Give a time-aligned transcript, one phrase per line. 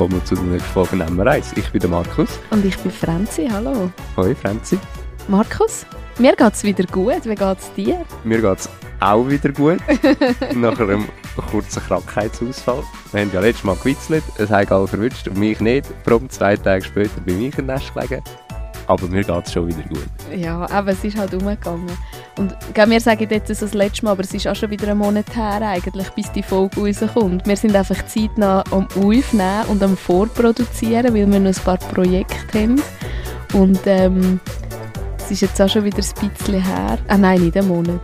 [0.00, 1.52] willkommen zu der nächsten Folge Nummer 1.
[1.58, 2.40] Ich bin der Markus.
[2.48, 3.90] Und ich bin Franzi, hallo.
[4.16, 4.78] Hoi Franzi.
[5.28, 5.84] Markus,
[6.18, 8.06] mir geht es wieder gut, wie geht es dir?
[8.24, 9.78] Mir geht es auch wieder gut,
[10.54, 11.06] nach einem
[11.50, 12.82] kurzen Krankheitsausfall.
[13.12, 15.84] Wir haben ja letztes Mal gewitzelt, es haben alle verwünscht und mich nicht.
[16.04, 18.24] Prompt zwei Tage später bin ich in Nest gelegen.
[18.86, 20.08] Aber mir geht es schon wieder gut.
[20.34, 21.90] Ja, aber es ist halt umgegangen.
[22.36, 25.34] Und wir sagen jetzt das letzte Mal, aber es ist auch schon wieder ein Monat
[25.34, 27.46] her eigentlich, bis die Folge rauskommt.
[27.46, 32.58] Wir sind einfach zeitnah am Aufnehmen und am Vorproduzieren, weil wir noch ein paar Projekte
[32.58, 32.82] haben.
[33.52, 34.40] Und ähm,
[35.18, 36.98] es ist jetzt auch schon wieder ein bisschen her.
[37.08, 38.00] Ah nein, nicht einen Monat.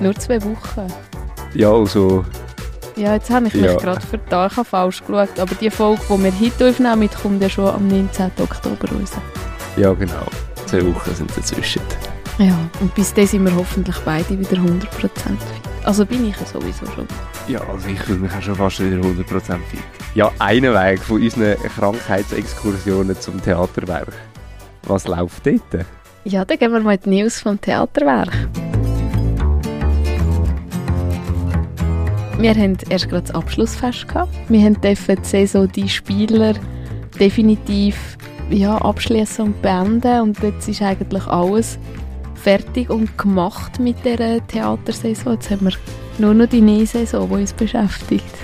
[0.00, 0.86] Nur zwei Wochen.
[1.54, 2.24] Ja, also...
[2.96, 3.74] Ja, jetzt habe ich mich ja.
[3.74, 5.40] gerade vertan, ich habe falsch geschaut.
[5.40, 8.30] Aber die Folge, die wir heute aufnehmen, kommt ja schon am 19.
[8.40, 9.10] Oktober raus.
[9.76, 10.26] Ja, genau.
[10.66, 11.82] Zwei Wochen sind dazwischen.
[12.38, 15.38] Ja, und bis dann sind wir hoffentlich beide wieder 100% fit.
[15.84, 17.06] Also bin ich ja sowieso schon.
[17.46, 19.80] Ja, also ich fühle mich auch schon fast wieder 100% fit.
[20.14, 24.12] Ja, einen Weg von unseren Krankheitsexkursionen zum Theaterwerk.
[24.84, 25.86] Was läuft dort?
[26.24, 28.32] Ja, dann gehen wir mal die News vom Theaterwerk.
[32.38, 34.08] Wir hatten erst gerade das Abschlussfest.
[34.08, 34.32] Gehabt.
[34.48, 36.54] Wir durften die Saison die Spieler
[37.20, 38.18] definitiv
[38.50, 40.20] ja, abschließen und beenden.
[40.20, 41.78] Und jetzt ist eigentlich alles
[42.44, 45.32] fertig und gemacht mit der Theatersaison.
[45.32, 45.72] Jetzt haben wir
[46.18, 48.34] nur noch die nächste Saison, die uns beschäftigt.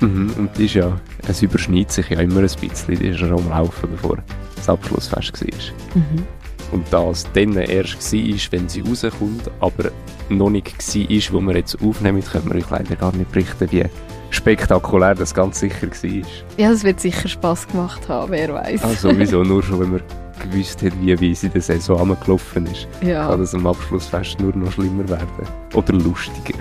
[0.00, 3.28] Mhm, und die ist ja, es überschneidet sich ja immer ein bisschen, die ist ja
[3.28, 4.18] schon am Laufen, bevor
[4.56, 5.96] das Abschlussfest war.
[5.96, 6.26] Mhm.
[6.72, 9.90] Und das dann erst war, wenn sie rauskommt, aber
[10.30, 13.84] noch nicht war, wo wir jetzt aufnehmen, können wir euch leider gar nicht berichten, wie
[14.30, 16.22] spektakulär das ganz sicher war.
[16.56, 18.82] Ja, es wird sicher Spass gemacht haben, wer weiß.
[18.82, 20.00] Ah, sowieso, nur schon, wenn wir
[20.40, 23.28] gewusst hat, wie, wie sie in der Saison angelaufen ist, ja.
[23.28, 25.26] kann das am Abschlussfest nur noch schlimmer werden.
[25.74, 26.58] Oder lustiger.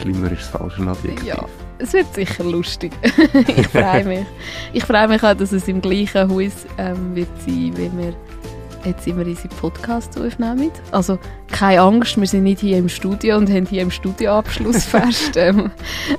[0.00, 1.24] Schlimmer ist das falsche Adjektiv.
[1.24, 1.44] Ja,
[1.78, 2.92] es wird sicher lustig.
[3.56, 4.26] ich freue mich.
[4.72, 8.14] Ich freue mich auch, dass es im gleichen Haus ähm, wird sein, wie wir
[8.84, 10.70] jetzt immer unsere Podcasts aufnehmen.
[10.92, 11.18] Also
[11.50, 15.36] keine Angst, wir sind nicht hier im Studio und haben hier im Studio Abschlussfest.
[15.36, 15.70] ähm,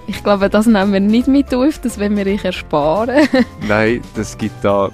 [0.08, 3.28] ich glaube, das nehmen wir nicht mit auf, das wollen wir euch ersparen.
[3.68, 4.90] Nein, das gibt da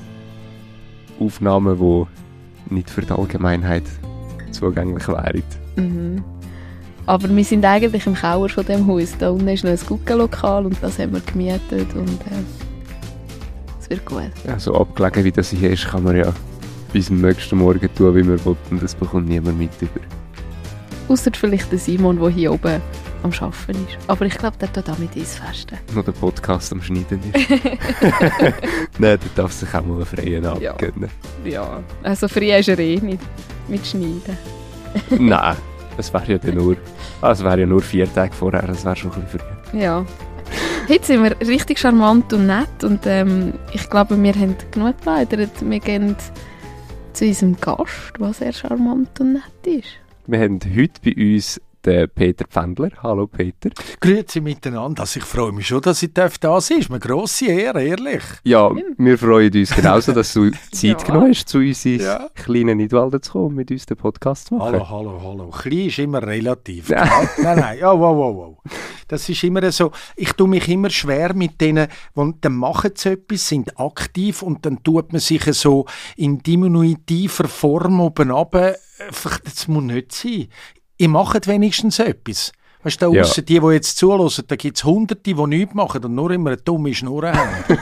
[1.21, 3.83] Aufnahmen, die nicht für die Allgemeinheit
[4.51, 5.43] zugänglich wären.
[5.75, 6.23] Mhm.
[7.05, 9.15] Aber wir sind eigentlich im Keller von dem Haus.
[9.17, 12.43] Da unten ist noch ein Guggenlokal und das haben wir gemietet und äh,
[13.79, 14.31] es wird gut.
[14.45, 16.31] Ja, so abgelegen wie das hier ist, kann man ja
[16.93, 19.99] bis zum nächsten Morgen tun, wie man will und das bekommt niemand mit über.
[21.07, 22.81] Außer vielleicht der Simon, der hier oben
[23.23, 23.97] am Arbeiten ist.
[24.07, 25.77] Aber ich glaube, der tut auch mit uns festen.
[25.95, 27.49] Noch der Podcast am Schneiden ist.
[28.99, 30.73] Nein, der darf sich auch mal einen freien Abend ja.
[30.73, 31.09] gönnen.
[31.45, 33.21] Ja, also frei ist er eh nicht
[33.67, 34.37] mit Schneiden.
[35.19, 35.55] Nein,
[35.97, 36.77] es wäre ja dann nur,
[37.21, 39.79] ah, es wäre ja nur vier Tage vorher, das wäre schon ein bisschen früh.
[39.79, 40.05] Ja.
[40.89, 45.51] Heute sind wir richtig charmant und nett und ähm, ich glaube, wir haben genug geplaudert.
[45.61, 46.15] Wir gehen
[47.13, 49.89] zu unserem Gast, der sehr charmant und nett ist.
[50.27, 52.91] Wir haben heute bei uns den Peter Pfändler.
[53.01, 53.69] Hallo Peter.
[53.99, 55.01] Grüezi miteinander.
[55.01, 56.69] Also ich freue mich schon, dass ich da sein darf.
[56.69, 58.23] Ist eine grosse Ehre, ehrlich.
[58.43, 60.93] Ja, wir freuen uns genauso, dass du Zeit ja.
[60.95, 62.29] genommen hast, zu uns ins ja.
[62.35, 64.73] kleine Nidwalden zu kommen, mit uns den Podcast zu machen.
[64.73, 65.49] Hallo, hallo, hallo.
[65.49, 66.89] Klein ist immer relativ.
[66.89, 67.79] nein, nein.
[67.83, 68.57] Oh, wow, wow, wow.
[69.07, 73.09] Das ist immer so, ich tue mich immer schwer mit denen, die dann machen sie
[73.09, 78.75] etwas, sind aktiv und dann tut man sich so in diminutiver Form oben runter.
[79.43, 80.47] Das muss nicht sein
[81.01, 82.51] ihr macht wenigstens etwas.
[82.83, 83.21] Weißt du, ja.
[83.21, 86.51] außer die, die jetzt zuhören, da gibt es Hunderte, die nichts machen und nur immer
[86.51, 87.63] eine dumme Schnur haben.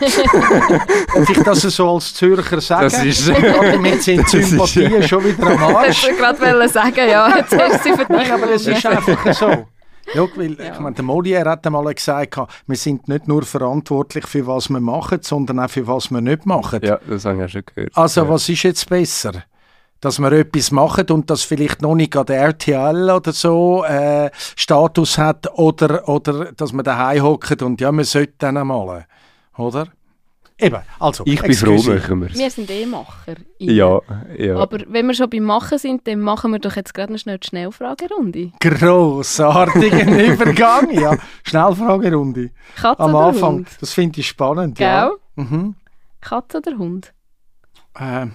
[1.16, 2.84] Darf ich das so als Zürcher sagen?
[2.84, 3.30] Das ist...
[3.30, 6.06] Damit sind die Sympathien schon wieder am Arsch.
[6.06, 8.32] Ich wollte gerade sagen, ja, jetzt hast du sie verdient.
[8.32, 9.66] aber es ist einfach so.
[10.14, 10.74] Ja, weil, ja.
[10.74, 12.36] ich meine, der Molière hat einmal gesagt,
[12.68, 16.46] wir sind nicht nur verantwortlich für was wir machen, sondern auch für was wir nicht
[16.46, 16.80] machen.
[16.84, 17.92] Ja, das habe ich auch schon gehört.
[17.96, 18.30] Also, ja.
[18.30, 19.44] was ist jetzt besser?
[20.02, 24.30] Dass wir etwas machen und das vielleicht noch nicht an der RTL oder so äh,
[24.56, 29.06] Status hat oder, oder dass wir daheim hocken und ja, wir sollten dann einmal,
[29.58, 29.88] oder?
[30.62, 33.36] Eben, also, ich bin froh, machen wir Wir sind eh Macher.
[33.60, 34.02] Ja,
[34.38, 34.58] ja.
[34.58, 37.38] Aber wenn wir schon beim Machen sind, dann machen wir doch jetzt gerade noch schnell
[37.38, 38.52] die Schnellfragerunde.
[38.60, 41.18] Grossartiger Übergang, ja.
[41.44, 42.52] Schnellfragerunde.
[42.76, 43.70] Katze Am oder Anfang, Hund?
[43.80, 44.88] das finde ich spannend, Gell?
[44.88, 45.12] ja.
[45.36, 45.76] Mhm.
[46.20, 47.14] Katze oder Hund?
[47.98, 48.34] Ähm,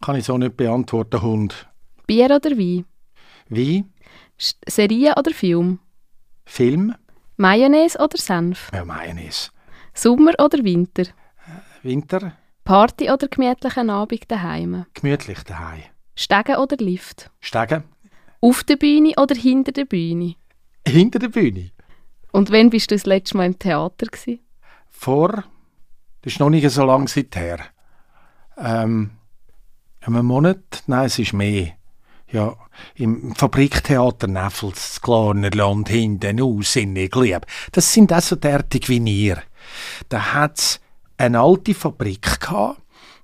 [0.00, 1.68] kann ich so nicht beantworten, Hund.
[2.06, 2.84] Bier oder Wein?
[3.48, 3.84] Wie?
[4.38, 5.78] Sch- Serie oder Film?
[6.44, 6.94] Film?
[7.36, 8.70] Mayonnaise oder Senf?
[8.72, 9.50] Ja, Mayonnaise.
[9.94, 11.04] Sommer oder Winter?
[11.82, 12.32] Winter?
[12.64, 14.86] Party oder gemütlichen Abend daheim?
[14.94, 15.82] Gemütlich daheim.
[16.14, 17.30] Stegen oder Lift?
[17.40, 17.84] Stegen?
[18.40, 20.34] Auf der Bühne oder hinter der Bühne?
[20.86, 21.70] Hinter der Bühne.
[22.32, 24.06] Und wann bist du das letzte Mal im Theater?
[24.06, 24.40] Gewesen?
[24.90, 25.44] Vor
[26.22, 27.58] Das ist noch nicht so lange seither.
[28.58, 29.10] Ähm,
[30.14, 30.84] einen Monat?
[30.86, 31.72] Nein, es ist mehr.
[32.30, 32.56] Ja,
[32.96, 37.46] im Fabriktheater Neffels, das kleine Land hinten aus in Iglieb.
[37.72, 39.42] Das sind auch so derartig wie ihr.
[40.08, 40.80] Da hat's
[41.16, 42.80] eine alte Fabrik gehabt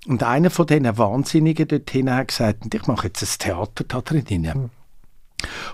[0.07, 4.71] und einer von diesen Wahnsinnigen dorthin hat gesagt, ich mache jetzt ein Theater da drin.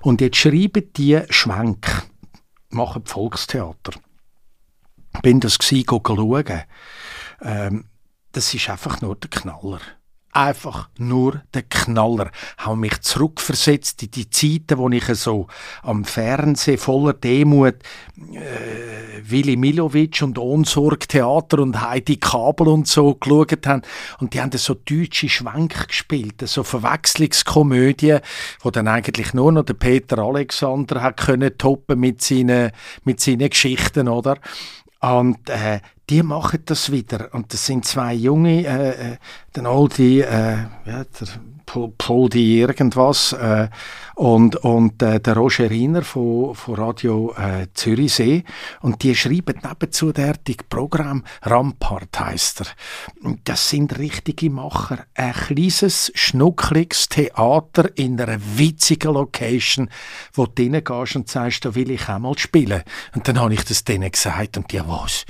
[0.01, 2.07] Und jetzt schreiben die Schwenk,
[2.69, 3.93] machen Volkstheater.
[5.21, 6.63] Bin das gsi, schauen.
[7.41, 7.85] Ähm,
[8.31, 9.79] das ist einfach nur der Knaller
[10.31, 12.31] einfach nur der Knaller.
[12.57, 15.47] Haben mich zurückversetzt in die Zeiten, wo ich so
[15.83, 17.75] am Fernsehen voller Demut
[18.33, 23.81] äh, Willi Milovic und Ohnsorg Theater und Heidi Kabel und so geschaut haben.
[24.19, 28.21] Und die haben so deutsche Schwenk gespielt, so Verwechslungskomödien,
[28.61, 32.71] wo dann eigentlich nur noch der Peter Alexander hat können toppen mit seinen,
[33.03, 34.37] mit seinen Geschichten, oder?
[35.01, 35.79] Und äh,
[36.09, 37.33] die machen das wieder.
[37.33, 39.17] Und das sind zwei junge, äh, äh
[39.55, 41.27] der Oldie, äh, ja, der
[41.97, 43.69] Poldi irgendwas äh,
[44.15, 48.43] und, und äh, der Roger Riener von, von Radio äh, Zürichsee.
[48.81, 53.35] Und die schreiben nebenzu derartig Programm, Rampart heisst er.
[53.43, 55.05] Das sind richtige Macher.
[55.15, 59.89] Ein kleines, schnuckliges Theater in einer witzigen Location,
[60.33, 62.83] wo du reingehst und sagst, da will ich auch mal spielen.
[63.15, 65.25] Und dann habe ich das denen gesagt und die, was?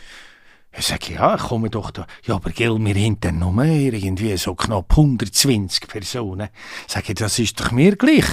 [0.77, 2.05] Ich sage, ja, ich komme doch da.
[2.23, 6.49] Ja, aber gell, wir haben dann nur irgendwie so knapp 120 Personen.
[6.87, 8.25] Sage ich, das ist doch mir gleich.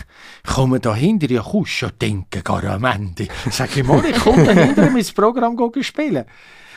[0.46, 3.28] Ich komme da hinter, ja, kannst schon denken, gar am Ende.
[3.50, 6.26] Sage ich, mal, ich komme da hinter mein Programm spielen.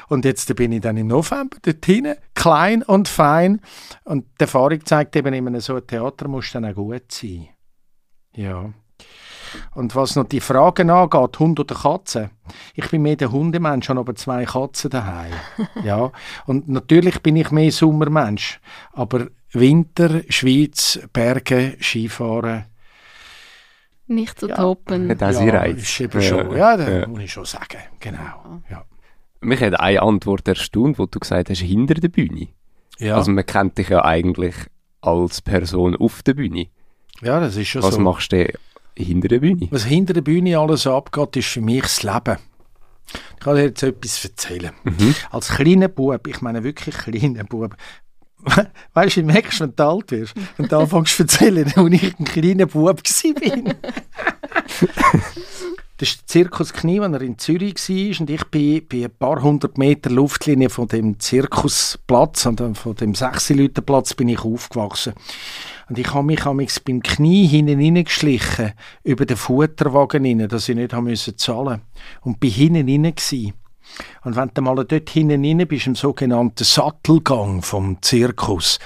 [0.07, 3.61] Und jetzt bin ich dann im November dort hinten, klein und fein.
[4.05, 7.49] Und die Erfahrung zeigt eben, in so einem Theater muss dann auch gut sein.
[8.33, 8.73] Ja.
[9.75, 12.31] Und was noch die Fragen angeht, Hund oder Katze,
[12.75, 15.33] ich bin mehr der Hundemensch, habe aber zwei Katzen daheim.
[15.83, 16.11] ja.
[16.45, 18.59] Und natürlich bin ich mehr Sommermensch,
[18.93, 22.65] aber Winter, Schweiz, Berge, Skifahren.
[24.07, 24.55] Nicht zu ja.
[24.55, 25.15] toppen.
[25.19, 25.83] Ja, Reiz.
[25.83, 27.07] Ist eben schon, ja, das ja.
[27.07, 27.79] muss ich schon sagen.
[27.99, 28.61] Genau.
[28.69, 28.83] Ja.
[29.41, 32.47] Mich hat eine Antwort erstaunt, wo du gesagt hast, hinter der Bühne.
[32.97, 33.15] Ja.
[33.15, 34.55] Also man kennt dich ja eigentlich
[35.01, 36.67] als Person auf der Bühne.
[37.21, 37.97] Ja, das ist schon Was so.
[37.97, 38.51] Was machst du
[39.05, 39.67] hinter der Bühne?
[39.71, 42.37] Was hinter der Bühne alles abgeht, ist für mich das Leben.
[43.11, 44.71] Ich kann dir jetzt etwas erzählen.
[44.83, 45.15] Mhm.
[45.31, 47.75] Als kleiner Bub, ich meine wirklich kleiner Bub,
[48.93, 52.19] weißt du, wie merkst, wenn du alt wirst und du anfängst zu erzählen, als ich
[52.19, 52.95] ein kleiner Bub war.
[55.99, 58.21] Das ist der Zirkus Knie, wenn er in Zürich war.
[58.21, 64.13] Und ich bin, bin ein paar hundert Meter Luftlinie von dem Zirkusplatz, von dem Sechsilütenplatz,
[64.13, 65.11] bin ich aufgewachsen.
[65.89, 70.75] Und ich habe mich amigs beim Knie hinten reingeschlichen, über den Futterwagen rein, dass ich
[70.75, 71.81] nicht haben müssen zahlen
[72.21, 73.53] Und bin hinten rein.
[74.23, 78.77] Und wenn du mal dort hinten rein bist, im sogenannten Sattelgang vom Zirkus,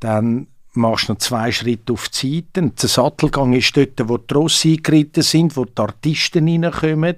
[0.00, 2.70] dann machst du noch zwei Schritte auf die Seite.
[2.70, 7.16] Der Sattelgang ist dort, wo die Rosse eingeritten sind, wo die Artisten reinkommen,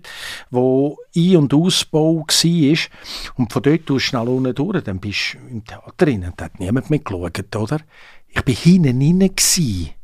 [0.50, 2.78] wo Ein- und Ausbau war.
[3.36, 6.32] Und von dort du schnell unten durch, dann bist du im Theater drin.
[6.36, 7.80] Da hat niemand mitgeschaut, oder?
[8.32, 9.99] Ich war hinten rein.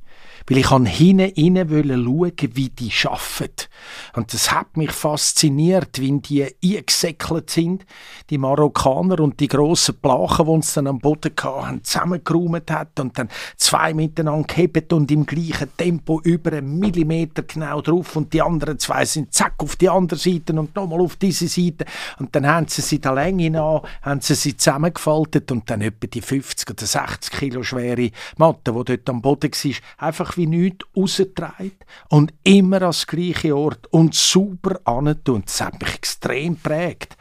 [0.49, 3.67] Weil ich hinten rein schauen, wie die arbeiten.
[4.15, 7.85] Und das hat mich fasziniert, wie die eingesäckelt sind,
[8.31, 13.19] die Marokkaner und die grossen Plachen, die uns dann am Boden hatten, zusammengeräumt hat und
[13.19, 18.43] dann zwei miteinander gehebt und im gleichen Tempo über einen Millimeter genau drauf und die
[18.43, 21.85] anderen zwei sind zack auf die andere Seite und nochmal auf diese Seite
[22.19, 26.07] und dann haben sie sie der Länge nach, haben sie sie zusammengefaltet und dann etwa
[26.07, 30.87] die 50 oder 60 Kilo schwere Matte, die dort am Boden war, einfach wie nichts
[30.97, 31.73] rausgetragen
[32.09, 35.43] und immer an das gleiche Ort und super antun.
[35.45, 37.17] Das hat mich extrem prägt.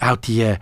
[0.00, 0.56] Auch die,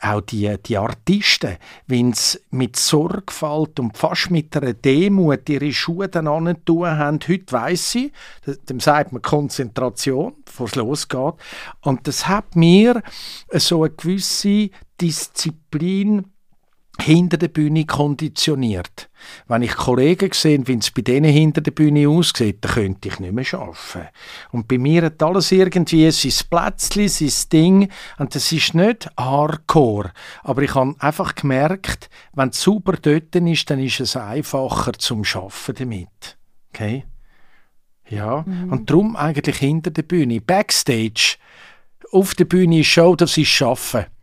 [0.00, 1.56] auch die, die Artisten,
[1.88, 7.52] wenn sie mit Sorgfalt und fast mit einer Demut ihre Schuhe dann tun haben, heute
[7.52, 8.12] weiss ich,
[8.68, 11.34] dem sagt man Konzentration, bevor es losgeht.
[11.80, 13.02] Und das hat mir
[13.50, 14.70] so eine gewisse
[15.00, 16.26] Disziplin
[17.00, 19.08] hinter der Bühne konditioniert.
[19.48, 23.18] Wenn ich Kollegen sehe, wie es bei denen hinter der Bühne aussieht, dann könnte ich
[23.18, 24.08] nicht mehr arbeiten.
[24.52, 27.88] Und bei mir hat alles irgendwie sein Plätzchen, sein Ding.
[28.18, 30.12] Und das ist nicht hardcore.
[30.42, 35.22] Aber ich habe einfach gemerkt, wenn es super dort ist, dann ist es einfacher zum
[35.24, 36.36] Arbeiten damit.
[36.70, 37.04] Okay?
[38.08, 38.44] Ja.
[38.46, 38.72] Mhm.
[38.72, 40.40] Und darum eigentlich hinter der Bühne.
[40.40, 41.36] Backstage,
[42.12, 44.13] auf der Bühne ist Show, das ist Arbeiten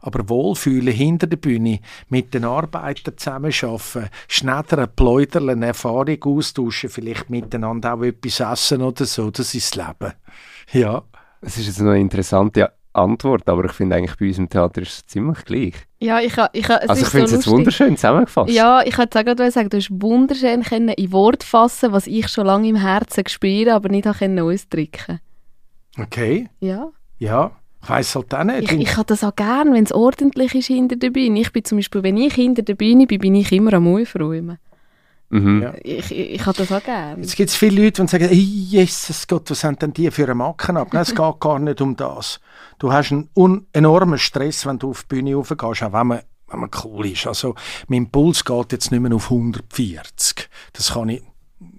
[0.00, 7.94] aber Wohlfühlen hinter der Bühne, mit den Arbeitern zusammenarbeiten, schneller pläudern, Erfahrung austauschen, vielleicht miteinander
[7.94, 10.14] auch etwas essen oder so, das ist das Leben.
[10.72, 11.02] Ja.
[11.40, 14.82] Es ist jetzt noch interessant, ja, Antwort, aber ich finde eigentlich bei uns im Theater
[14.82, 15.74] ist es ziemlich gleich.
[16.00, 18.50] Ja, ich, ha, ich, ha, also ich finde es so jetzt wunderschön zusammengefasst.
[18.50, 22.46] Ja, ich kann gerade sagen, du hast wunderschön können in Wort fassen, was ich schon
[22.46, 25.20] lange im Herzen gespürt aber nicht ausdrücken.
[25.98, 26.48] Okay.
[26.60, 26.90] Ja.
[27.18, 27.52] Ja.
[27.82, 28.72] Ich weiss halt auch nicht.
[28.72, 31.40] Ich, ich habe das auch gerne, wenn es ordentlich ist hinter der Bühne.
[31.40, 34.58] Ich bin zum Beispiel, wenn ich hinter der Bühne bin, bin ich immer am Aufräumen.
[35.30, 35.62] Mhm.
[35.62, 35.74] Ja.
[35.82, 37.20] Ich, ich, ich habe das auch gerne.
[37.20, 40.24] Jetzt gibt es viele Leute, die sagen, hey, Jesus Gott, was sind denn die für
[40.24, 40.88] eine Macken ab?
[40.92, 42.40] Nein, es geht gar nicht um das.
[42.78, 46.60] Du hast einen enormen Stress, wenn du auf die Bühne raufgehst, auch wenn man, wenn
[46.60, 47.26] man cool ist.
[47.26, 47.54] Also
[47.88, 50.48] mein Puls geht jetzt nicht mehr auf 140.
[50.72, 51.22] Das kann ich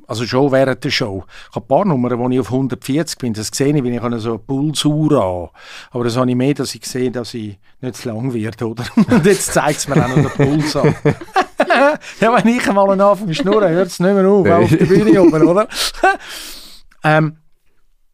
[0.09, 1.23] also schon während der Show.
[1.49, 3.33] Ich habe ein paar Nummern, wo ich auf 140 bin.
[3.33, 5.49] Das sehe ich, wenn ich so eine Pulsuhr an.
[5.91, 8.85] Aber das habe ich mehr, dass ich sehe, dass ich nicht zu lang werde, oder?
[8.95, 10.95] Und jetzt zeigt es mir auch noch den Puls an.
[12.19, 15.21] ja, wenn ich einmal anfange zu schnurren, hört es nicht mehr auf, auf der Bühne
[15.21, 15.67] oben, oder?
[17.03, 17.37] ähm,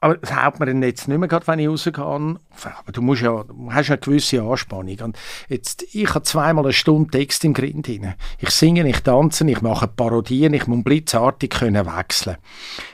[0.05, 1.95] aber das haut mir jetzt nicht mehr, gerade wenn ich rausgehe.
[1.97, 5.00] Aber du, musst ja, hast ja eine gewisse Anspannung.
[5.00, 5.17] Und
[5.50, 8.13] jetzt, ich habe zweimal eine Stunde Text im Grind rein.
[8.38, 12.38] Ich singe, ich tanze, ich mache Parodien, ich muss blitzartig können wechseln.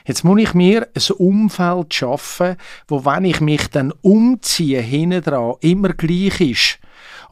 [0.06, 2.56] Jetzt muss ich mir ein Umfeld schaffen,
[2.88, 6.78] wo, wenn ich mich dann umziehe, hinten dran, immer gleich ist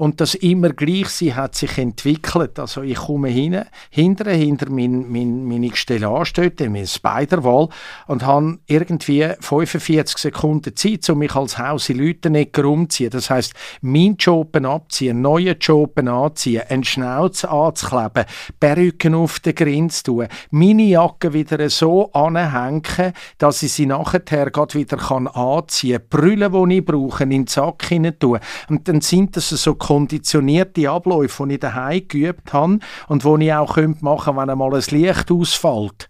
[0.00, 2.58] und das immer gleich sein hat sich entwickelt.
[2.58, 7.68] Also ich komme hin, hinter, hinter mein, mein, meine Stellage dort, mein Spiderwall
[8.06, 13.10] und habe irgendwie 45 Sekunden Zeit, um mich als Haus in Leutenegger umzuziehen.
[13.10, 13.52] Das heißt,
[13.82, 18.24] mein Job abziehen, neue Job anziehen, einen Schnauz anzukleben,
[18.58, 24.50] Perücken auf den Grin zu tun, meine Jacke wieder so anhängen, dass ich sie nachher
[24.50, 28.38] gerade wieder kann anziehen kann, Brüllen, die ich brauche, in den Sack hinein tun.
[28.70, 32.78] Und dann sind das so konditionierte Abläufe, die ich daheim geübt habe
[33.08, 36.06] und die ich auch machen könnte, wenn einmal ein Licht ausfällt.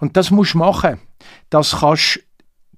[0.00, 0.98] Und das musst du machen.
[1.48, 2.18] Das kannst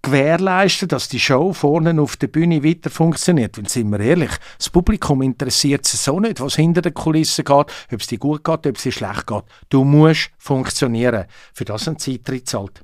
[0.03, 3.57] gewährleisten, dass die Show vorne auf der Bühne weiter funktioniert.
[3.57, 7.57] Und sind wir ehrlich, das Publikum interessiert sich so nicht, was hinter den Kulissen geht,
[7.91, 9.45] ob es dir gut geht, ob es dir schlecht geht.
[9.71, 11.25] Du musst funktionieren.
[11.55, 12.83] Für das ein Zeitritt zahlt.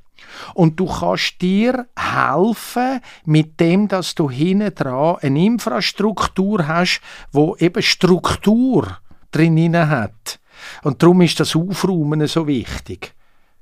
[0.55, 7.01] Und du kannst dir helfen mit dem, dass du hinten dran eine Infrastruktur hast,
[7.33, 8.99] wo eben Struktur
[9.31, 10.41] drin hat.
[10.83, 13.15] Und darum ist das Aufräumen so wichtig.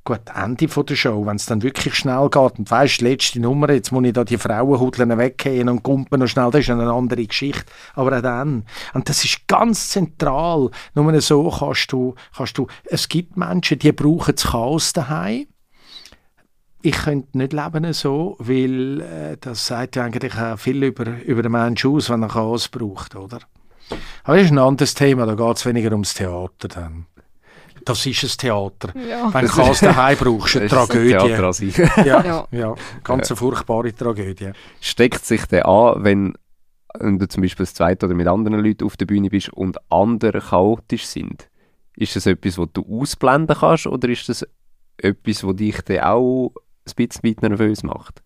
[0.06, 3.70] Gut, Ende von der Show, wenn es dann wirklich schnell geht und weißt, letzte Nummer,
[3.70, 7.26] jetzt muss ich da die Frauenhudeln weggehen und kumpen noch schnell, das ist eine andere
[7.26, 7.64] Geschichte.
[7.94, 8.66] Aber auch dann.
[8.92, 10.68] Und das ist ganz zentral.
[10.94, 15.46] Nur so kannst du, kannst du, es gibt Menschen, die brauchen das Chaos daheim
[16.84, 21.42] ich könnte nicht leben so, weil äh, das sagt ja eigentlich auch viel über, über
[21.42, 23.38] den Menschen aus, wenn er Chaos braucht, oder?
[24.24, 27.06] Aber das ist ein anderes Thema, da geht es weniger ums Theater dann.
[27.86, 28.92] Das ist ein Theater.
[28.98, 29.32] Ja.
[29.32, 31.14] Wenn du Chaos daheim brauchst, eine Tragödie.
[31.14, 34.52] Ein ja, ja, ja, ganz eine furchtbare Tragödie.
[34.80, 36.34] Steckt sich der an, wenn,
[36.98, 39.78] wenn du zum Beispiel das zweite oder mit anderen Leuten auf der Bühne bist und
[39.90, 41.48] andere chaotisch sind?
[41.96, 44.46] Ist das etwas, was du ausblenden kannst oder ist das
[44.98, 46.52] etwas, was dich dann auch
[46.86, 48.22] ein bisschen nervös macht?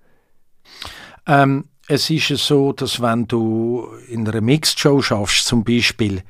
[1.26, 6.22] Ähm, es ist so, dass wenn du in einer Mixed-Show schaffst, zum Beispiel,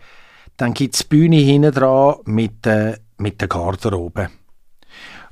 [0.56, 4.30] dann gibt es Bühne hinten dran mit, äh, mit der Garderobe.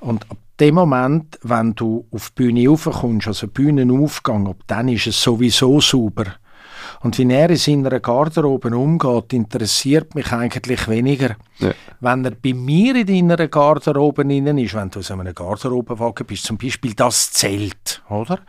[0.01, 5.07] Und ab dem Moment, wenn du auf die Bühne raufkommst, also Bühnenaufgang, ab dann ist
[5.07, 6.25] es sowieso sauber.
[7.01, 11.37] Und wie er in seiner Garderobe umgeht, interessiert mich eigentlich weniger.
[11.59, 11.73] Ja.
[12.01, 16.45] Wenn er bei mir in deiner Garderobe innen ist, wenn du aus einem Garderobenwagen bist,
[16.45, 18.41] zum Beispiel das Zelt, oder?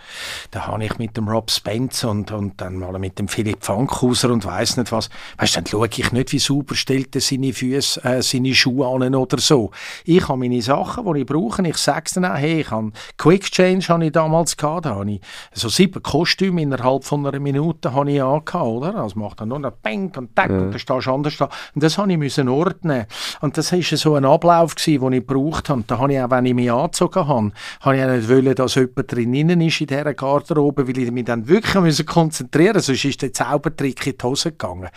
[0.52, 4.30] Da habe ich mit dem Rob Spence und, und dann mal mit dem Philipp Fankhauser
[4.32, 5.10] und weiß nicht was.
[5.38, 8.88] Weißt du, dann schaue ich nicht, wie sauber stellt er seine Füße, äh, seine Schuhe
[8.88, 9.72] an oder so.
[10.06, 11.66] Ich habe meine Sachen, die ich brauche.
[11.68, 14.86] Ich sage es dann auch, hey, ich habe Quick Change habe ich damals gehabt.
[14.86, 15.22] Da habe ich
[15.54, 18.96] so sieben Kostüme innerhalb von einer Minute habe ich angehabt, oder?
[18.96, 20.58] Also macht dann nur noch Bang und Tack ja.
[20.58, 21.50] und dann stehst du anders da.
[21.74, 23.06] Und das habe ich müssen ordnen.
[23.42, 25.84] Und das war so ein Ablauf, gewesen, den ich gebraucht habe.
[25.88, 27.52] Da habe ich auch, wenn ich mich angezogen habe,
[27.82, 31.26] habe ich auch nicht wollen, dass jemand drinnen ist in dieser Garderobe, weil ich mich
[31.26, 32.94] dann wirklich müssen konzentrieren musste.
[32.94, 34.90] Sonst ist der Zaubertrick in die Hose gegangen.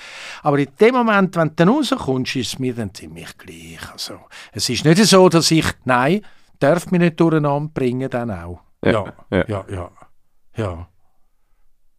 [0.42, 3.92] Aber in dem Moment, wenn du dann rauskommst, ist es mir dann ziemlich gleich.
[3.92, 4.20] Also,
[4.52, 6.23] es ist nicht so, dass ich, nein,
[6.59, 8.61] darf mich nicht durcheinander bringen, dann auch.
[8.85, 9.44] Ja, ja, ja.
[9.49, 9.90] ja, ja.
[10.56, 10.88] ja.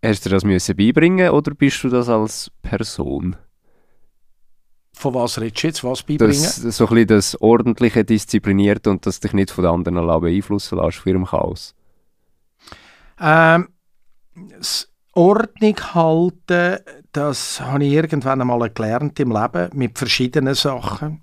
[0.04, 3.36] Hast du das müssen beibringen oder bist du das als Person?
[5.02, 5.84] Von was redest du jetzt?
[5.84, 6.44] Was beibringen?
[6.44, 10.78] Das, so ein bisschen das ordentliche, disziplinierte und das dich nicht von den anderen beeinflussen
[10.78, 11.74] lässt, von ihrem Chaos.
[13.20, 13.70] Ähm,
[14.36, 16.78] das Ordnung halten,
[17.12, 21.20] das habe ich irgendwann einmal gelernt im Leben mit verschiedenen Sachen.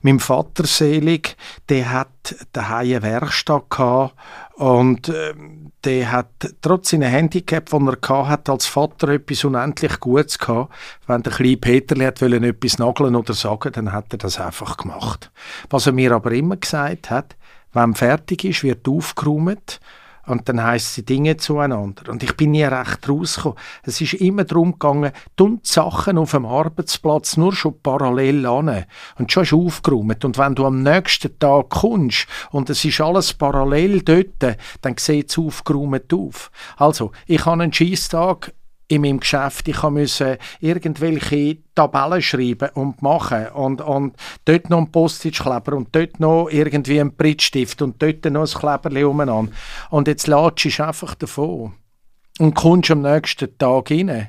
[0.00, 1.36] Mein Vater selig,
[1.68, 4.14] der hat daheim eine Werkstatt gehabt
[4.54, 5.34] und äh,
[5.82, 10.72] der hat trotz seiner Handicap, die er hatte, als Vater etwas unendlich Gutes gehabt.
[11.08, 14.76] Wenn der kleine Peterli hat wollen, etwas nageln oder sagen, dann hat er das einfach
[14.76, 15.32] gemacht.
[15.68, 17.36] Was er mir aber immer gesagt hat,
[17.72, 19.80] wenn fertig ist, wird aufgeräumt
[20.26, 22.10] und dann heisst sie Dinge zueinander.
[22.10, 23.58] Und ich bin nie recht rausgekommen.
[23.82, 28.84] Es ist immer darum gegangen, tun die Sachen auf dem Arbeitsplatz nur schon parallel an.
[29.18, 30.24] Und schon ist aufgeräumt.
[30.24, 35.30] Und wenn du am nächsten Tag kommst und es ist alles parallel dort, dann sieht
[35.30, 36.50] es aufgeräumt auf.
[36.76, 38.52] Also, ich habe einen Scheisstag
[38.88, 39.68] in meinem Geschäft.
[39.68, 46.20] Ich musste irgendwelche Tabellen schreiben und machen und, und dort noch ein Postage-Kleber und dort
[46.20, 49.52] noch irgendwie ein Brittstift und dort noch ein Kleberli umeinander.
[49.90, 51.74] Und jetzt latschst du einfach davon
[52.38, 54.28] und kommst am nächsten Tag rein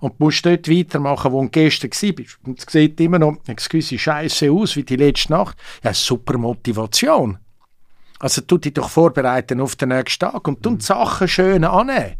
[0.00, 2.38] und musst dort weitermachen, wo du gestern warst.
[2.44, 5.56] Und es sieht immer noch gewisse Scheiße aus wie die letzte Nacht.
[5.82, 7.38] Ja, super Motivation.
[8.20, 12.16] Also tu dich doch vorbereiten auf den nächsten Tag und tu die Sachen schön annehmen.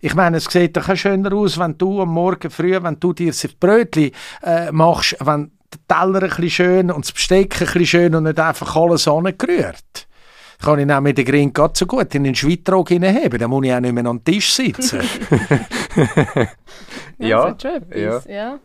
[0.00, 3.28] Ich meine, es sieht doch schöner aus, wenn du am Morgen früh, wenn du dir
[3.28, 4.10] das Brötchen
[4.42, 8.24] äh, machst, wenn der Teller ein bisschen schön und das Besteck ein bisschen schön und
[8.24, 10.06] nicht einfach alles angerührt.
[10.62, 13.66] Kann ich auch mit der Grin ganz so gut in den Schweitrog hineinheben, dann muss
[13.66, 15.00] ich auch nicht mehr an den Tisch sitzen.
[17.18, 17.54] ja,
[18.28, 18.58] ja,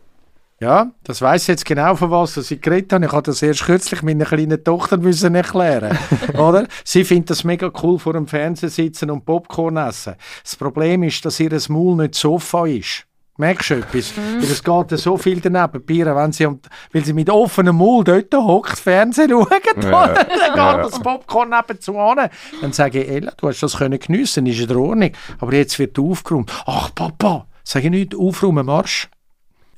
[0.62, 0.68] ja.
[0.68, 0.72] ja.
[0.72, 3.04] Ja, das weiß jetzt genau, von was ich geredet habe.
[3.04, 5.98] Ich habe das erst kürzlich meiner kleinen Tochter müssen erklären
[6.38, 6.68] oder?
[6.84, 10.14] Sie findet das mega cool, vor dem Fernsehen sitzen und Popcorn essen.
[10.42, 13.06] Das Problem ist, dass ihr Maul nicht Sofa ist.
[13.38, 14.16] Merkst du etwas?
[14.16, 14.36] Mhm.
[14.36, 15.84] Weil es geht so viel daneben.
[15.84, 19.48] Bieren, wenn sie, weil sie mit offenem Maul dort hockt, Fernsehen schauen,
[19.82, 20.08] ja.
[20.08, 22.30] dann geht das Popcorn nebenzu an.
[22.60, 25.10] Dann sage ich, Ella, du hast das können geniessen, ist in Ordnung.
[25.40, 26.52] Aber jetzt wird aufgeräumt.
[26.66, 29.08] Ach, Papa, sage ich nicht, aufräumen, Marsch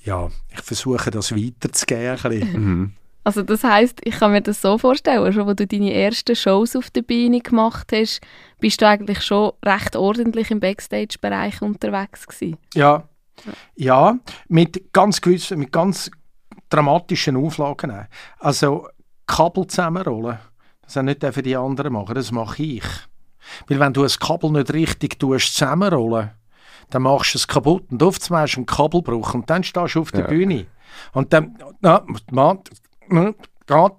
[0.05, 2.53] ja, ich versuche das weiterzugeben.
[2.53, 2.93] Mhm.
[3.25, 6.77] Also das heißt, ich kann mir das so vorstellen, schon als du deine ersten Shows
[6.77, 8.21] auf der Bühne gemacht hast,
[8.61, 12.59] bist du eigentlich schon recht ordentlich im Backstage-Bereich unterwegs gewesen.
[12.75, 13.09] Ja,
[13.77, 16.11] ja, mit ganz gewissen, mit ganz
[16.69, 18.07] dramatischen Auflagen.
[18.38, 18.88] Also
[19.27, 20.38] Kabel zusammenrollen,
[20.83, 22.85] das haben nicht für die anderen machen, das mache ich.
[23.69, 26.31] Weil wenn du ein Kabel nicht richtig tust, zusammenrollen
[26.90, 30.01] dann machst du es kaputt und oft hast du einen Kabelbruch und dann stehst du
[30.01, 30.27] auf der ja.
[30.27, 30.66] Bühne.
[31.12, 32.61] Und dann, na, man,
[33.09, 33.92] geht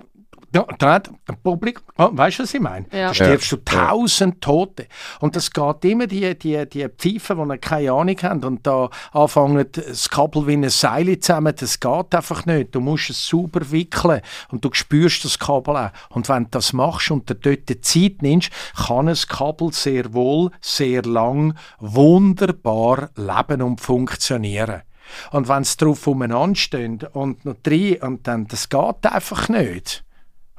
[0.55, 2.85] ja, da ein Publikum, oh, weißt du, was ich meine?
[2.93, 3.09] Ja.
[3.09, 4.87] Da stirbst du tausend Tote.
[5.19, 9.65] Und das geht immer die, die, die Pfeifen, die keine Ahnung haben und da anfangen,
[9.69, 12.73] das Kabel wie ein Seil zusammen, das geht einfach nicht.
[12.73, 15.89] Du musst es sauber wickeln und du spürst das Kabel auch.
[16.09, 18.49] Und wenn du das machst und dir dort die Zeit nimmst,
[18.87, 24.83] kann ein Kabel sehr wohl, sehr lang, wunderbar leben und funktionieren.
[25.31, 30.04] Und wenn es drauf umeinander steht und noch drei, und dann, das geht einfach nicht.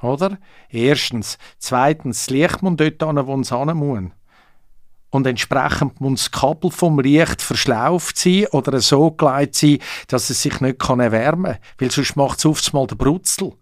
[0.02, 0.38] Oder?
[0.68, 1.38] Erstens.
[1.58, 4.10] Zweitens, das Licht muss dort hin, wo es hin muss.
[5.10, 9.78] Und entsprechend muss das Kabel vom Licht verschlauft sein oder so gelegt sein,
[10.08, 11.60] dass es sich nicht erwärmen kann.
[11.78, 13.52] Weil sonst macht es oft mal den Brutzel.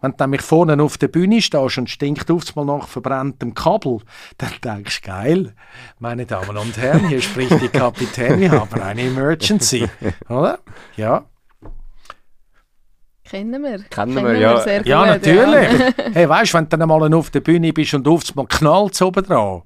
[0.00, 3.98] Wenn du nämlich vorne auf der Bühne stehst und stinkt oft mal nach verbranntem Kabel,
[4.38, 5.54] dann denkst du, geil,
[5.98, 9.88] meine Damen und Herren, hier spricht die Kapitän, wir haben eine Emergency.
[10.28, 10.58] Oder?
[10.96, 11.26] Ja.
[13.34, 13.78] Kennen wir.
[13.90, 14.60] Kennen, Kennen wir, ja.
[14.60, 14.86] sehr gut.
[14.86, 15.78] Ja, natürlich.
[15.80, 16.04] Ja.
[16.12, 19.02] hey, weißt du, wenn du dann mal auf der Bühne bist und oft mal knallt
[19.02, 19.62] oben dran.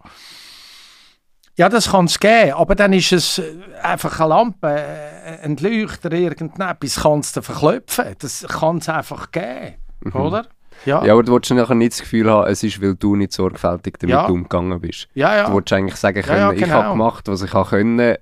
[1.54, 3.52] Ja, das kann es geben, aber dann ist es äh,
[3.82, 8.16] einfach eine Lampe, äh, ein Leuchter, irgendetwas kann es verklopfen.
[8.18, 10.16] Das kann es einfach geben, mhm.
[10.16, 10.46] oder?
[10.86, 11.04] Ja.
[11.04, 13.98] ja, aber du willst nachher nicht das Gefühl haben, es ist, weil du nicht sorgfältig
[13.98, 14.26] damit ja.
[14.26, 15.08] umgegangen bist.
[15.12, 15.48] Ja, ja.
[15.48, 16.66] Du willst eigentlich sagen können, ja, ja, genau.
[16.66, 18.20] ich habe gemacht, was ich konnte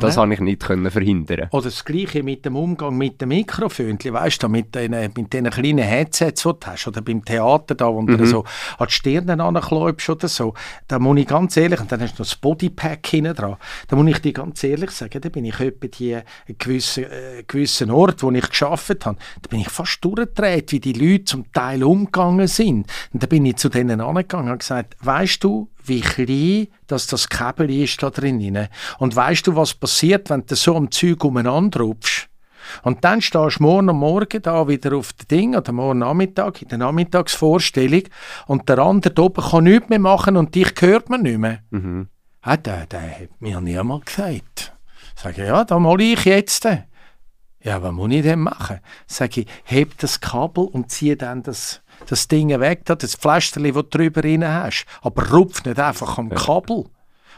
[0.00, 0.22] das ja.
[0.22, 1.48] habe ich nicht können verhindern.
[1.50, 3.98] Oder das Gleiche mit dem Umgang mit dem Mikrofon.
[3.98, 7.92] Weißt du, mit den, mit den kleinen Headsets, die du hast, oder beim Theater, da,
[7.92, 8.18] wo mhm.
[8.18, 8.44] du so
[8.78, 10.54] an die Stirn anklebst oder so.
[10.86, 13.56] Da muss ich ganz ehrlich, und dann hast du noch das Bodypack hinten dran,
[13.88, 16.24] da muss ich dir ganz ehrlich sagen, da bin ich etwa die einen
[16.58, 20.92] gewissen, äh, gewissen Ort, wo ich geschafft habe, da bin ich fast durchgedreht, wie die
[20.92, 22.86] Leute zum Teil umgegangen sind.
[23.12, 27.28] Und da bin ich zu denen angegangen und gesagt, weißt du, wie klein dass das
[27.28, 28.68] Kabel ist da drin.
[28.98, 32.28] Und weißt du, was passiert, wenn du so am Zeug umeinander rupfst?
[32.82, 36.62] Und dann stehst du morgen am Morgen da wieder auf dem Ding oder morgen Nachmittag
[36.62, 38.02] in der Nachmittagsvorstellung
[38.46, 41.60] und der andere oben kann nichts mehr machen und dich hört man nicht mehr.
[41.70, 42.08] Mhm.
[42.44, 44.74] Ja, der, der hat mir niemand gesagt.
[45.16, 46.64] Sag ich, ja, da mal ich jetzt.
[47.60, 48.80] Ja, was muss ich denn machen?
[49.06, 53.72] Sag ich, heb das Kabel und ziehe dann das das Ding weg, das Fläschchen, das
[53.72, 54.86] du drüber rein hast.
[55.02, 56.86] Aber rupf nicht einfach am Kabel.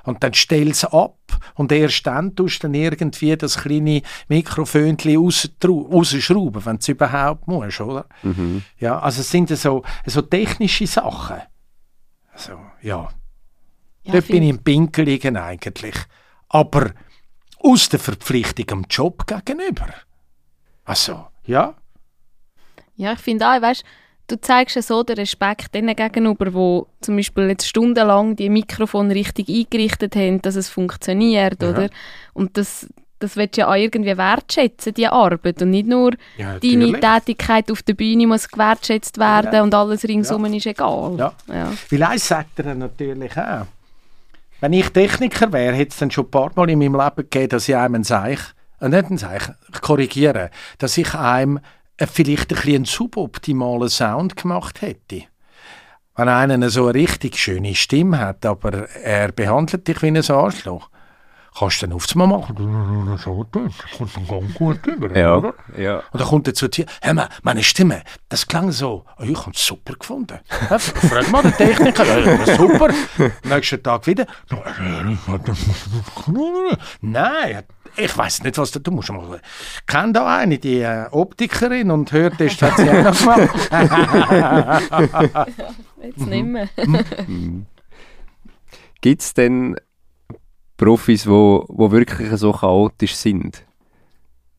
[0.05, 1.19] Und dann stell es ab
[1.55, 7.47] und erst dann tust du dann irgendwie das kleine Mikrofönchen rausschrauben, wenn du es überhaupt
[7.47, 8.07] musst, oder?
[8.23, 8.63] Mhm.
[8.79, 11.43] Ja, also es sind so, so technische Sachen.
[12.33, 13.09] Also, ja.
[14.03, 15.97] ja Dort bin ich im Pinkeligen eigentlich.
[16.49, 16.93] Aber
[17.59, 19.89] aus der Verpflichtung am Job gegenüber.
[20.85, 21.75] Also, ja.
[22.97, 23.87] Ja, ich finde auch, weißt du
[24.37, 29.49] zeigst ja so den Respekt denen gegenüber, die zum Beispiel jetzt stundenlang die Mikrofon richtig
[29.49, 31.71] eingerichtet haben, dass es funktioniert, ja.
[31.71, 31.89] oder?
[32.33, 32.89] Und das,
[33.19, 35.63] das willst du ja auch irgendwie wertschätzen, die Arbeit.
[35.63, 39.63] Und nicht nur ja, deine Tätigkeit auf der Bühne muss gewertschätzt werden ja.
[39.63, 41.17] und alles ringsum ist egal.
[41.19, 41.33] Ja.
[41.49, 42.09] Ja.
[42.09, 43.67] Eins sagt er natürlich auch.
[44.61, 47.49] Wenn ich Techniker wäre, hätte es dann schon ein paar Mal in meinem Leben gegeben,
[47.49, 48.41] dass ich einem ein Seich,
[48.81, 51.61] äh, nicht ein Seich, ich korrigiere, dass ich einem
[52.07, 55.23] vielleicht ein bisschen einen suboptimalen Sound gemacht hätte.
[56.17, 60.90] Wenn einer so eine richtig schöne Stimme hat, aber er behandelt dich wie ein Arschloch,
[61.61, 62.57] kannst du dann aufs Mal machen.
[63.13, 65.55] Das kommt dann ganz gut über, ja, oder?
[65.77, 66.03] Ja.
[66.11, 69.39] Und dann kommt er zu dir, hör mal, meine Stimme, das klang so, oh, ich
[69.39, 70.39] habe es super gefunden.
[70.71, 72.89] Ja, frag mal den Techniker, ja, super.
[73.45, 74.27] Nächsten Tag wieder,
[77.03, 77.63] nein,
[77.97, 79.41] ich weiß nicht, was du, du musst mal.
[79.87, 83.51] Kennt da eine, die äh, Optikerin und hört, das hat sie auch noch gemacht.
[86.03, 86.69] Jetzt nicht mehr.
[89.03, 89.77] Gibt es denn
[90.81, 93.67] Profis, die wo, wo wirklich so chaotisch sind?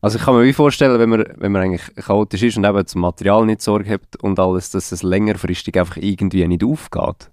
[0.00, 3.00] Also ich kann mir vorstellen, wenn man, wenn man eigentlich chaotisch ist und eben zum
[3.00, 7.28] Material nicht Sorge hat und alles, dass es längerfristig einfach irgendwie nicht aufgeht.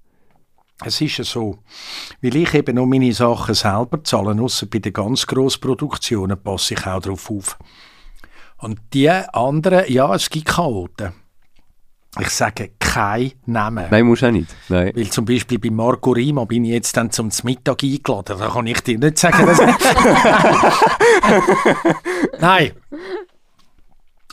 [0.84, 1.60] Es ist ja so,
[2.24, 6.74] weil ich eben noch meine Sachen selber zahle, außer bei den ganz grossen Produktionen passe
[6.74, 7.60] ich auch darauf auf.
[8.58, 11.14] Und die anderen, ja, es gibt Chaoten.
[12.20, 13.86] Ich sage kein Namen.
[13.92, 14.56] Nein, muss auch nicht.
[14.68, 14.92] Nein.
[14.96, 18.40] Weil zum Beispiel bei Marco Rima bin ich jetzt dann zum Mittag eingeladen.
[18.40, 19.60] Da kann ich dir nicht sagen, dass
[22.40, 22.72] Nein.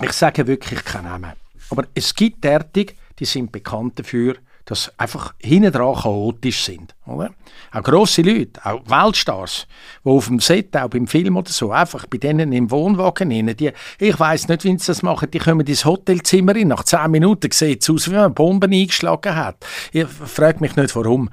[0.00, 1.32] Ich sage wirklich keinen Namen.
[1.70, 6.94] Aber es gibt derartig, die sind bekannt dafür, dass einfach hinten dran chaotisch sind.
[7.06, 7.30] Oder?
[7.72, 9.66] Auch grosse Leute, auch Weltstars,
[10.04, 13.54] die auf dem Set, auch beim Film oder so, einfach bei denen im Wohnwagen rein,
[13.56, 17.10] die, ich weiß nicht, wie sie das machen, die kommen ins Hotelzimmer rein, nach zehn
[17.12, 19.64] Minuten sieht es aus, wie man Bomben eingeschlagen hat.
[19.92, 21.30] Ich frage mich nicht, warum.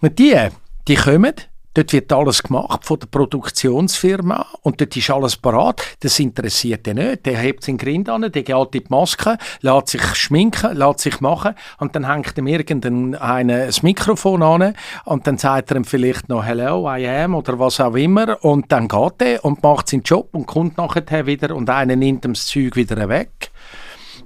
[0.00, 0.48] Und die,
[0.86, 1.34] die kommen,
[1.74, 5.82] Dort wird alles gemacht von der Produktionsfirma und dort ist alles parat.
[6.00, 7.24] Das interessiert ihn nicht.
[7.24, 11.20] Der hebt seinen Grind an, der geht in die Maske, lässt sich schminken, lässt sich
[11.22, 13.12] machen und dann hängt ihm irgendein
[13.48, 14.74] das Mikrofon an
[15.06, 18.70] und dann sagt er ihm vielleicht noch «Hello, I am» oder was auch immer und
[18.70, 22.34] dann geht er und macht seinen Job und kommt nachher wieder und einer nimmt ihm
[22.34, 23.50] das Zeug wieder weg.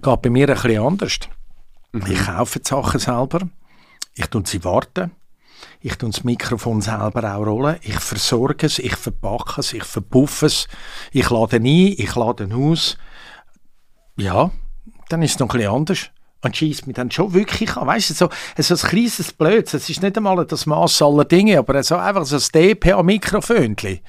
[0.03, 1.19] Geht bei mir ein bisschen anders.
[1.93, 2.03] Mhm.
[2.11, 3.41] Ich kaufe die Sachen selber,
[4.15, 5.13] ich tue sie warten
[5.87, 7.77] ich tue das Mikrofon selber auch rollen.
[7.81, 10.67] Ich versorge es, ich verpacke es, ich verpuffe es.
[11.13, 12.99] Ich lade ein, ich lade aus.
[14.17, 14.51] Ja,
[15.09, 16.11] dann ist es noch ein bisschen anders.
[16.43, 17.87] Und schießt mich dann schon wirklich an.
[17.87, 19.75] Weißt du, so, so ein kleines Blöds.
[19.75, 24.01] Es ist nicht einmal das Maß aller Dinge, aber so einfach so ein DPA-Mikrofönchen.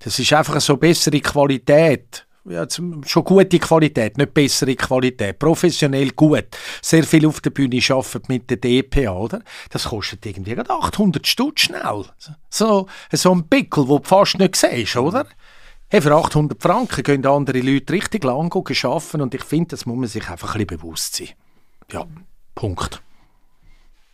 [0.00, 6.46] Das ist einfach so bessere Qualität ja, schon gute Qualität, nicht bessere Qualität, professionell gut,
[6.82, 9.42] sehr viel auf der Bühne arbeiten mit der DPA, oder?
[9.70, 12.04] Das kostet irgendwie 800 Stutz schnell.
[12.48, 15.26] So, so ein Pickel, wo du fast nicht siehst, oder?
[15.88, 19.98] Hey, für 800 Franken können andere Leute richtig lang arbeiten und ich finde, das muss
[19.98, 21.30] man sich einfach ein bisschen bewusst sein.
[21.90, 22.06] Ja,
[22.54, 23.02] Punkt.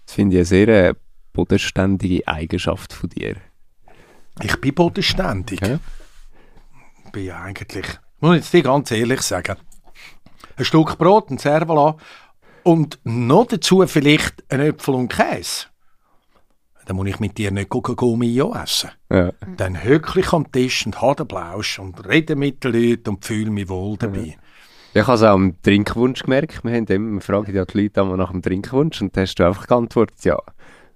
[0.07, 0.95] Das finde ich eine sehr äh,
[1.33, 3.37] bodenständige Eigenschaft von dir.
[4.43, 5.61] Ich bin bodenständig.
[5.61, 5.79] Ja.
[7.05, 7.87] Ich bin ja eigentlich
[8.21, 9.57] muss ich jetzt dir ganz ehrlich sagen.
[10.57, 11.97] Ein Stück Brot, ein Servola
[12.63, 15.67] und noch dazu vielleicht ein Äpfel und Käse.
[16.87, 18.91] Dann muss ich mit dir nicht Gummi essen.
[19.11, 19.33] Ja.
[19.57, 23.25] Dann hücke ich am Tisch und habe den Blausch und rede mit den Leuten und
[23.25, 24.37] fühle mich wohl dabei.
[24.95, 25.01] Ja.
[25.01, 26.65] Ich habe es auch am Trinkwunsch gemerkt.
[26.65, 29.45] Wir, haben immer, wir fragen ja die Leute nach dem Trinkwunsch und da hast du
[29.45, 30.39] einfach geantwortet, ja,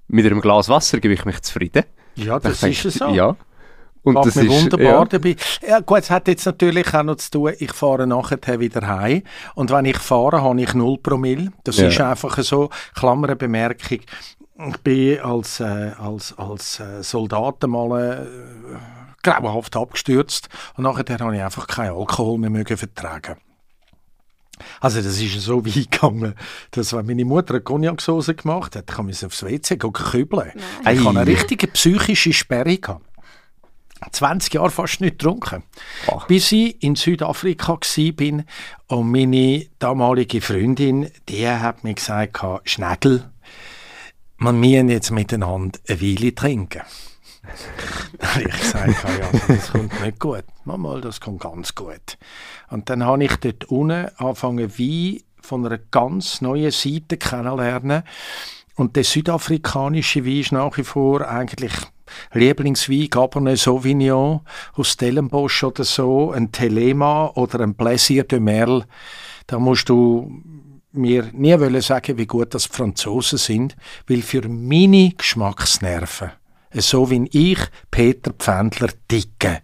[0.08, 1.84] mit einem Glas Wasser gebe ich mich zufrieden.
[2.14, 3.08] Ja, das ist es so.
[3.08, 3.36] Ja.
[4.02, 5.04] Und Macht das mir ist, wunderbar ja.
[5.04, 5.36] dabei.
[5.66, 9.22] Ja, gut, es hat jetzt natürlich auch noch zu tun, ich fahre nachher wieder heim.
[9.54, 11.52] Und wenn ich fahre, habe ich 0 Promille.
[11.64, 11.88] Das ja.
[11.88, 14.00] ist einfach so, Klammerbemerkung.
[14.68, 18.76] Ich bin als, äh, als, als äh, Soldat mal äh,
[19.22, 20.48] grauenhaft abgestürzt.
[20.76, 23.36] Und nachher habe ich einfach keinen Alkohol mehr mögen vertragen.
[24.80, 26.34] Also das ist so weit gegangen,
[26.72, 30.52] dass wenn meine Mutter eine Cognac-Sauce gemacht hat, kann man sie aufs WC kübeln.
[30.82, 32.76] Ich hatte eine richtige psychische Sperre.
[32.76, 33.09] Gehabt.
[34.10, 35.62] 20 Jahre fast nicht getrunken.
[36.06, 36.26] Ach.
[36.26, 38.44] Bis ich in Südafrika war
[38.88, 43.30] und meine damalige Freundin, die hat mir gesagt, Schnägel,
[44.38, 46.82] wir müssen jetzt miteinander eine Weile trinken.
[48.38, 50.44] ich gesagt, ja, das kommt nicht gut.
[50.64, 52.18] Mal, das kommt ganz gut.
[52.68, 58.02] Und dann habe ich dort unten angefangen, wie von einer ganz neuen Seite kennenlernen.
[58.76, 61.72] Und der südafrikanische Wein ist nach wie vor eigentlich
[62.32, 64.40] Lieblingswein, Cabernet Sauvignon
[64.74, 68.86] aus Stellenbosch oder so, ein Telema oder ein Plaisir de Merle.
[69.46, 70.42] Da musst du
[70.92, 73.76] mir nie wollen sagen, wie gut das Franzosen sind,
[74.08, 76.32] weil für meine Geschmacksnerven,
[76.74, 77.58] so wie ich
[77.90, 79.62] Peter Pfändler dicke,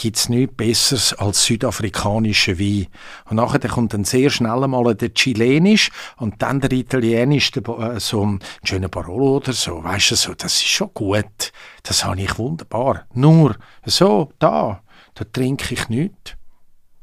[0.00, 2.86] gibt es nichts Besseres als südafrikanische Wein.
[3.28, 8.00] Und nachher kommt dann sehr schnell einmal der Chilenisch und dann der Italienisch, der, äh,
[8.00, 9.84] so ein schöner Barolo oder so.
[9.84, 11.52] Weißt du, so, das ist schon gut.
[11.82, 13.04] Das habe ich wunderbar.
[13.12, 14.82] Nur so, da,
[15.12, 16.34] da trinke ich nichts.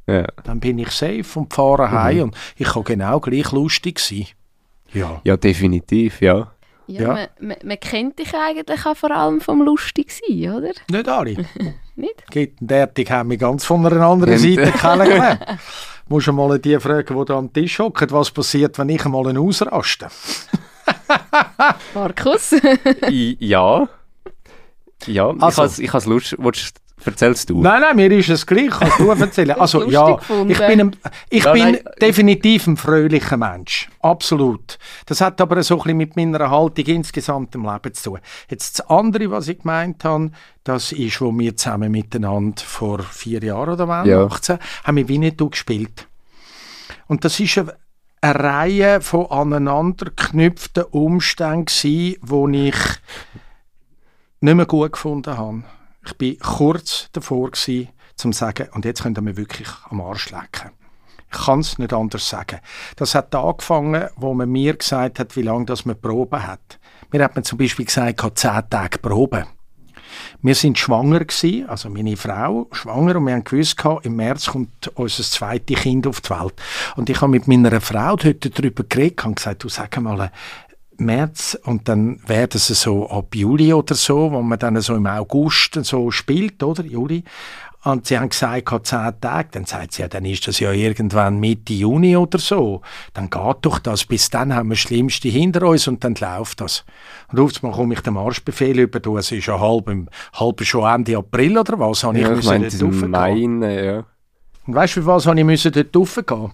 [0.08, 0.26] Ja.
[0.44, 1.92] Dann bin ich safe und fahre mhm.
[1.92, 4.26] heim und ich kann genau gleich lustig sein.
[4.92, 6.52] Ja, ja definitiv, ja.
[6.88, 7.08] Ja, ja.
[7.14, 10.72] Man, man, man, kennt dich eigentlich auch vor allem vom lustig sein, oder?
[10.90, 11.46] Nicht alle.
[11.98, 12.24] Nicht?
[12.60, 15.42] Derartig haben wir ganz von einer anderen Seite kennengelernt.
[16.08, 19.28] Musst du mal die fragen, die da am Tisch hocken, was passiert, wenn ich einmal
[19.28, 20.08] einen ausraste.
[21.96, 22.56] Markus?
[23.10, 23.90] ja.
[25.06, 26.40] Ja, also, ich habe es lustig.
[27.06, 27.62] Erzählst du?
[27.62, 28.72] Nein, nein, mir ist es gleich.
[28.72, 29.52] Kannst du erzählen?
[29.52, 30.96] Also ja, ich bin, ein,
[31.30, 33.90] ich ja, bin definitiv ein fröhlicher Mensch.
[34.02, 34.78] Absolut.
[35.06, 38.20] Das hat aber so ein bisschen mit meiner Haltung insgesamt im Leben zu tun.
[38.50, 40.32] Jetzt das andere, was ich gemeint habe,
[40.64, 44.26] das ist, wo wir zusammen miteinander vor vier Jahren oder wann, ja.
[44.26, 46.08] 18, haben wir Winnetou gespielt.
[47.06, 47.76] Und das ist eine,
[48.22, 52.18] eine Reihe von aneinander geknüpften Umständen die
[52.68, 52.76] ich
[54.40, 55.64] nicht mehr gut gefunden habe.
[56.08, 60.32] Ich bin kurz davor gewesen, zum sagen, und jetzt könnt ihr mir wirklich am Arsch
[60.32, 60.72] lecken.
[61.30, 62.62] Ich kann es nicht anders sagen.
[62.96, 66.80] Das hat angefangen, wo man mir gesagt hat, wie lange das man Probe hat.
[67.12, 69.48] Mir hat man zum Beispiel gesagt, ich zehn Tage Probe.
[70.42, 74.88] Wir sind schwanger gewesen, also meine Frau schwanger und wir haben gewusst, im März kommt
[74.96, 76.54] unser zweites Kind auf die Welt.
[76.96, 80.32] Und ich habe mit meiner Frau heute darüber geredet und gesagt, du sag mal,
[81.00, 85.08] März und dann wäre das so ab Juli oder so, wo man dann so im
[85.08, 86.84] August so spielt, oder?
[86.84, 87.24] Juli.
[87.84, 89.50] Und sie haben gesagt, hat zehn Tage.
[89.52, 92.82] Dann sagt sie, ja, dann ist das ja irgendwann Mitte Juni oder so.
[93.14, 94.04] Dann geht doch das.
[94.04, 96.84] Bis dann haben wir das Schlimmste hinter uns und dann läuft das.
[97.32, 99.00] Und auf einmal komme ich den Marschbefehl über.
[99.00, 99.90] Du, es ist ja halb,
[100.34, 102.04] halb schon Ende April oder was?
[102.04, 103.36] Habe ja, ich, ich meine, dort Mai,
[103.82, 104.06] ja.
[104.66, 106.52] Und weißt du, für was habe ich dort raufgehen?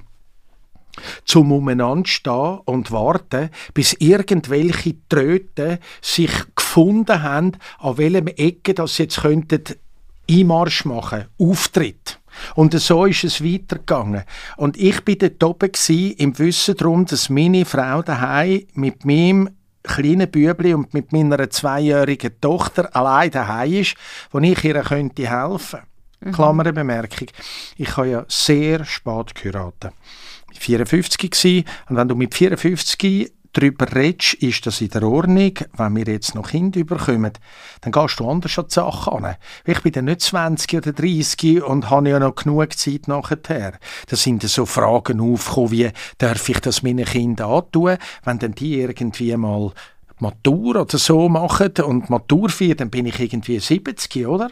[1.25, 8.97] Zum umeinander stehen und warten, bis irgendwelche Tröten sich gefunden haben, an welchem Ecke das
[8.97, 9.63] jetzt könnten
[10.29, 12.19] Einmarsch machen, Auftritt.
[12.55, 14.23] Und so ist es weitergegangen.
[14.57, 15.71] Und ich bin dort oben
[16.17, 19.49] im Wissen darum, dass meine Frau daheim mit meinem
[19.83, 23.95] kleinen Bübli und mit meiner zweijährigen Tochter allein daheim ist,
[24.31, 25.81] wo ich ihr könnte helfen.
[26.21, 26.31] Mhm.
[26.31, 27.27] Klammerbemerkung.
[27.77, 29.93] Ich habe ja sehr spät geheiratet.
[30.57, 31.65] 54 gewesen.
[31.89, 35.53] Und wenn du mit 54 darüber redest, ist das in der Ordnung.
[35.77, 37.31] Wenn wir jetzt noch Kinder bekommen,
[37.81, 39.35] dann gehst du anders an die Sachen an.
[39.65, 43.73] Ich bin dann nicht 20 oder 30 und habe ja noch genug Zeit nachher.
[44.07, 48.79] Da sind so Fragen aufgekommen, wie, darf ich das meinen Kindern antun, wenn dann die
[48.79, 49.71] irgendwie mal
[50.19, 54.49] Matur oder so machen und Matur feiern, dann bin ich irgendwie 70, oder?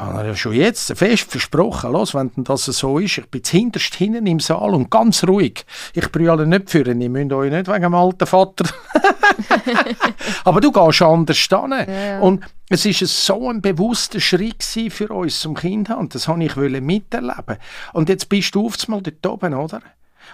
[0.00, 4.26] Habe ja schon jetzt fest versprochen, los, wenn das so ist, ich bin hinterst hinten
[4.26, 5.64] im Saal und ganz ruhig.
[5.94, 8.64] Ich brülle nicht für ihn, ich müsst euch nicht wegen dem alten Vater.
[10.44, 11.74] Aber du gehst anders hin.
[11.86, 12.20] Ja.
[12.20, 16.80] Und es ist so ein bewusster Schritt für uns zum Kind und das wollte ich
[16.80, 17.56] miterleben.
[17.92, 19.82] Und jetzt bist du oftmals dort oben, oder?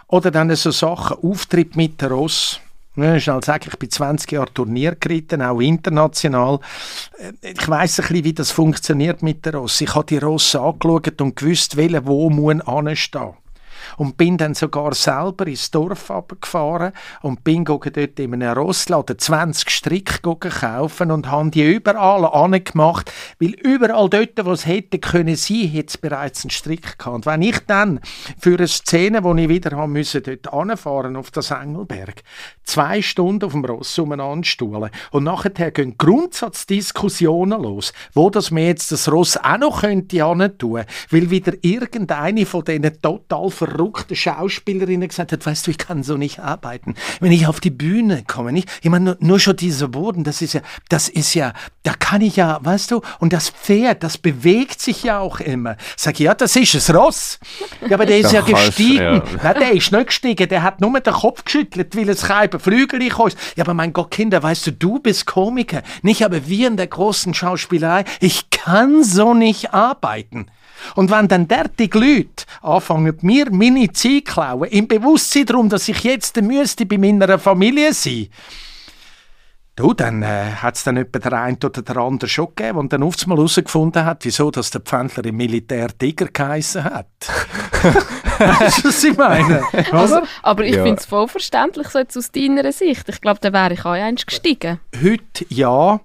[0.09, 2.61] Oder dann so Sachen, Auftritt mit der Ross
[2.96, 6.61] ja, schnell sagen, ich bin 20 Jahre Turnier geritten, auch international.
[7.18, 9.80] Äh, ich weiss ein bisschen, wie das funktioniert mit der Ross.
[9.80, 13.35] Ich habe die Ross angeschaut und gewusst, welche wo muss anstehen
[13.96, 19.70] und bin dann sogar selber ins Dorf gefahren und bin dort in einem Rossladen 20
[19.70, 25.87] Strick kaufen und habe die überall angemacht, weil überall dort, wo es hätte können hätte
[25.87, 27.14] es bereits einen Strick gehabt.
[27.14, 28.00] Und wenn ich dann
[28.38, 32.22] für eine Szene, wo ich wieder haben müssen, dort anfahren auf das Engelberg,
[32.64, 38.66] zwei Stunden auf dem Ross umeinander stuhlen und nachher gehen Grundsatzdiskussionen los, wo das mir
[38.66, 40.16] jetzt das Ross auch noch könnte
[40.59, 45.79] tun, weil wieder irgendeine von diesen total ver verrückten Schauspielerinnen gesagt hat, weißt du, ich
[45.79, 46.94] kann so nicht arbeiten.
[47.20, 48.68] Wenn ich auf die Bühne komme, nicht?
[48.83, 52.20] Ich meine, nur, nur schon dieser Boden, das ist ja, das ist ja, da kann
[52.20, 55.77] ich ja, weißt du, und das Pferd, das bewegt sich ja auch immer.
[55.96, 57.38] Sag ich, ja, das ist es Ross.
[57.88, 59.03] Ja, aber der ist ja gestiegen.
[59.03, 59.22] Ja.
[59.42, 63.09] Nein, der ist nicht gestiegen, der hat nur den Kopf geschüttelt, weil es keine Flügel
[63.09, 63.37] kommt.
[63.57, 65.83] Ja, aber mein Gott, Kinder, weißt du, du bist Komiker.
[66.03, 68.05] Nicht aber wir in der großen Schauspielerei.
[68.20, 70.46] Ich kann so nicht arbeiten.
[70.94, 76.00] Und wenn dann derartige Leute anfangen, mir meine Zeit klauen, im Bewusstsein darum, dass ich
[76.04, 78.28] jetzt müsste bei meiner Familie sein
[79.76, 82.94] Du, dann äh, hat es dann etwa der eine oder der andere schon gegeben, und
[82.94, 87.06] dann oft mal herausgefunden hat, wieso dass der Pfändler im Militär Tiger geheissen hat.
[88.38, 89.62] weißt du, was ich meine?
[89.92, 90.82] Also, aber ich ja.
[90.82, 93.06] finde es voll verständlich, so jetzt aus deiner Sicht.
[93.06, 94.80] Ich glaube, da wäre ich auch eins gestiegen.
[94.98, 96.00] Heute ja.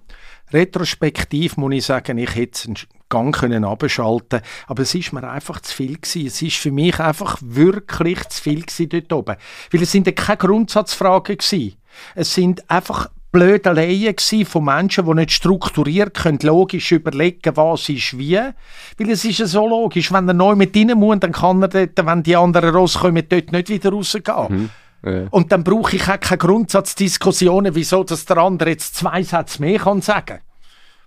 [0.53, 2.77] Retrospektiv muss ich sagen, ich hätte einen
[3.09, 6.27] Gang können abschalten aber es ist mir einfach zu viel gewesen.
[6.27, 9.35] Es ist für mich einfach wirklich zu viel gewesen dort oben.
[9.69, 11.75] Weil es sind ja keine Grundsatzfragen gewesen.
[12.15, 18.17] Es sind einfach blöde Laien von Menschen, die nicht strukturiert können, logisch überlegen, was ist
[18.17, 18.37] wie.
[18.37, 21.69] Weil es ist ja so logisch, wenn er neu mit rein muss, dann kann er
[21.69, 24.47] dort, wenn die anderen rauskommen, dort nicht wieder rausgehen.
[24.49, 24.69] Mhm.
[25.03, 25.27] Ja.
[25.31, 29.79] Und dann brauche ich auch keine Grundsatzdiskussionen, wieso dass der andere jetzt zwei Sätze mehr
[29.79, 30.39] kann sagen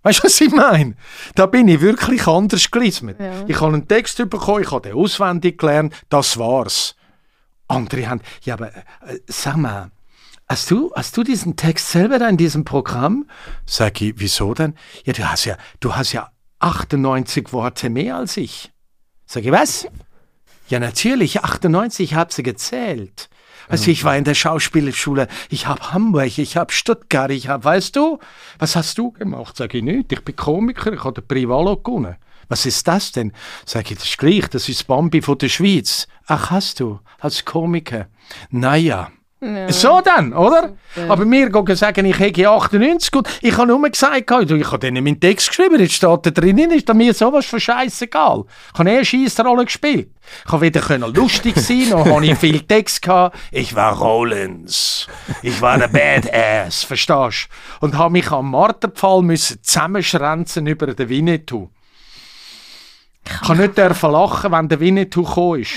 [0.04, 0.96] Weißt du, was ich meine?
[1.34, 3.14] Da bin ich wirklich anders gelesen.
[3.18, 3.44] Ja.
[3.48, 6.94] Ich habe einen Text bekommen, ich habe den auswendig gelernt, das war's.
[7.68, 9.90] Andere haben, ja, aber äh, sag mal,
[10.46, 13.26] hast du, hast du diesen Text selber da in diesem Programm?
[13.64, 14.74] Sag ich, wieso denn?
[15.04, 18.72] Ja, du hast ja, du hast ja 98 Worte mehr als ich.
[19.24, 19.88] Sag ich, was?
[20.68, 23.30] Ja, natürlich, 98, ich habe sie gezählt.
[23.68, 27.96] Also ich war in der Schauspielschule, ich habe Hamburg, ich habe Stuttgart, ich habe, weißt
[27.96, 28.18] du,
[28.58, 29.56] was hast du gemacht?
[29.56, 32.16] Sag ich nicht, ich bin Komiker, ich habe den Privalo gewonnen.
[32.48, 33.32] Was ist das denn?
[33.64, 36.06] Sag ich, das ist gleich, das ist Bambi von der Schweiz.
[36.26, 38.08] Ach, hast du, als Komiker.
[38.50, 39.10] Naja,
[39.44, 39.72] ja.
[39.72, 40.72] So dann, oder?
[40.94, 41.12] Super.
[41.12, 45.04] Aber mir gehen sagen, ich hätte 98 und ich habe nur gesagt, ich habe denen
[45.04, 48.44] meinen Text geschrieben, jetzt steht da drinnen, ist mir sowas von scheißegal.
[48.72, 50.10] Ich habe eh eine Scheissrolle gespielt.
[50.46, 53.36] Ich habe weder lustig sein, noch habe ich viel Text gehabt.
[53.50, 55.06] Ich war Rollins.
[55.42, 57.48] Ich war der Badass, verstehst
[57.80, 57.86] du?
[57.86, 61.68] Und habe mich am Marterpfahl müssen zusammenschränzen über den Winnetou.
[63.26, 65.74] Ich kann nicht lachen, wenn der Winnetou gekommen ist.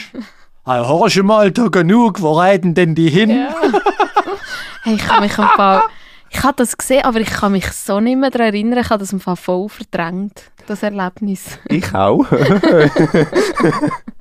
[0.67, 3.29] Hast du mal da genug, wo reiten denn die hin?
[3.29, 3.55] Ja.
[4.83, 5.83] hey, ich kann mich am Fall,
[6.29, 8.99] ich habe das gesehen, aber ich kann mich so nicht mehr daran erinnern, ich habe
[8.99, 11.57] das im Fall voll verdrängt, das Erlebnis.
[11.69, 12.25] Ich auch.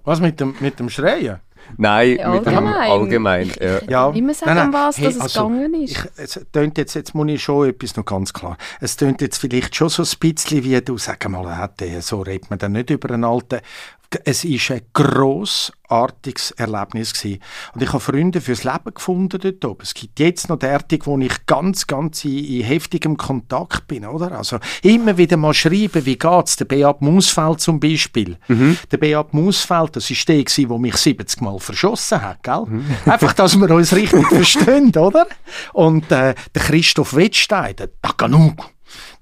[0.05, 1.41] Was mit dem, mit dem Schreien?
[1.79, 3.51] Nein, ja, mit dem allgemein.
[3.61, 3.81] Ja.
[3.89, 4.11] Ja.
[4.11, 4.73] Immer sagen, nein, nein.
[4.73, 5.91] was hey, dass es also, gegangen ist.
[5.91, 8.57] Ich, es tönt jetzt, jetzt muss ich schon etwas noch ganz klar.
[8.81, 12.61] Es tönt jetzt vielleicht schon so ein bisschen wie du, sag mal, so redet man
[12.61, 13.59] dann nicht über einen alten
[14.25, 17.41] es ist ein grossartiges Erlebnis gewesen.
[17.75, 19.83] Und ich habe Freunde fürs Leben gefunden dort oben.
[19.83, 24.33] Es gibt jetzt noch derartig, wo ich ganz, ganz in, in, heftigem Kontakt bin, oder?
[24.33, 26.57] Also immer wieder mal schreiben, wie geht's?
[26.57, 28.37] Der Beat Mausfeld zum Beispiel.
[28.49, 28.79] Mhm.
[28.91, 32.65] Der Beat Mausfeld, das ist der gewesen, der mich 70 Mal verschossen hat, gell?
[32.67, 32.87] Mhm.
[33.07, 35.27] Einfach, dass wir uns richtig verstehen, oder?
[35.73, 38.71] Und äh, der Christoph Wettstein, der Taganug,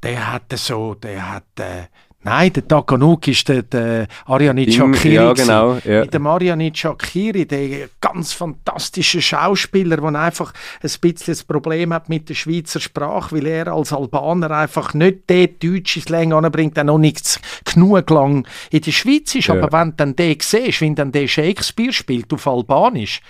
[0.03, 1.85] der hat so, der hat äh,
[2.24, 5.14] Nein, der Takanuk ist der, der Ariane Chakiri.
[5.14, 5.78] Ja, genau.
[5.84, 6.00] Ja.
[6.00, 12.08] Mit dem Ariane Chakiri, der ganz fantastische Schauspieler, der einfach ein bisschen das Problem hat
[12.08, 16.76] mit der Schweizer Sprache, weil er als Albaner einfach nicht den Deutsch ins Länge anbringt,
[16.78, 19.48] der noch nicht genug lang in der Schweiz ist.
[19.48, 19.54] Ja.
[19.54, 23.20] Aber wenn du dann den siehst, wenn dann der Shakespeare spielt auf Albanisch,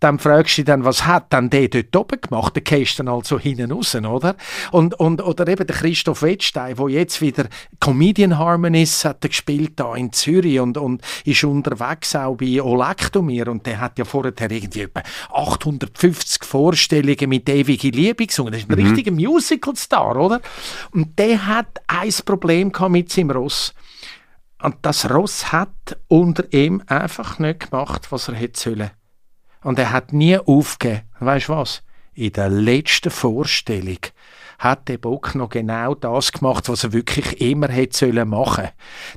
[0.00, 2.54] dann fragst du dich dann, was hat dann der dort oben gemacht?
[2.56, 4.36] Der gehst dann also hinten raus, oder?
[4.72, 7.46] Und, und, oder eben der Christoph Wettstein, der jetzt wieder
[7.80, 13.66] Comedian Harmonies hat gespielt da in Zürich und, und ist unterwegs auch bei Olektomir und
[13.66, 15.02] der hat ja vorher irgendwie etwa
[15.32, 18.52] 850 Vorstellungen mit ewige Liebe gesungen.
[18.52, 18.86] Das ist ein mhm.
[18.86, 20.40] richtiger Musical-Star, oder?
[20.92, 23.74] Und der hat ein Problem mit seinem Ross.
[24.62, 28.90] Und das Ross hat unter ihm einfach nicht gemacht, was er hätte sollen.
[29.64, 31.02] Und er hat nie aufgegeben.
[31.18, 31.82] Weißt du was?
[32.14, 33.98] In der letzten Vorstellung
[34.58, 38.70] hat der Bock noch genau das gemacht, was er wirklich immer hätte machen sollen.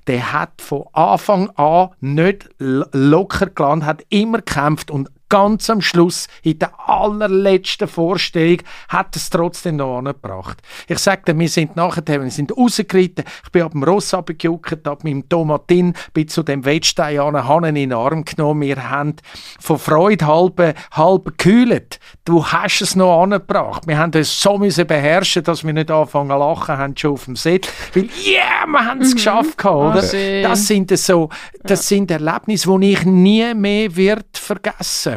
[0.07, 6.27] Der hat von Anfang an nicht locker gelandet, hat immer gekämpft und ganz am Schluss,
[6.43, 8.59] in der allerletzten Vorstellung,
[8.89, 10.59] hat es trotzdem noch angebracht.
[10.87, 15.03] Ich sagte, wir sind nachher, wir sind rausgeritten, ich bin ab dem Ross runtergejuckt, ab
[15.03, 19.15] meinem Tomatin, bin zu dem Wettstein an, habe ihn in den Arm genommen, wir haben
[19.59, 21.99] von Freude halb, halb gekühlt.
[22.25, 23.87] Du hast es noch angebracht.
[23.87, 27.25] Wir haben uns so müssen beherrschen, dass wir nicht anfangen zu lachen haben schon auf
[27.25, 29.15] dem Set, weil, yeah, wir haben es mhm.
[29.15, 29.89] geschafft, oder?
[29.89, 31.29] Oh, das sind so,
[31.63, 31.97] das ja.
[31.97, 35.16] sind Erlebnisse, die ich nie mehr wird vergessen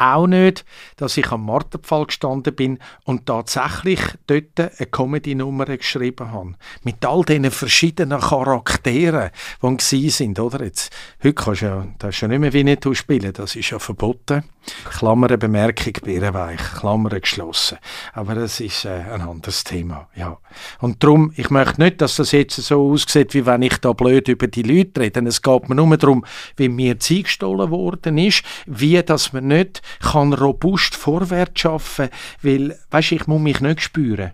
[0.00, 0.64] auch nicht,
[0.96, 6.54] dass ich am Marterpfahl gestanden bin und tatsächlich dort eine Comedy-Nummer geschrieben habe.
[6.82, 9.30] Mit all diesen verschiedenen Charakteren,
[9.62, 10.64] die sind, oder?
[10.64, 10.92] Jetzt,
[11.22, 14.44] heute kannst du ja, das ist ja nicht mehr Winnetou spielen, das ist ja verboten.
[14.84, 17.78] Klammer Bemerkung, Bärenweich, Klammer geschlossen.
[18.12, 20.38] Aber das ist äh, ein anderes Thema, ja.
[20.80, 24.28] Und darum, ich möchte nicht, dass das jetzt so aussieht, wie wenn ich da blöd
[24.28, 25.20] über die Leute rede.
[25.26, 26.24] Es geht mir nur darum,
[26.56, 32.08] wie mir Zeit gestohlen worden ist, wie, dass man nicht kann robust vorwärts schaffen,
[32.42, 34.32] weil, weißt, ich muss mich nicht spüren.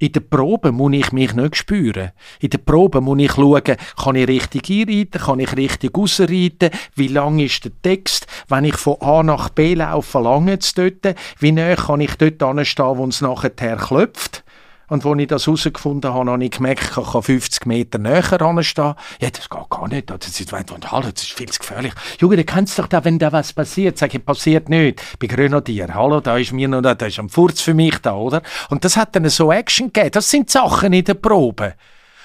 [0.00, 2.12] In der Probe muss ich mich nicht spüren.
[2.38, 7.08] In der Probe muss ich schauen, kann ich richtig einreiten, kann ich richtig ausreiten, wie
[7.08, 11.50] lang ist der Text, wenn ich von A nach B laufe, lange es dort, wie
[11.50, 14.44] näher kann ich dort anstehen, wo es nachher klopft.
[14.88, 18.94] Und als ich das herausgefunden habe, habe ich gemerkt, ich kann 50 Meter näher anstehen.
[19.20, 20.10] Ja, das geht gar nicht.
[20.10, 21.92] Das ist, hallo, das ist viel zu gefährlich.
[22.18, 23.98] Junge, du kennst doch da, wenn da was passiert.
[23.98, 25.02] Sag ich, passiert nicht.
[25.12, 25.94] Ich bin Grenadier.
[25.94, 28.42] Hallo, da ist mir noch, da ist ein Furz für mich da, oder?
[28.70, 30.12] Und das hat dann so Action gegeben.
[30.12, 31.74] Das sind Sachen in der Probe.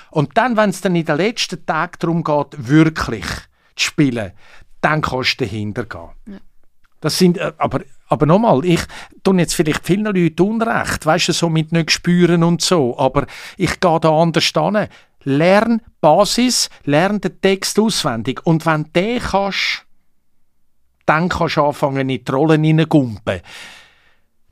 [0.10, 3.26] Und dann, wenn es dann in den letzten Tagen darum geht, wirklich
[3.76, 4.32] zu spielen,
[4.80, 6.10] dann kannst du dahinter gehen.
[6.28, 6.38] Ja.
[7.02, 7.82] Das sind, äh, aber,
[8.14, 8.82] aber nochmal, ich
[9.24, 13.26] tue jetzt vielleicht vielen Leuten Unrecht, weißt du, so mit nicht spüren und so, aber
[13.58, 14.88] ich gehe da anders hin.
[15.26, 19.86] Lern Basis, lern den Text auswendig und wenn du den kannst,
[21.06, 23.42] dann kannst du anfangen, in die Rollen hineingumpen.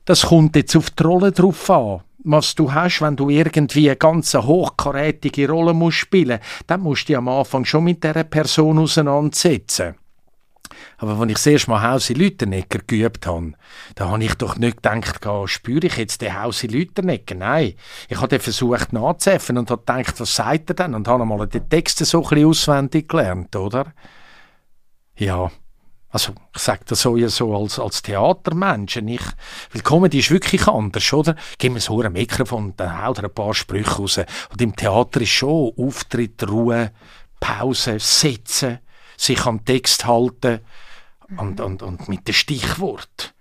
[0.04, 3.96] Das kommt jetzt auf die Rolle drauf an was du hast, wenn du irgendwie eine
[3.96, 8.24] ganz hochkarätige Rolle musst spielen musst, dann musst du dich am Anfang schon mit dieser
[8.24, 9.96] Person auseinandersetzen.
[10.98, 13.52] Aber wenn ich das erste Mal Hausi Lüternegger geübt habe,
[13.94, 17.34] da habe ich doch nicht gedacht, spüre ich jetzt den Hausi Lüternegger?
[17.34, 17.74] Nein.
[18.08, 20.94] Ich habe versucht nachzuhelfen und habe gedacht, was sagt er denn?
[20.94, 23.92] Und habe mal den Text so ein bisschen auswendig gelernt, oder?
[25.16, 25.50] Ja.
[26.12, 28.96] Also, ich sage das so ja so als, als Theatermensch.
[28.96, 29.22] Ich,
[29.72, 31.36] weil Comedy ist wirklich anders, oder?
[31.56, 34.18] Gib mir so ein Mikrofon dann haut er ein paar Sprüche raus.
[34.50, 36.92] Und im Theater ist schon Auftritt, Ruhe,
[37.40, 38.80] Pause, Sitzen
[39.16, 40.60] sich am Text halten
[41.36, 43.34] und, und, und mit dem Stichwort.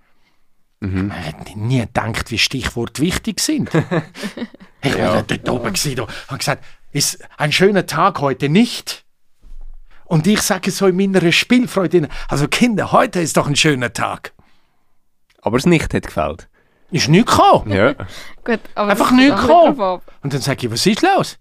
[0.80, 1.07] Mhm.
[1.07, 3.69] Man hat nie gedacht, wie Stichworte wichtig sind.
[4.82, 5.13] ich ja.
[5.13, 9.05] war dort oben und habe gesagt, ist ein schöner Tag heute nicht.
[10.05, 14.34] Und ich sage so in meiner Spielfreude, also Kinder, heute ist doch ein schöner Tag.
[15.41, 16.49] Aber es nicht hat gefällt.
[16.91, 17.72] Ist nicht gekommen.
[17.72, 17.93] Ja.
[18.43, 20.01] Gut, Einfach nicht gekommen.
[20.22, 21.38] Und dann sage ich, was ist los?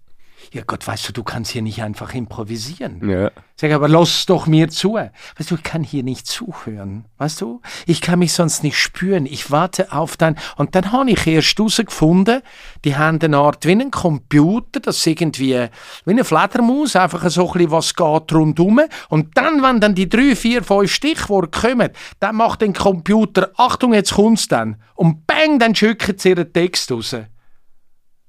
[0.53, 3.09] Ja Gott, weißt du, du kannst hier nicht einfach improvisieren.
[3.09, 3.31] Ja.
[3.55, 4.95] Sag aber, lass doch mir zu.
[4.95, 7.05] Weißt du, ich kann hier nicht zuhören.
[7.17, 9.25] Weißt du, ich kann mich sonst nicht spüren.
[9.25, 12.41] Ich warte auf dein, und dann habe ich erst herausgefunden,
[12.83, 15.67] die haben eine Art wie ein Computer, das irgendwie,
[16.05, 18.81] wie eine Fledermaus, einfach so ein bisschen was geht rundum.
[19.07, 23.93] Und dann, wenn dann die drei, vier, fünf Stichworte kommen, dann macht der Computer, Achtung,
[23.93, 24.81] jetzt kommt's dann.
[24.95, 27.15] Und bang, dann schickt sie ihren Text raus.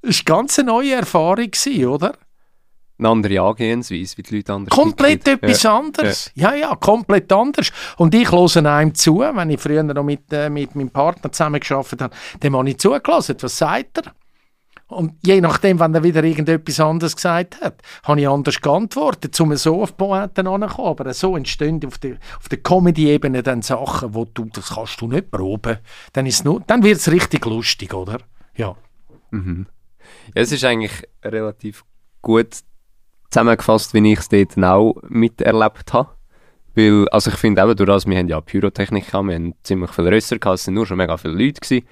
[0.03, 1.51] Das war ganz eine neue Erfahrung,
[1.87, 2.15] oder?
[2.99, 5.79] Eine andere Angehensweise, wie die Leute anders Komplett etwas ja.
[5.79, 6.31] anderes.
[6.35, 6.55] Ja.
[6.55, 7.73] ja, ja, komplett anders.
[7.97, 11.61] Und ich höre einem zu, wenn ich früher noch mit, äh, mit meinem Partner zusammen
[11.61, 13.37] gearbeitet habe, dem habe ich zugelassen.
[13.41, 14.13] Was sagt er?
[14.87, 19.57] Und je nachdem, wenn er wieder irgendetwas anderes gesagt hat, habe ich anders geantwortet, um
[19.57, 20.91] so auf Pointen anzukommen.
[20.91, 25.09] Aber so entstehen auf der, auf der Comedy-Ebene dann Sachen, wo du, das kannst du
[25.09, 25.79] nicht proben.
[26.13, 26.31] Dann,
[26.67, 28.19] dann wird es richtig lustig, oder?
[28.55, 28.77] Ja.
[29.31, 29.67] Mhm.
[30.35, 30.93] Ja, es ist eigentlich
[31.25, 31.85] relativ
[32.21, 32.49] gut
[33.31, 36.11] zusammengefasst, wie ich es dort auch miterlebt habe.
[36.75, 39.91] Weil, also ich finde eben, durch das, wir haben ja Pyrotechnik gehabt, wir haben ziemlich
[39.91, 41.87] viele Rösser gehabt, es sind nur schon mega viele Leute gewesen.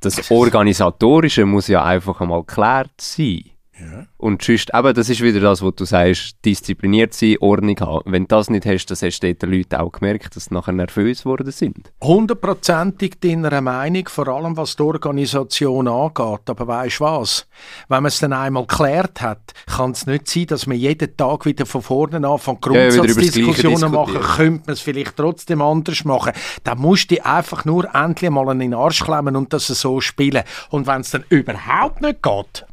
[0.00, 3.51] Das Organisatorische muss ja einfach einmal geklärt sein.
[3.82, 4.06] Ja.
[4.16, 8.12] Und sonst, eben, das ist wieder das, was du sagst, diszipliniert sein, Ordnung haben.
[8.12, 10.72] Wenn du das nicht hast, dann hast du den Leuten auch gemerkt, dass sie nachher
[10.72, 11.92] nervös geworden sind.
[12.02, 16.48] Hundertprozentig deiner Meinung, vor allem was die Organisation angeht.
[16.48, 17.48] Aber weißt du was?
[17.88, 21.44] Wenn man es dann einmal geklärt hat, kann es nicht sein, dass man jeden Tag
[21.44, 26.32] wieder von vorne anfängt, Grundsatzdiskussionen ja, machen, könnte man es vielleicht trotzdem anders machen.
[26.64, 30.42] Dann musst du einfach nur endlich mal in den Arsch klemmen und das so spielen.
[30.70, 32.66] Und wenn es dann überhaupt nicht geht,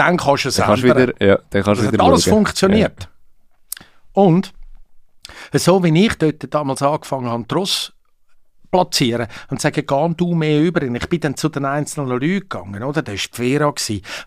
[0.00, 2.32] dann kannst du es dann kannst wieder, ja, dann kannst das wieder alles schauen.
[2.34, 3.02] funktioniert.
[3.02, 3.86] Ja.
[4.12, 4.52] Und
[5.52, 7.92] So wie ich dort damals angefangen habe, Tross
[8.70, 10.82] platzieren und sagen, geh du mehr über.
[10.82, 13.02] Und ich bin dann zu den einzelnen Leuten gegangen, oder?
[13.02, 13.74] Das war die Vera.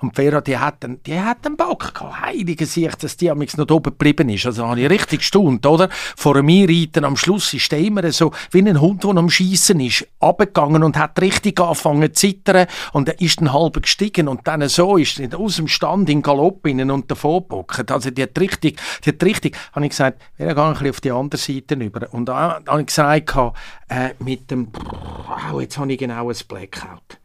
[0.02, 2.22] Und die Vera, die hat einen, die hat einen Bock gehabt.
[2.22, 4.46] Heilige Sicht, dass die am noch oben geblieben ist.
[4.46, 5.90] Also habe ich richtig gestaunt, oder?
[6.16, 9.80] Vor mir reiten am Schluss ist der immer so, wie ein Hund, der am Schießen
[9.80, 14.48] ist, abgegangen und hat richtig angefangen zu zittern und er ist dann halb gestiegen und
[14.48, 17.92] dann so ist er aus dem Stand in Galopp innen und davor gebockt.
[17.92, 21.02] Also die hat richtig, die hat richtig, habe ich gesagt, wir gehen ein bisschen auf
[21.02, 22.08] die andere Seite über.
[22.14, 23.36] Und da habe ich gesagt,
[23.94, 24.70] äh, mit dem,
[25.52, 27.20] oh, jetzt habe ich genau ein Blackout.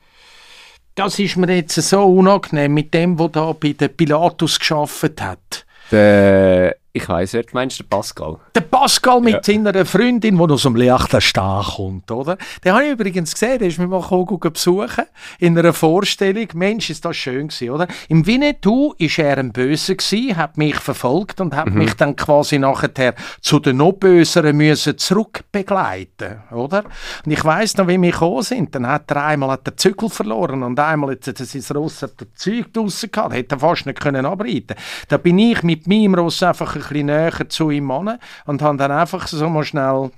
[0.95, 5.65] Das ist mir jetzt so unangenehm mit dem, der da bei den Pilatus geschafft hat.
[5.91, 8.39] Der ich weiss, wer du meinst, der Pascal.
[8.55, 9.43] Der Pascal mit ja.
[9.43, 12.39] seiner Freundin, die aus dem Liechtenstein kommt, oder?
[12.65, 15.05] Den habe ich übrigens gesehen, der ist mich mal besuchen
[15.39, 16.49] in einer Vorstellung.
[16.55, 17.89] Mensch, ist das schön gewesen, oder?
[18.09, 21.79] Im Winnetou war er ein Böse gewesen, hat mich verfolgt und hat mhm.
[21.79, 26.85] mich dann quasi nachher zu den noch Böseren müssen zurückbegleiten, oder?
[27.25, 28.75] Und ich weiss noch, wie wir gekommen sind.
[28.75, 32.15] Dann hat er einmal hat den Zügel verloren und einmal hat er sein Ross hat
[32.17, 34.75] das Zeug draussen gehabt, hätte er fast nicht können abreiten.
[35.09, 38.79] Da bin ich mit meinem Ross einfach ein bisschen näher zu ihm an und habe
[38.79, 40.11] dann einfach so mal schnell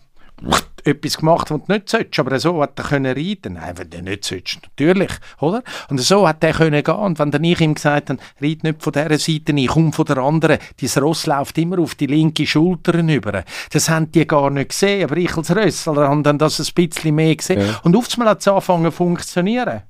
[0.85, 2.19] etwas gemacht, was du nicht sollst.
[2.19, 3.55] Aber so hat er können reiten.
[3.55, 5.63] Nein, wenn du nicht sollst, natürlich, oder?
[5.89, 6.95] Und so hat er können gehen.
[6.95, 10.05] Und wenn dann ich ihm gesagt habe, reit nicht von dieser Seite, ich komme von
[10.05, 13.45] der anderen, dein Ross läuft immer auf die linke Schulter über.
[13.73, 17.15] Das haben die gar nicht gesehen, aber ich als Rössler habe dann das ein bisschen
[17.15, 17.61] mehr gesehen.
[17.61, 17.81] Ja.
[17.83, 19.83] Und oftmals hat es angefangen zu funktionieren.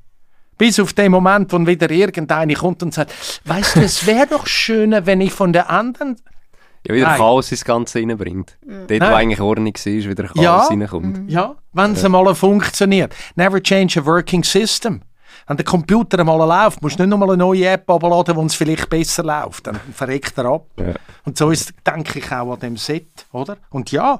[0.58, 3.14] Bis auf den Moment, wo wieder irgendeiner kommt und sagt,
[3.46, 6.16] weißt du, es wäre doch schöner, wenn ich von der anderen
[6.86, 7.18] ja, wieder Nein.
[7.18, 8.56] Chaos ins Ganze reinbringt.
[8.64, 8.86] Mhm.
[8.86, 9.10] Dort, Nein.
[9.10, 10.66] wo eigentlich Ordnung war, wieder Chaos ja.
[10.66, 11.22] reinkommt.
[11.22, 11.28] Mhm.
[11.28, 12.06] Ja, wenn es ja.
[12.06, 13.14] einmal funktioniert.
[13.34, 15.02] Never change a working system.
[15.46, 18.54] Wenn der Computer einmal läuft, musst du nicht nochmal eine neue App abladen, wo es
[18.54, 19.66] vielleicht besser läuft.
[19.66, 20.66] Dann verreckt er ab.
[20.78, 20.94] Ja.
[21.24, 23.56] Und so ist, denke ich, auch an dem Set, oder?
[23.70, 24.18] Und ja,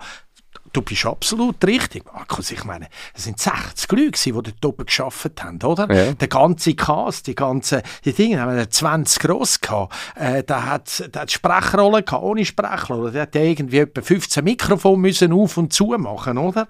[0.72, 2.50] Du bist absolut richtig, Markus.
[2.52, 5.92] Ich meine, es sind 60 Leute, die dort oben gearbeitet haben, oder?
[5.92, 6.12] Ja.
[6.12, 9.94] Der ganze Cast, die ganzen die Dinge, haben wir 20 gross gehabt.
[10.14, 13.12] Äh, da hat da hat Sprechrollen gehabt, ohne Sprechrollen.
[13.12, 16.68] Der hat irgendwie etwa 15 Mikrofone müssen auf und zu machen, oder?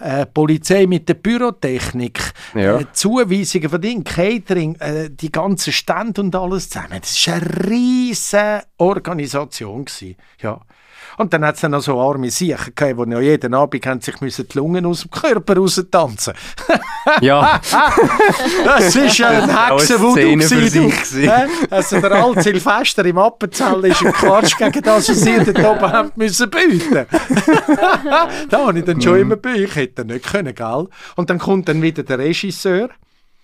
[0.00, 2.80] Äh, Polizei mit der Bürotechnik, ja.
[2.80, 7.00] äh, Zuweisungen von Dingen, Catering, äh, die ganzen Stände und alles zusammen.
[7.00, 10.16] Das war eine riesige Organisation gewesen.
[10.40, 10.60] Ja.
[11.16, 14.00] Und dann hat es dann noch so arme Siechen gegeben, die ja jeden Abend haben
[14.00, 16.34] sich müssen die Lungen aus dem Körper raus tanzen.
[17.20, 17.60] ja.
[18.64, 19.50] das war ein
[20.90, 21.30] gewesen.
[21.70, 25.92] Also der alte Silvester im Appenzell ist ein Quatsch gegen das, was sie dort oben
[25.92, 27.06] haben müssen bieten.
[28.50, 29.20] da habe ich dann schon mhm.
[29.20, 29.54] immer bei.
[29.54, 30.88] Ich hätte nicht können, gell?
[31.16, 32.88] Und dann kommt dann wieder der Regisseur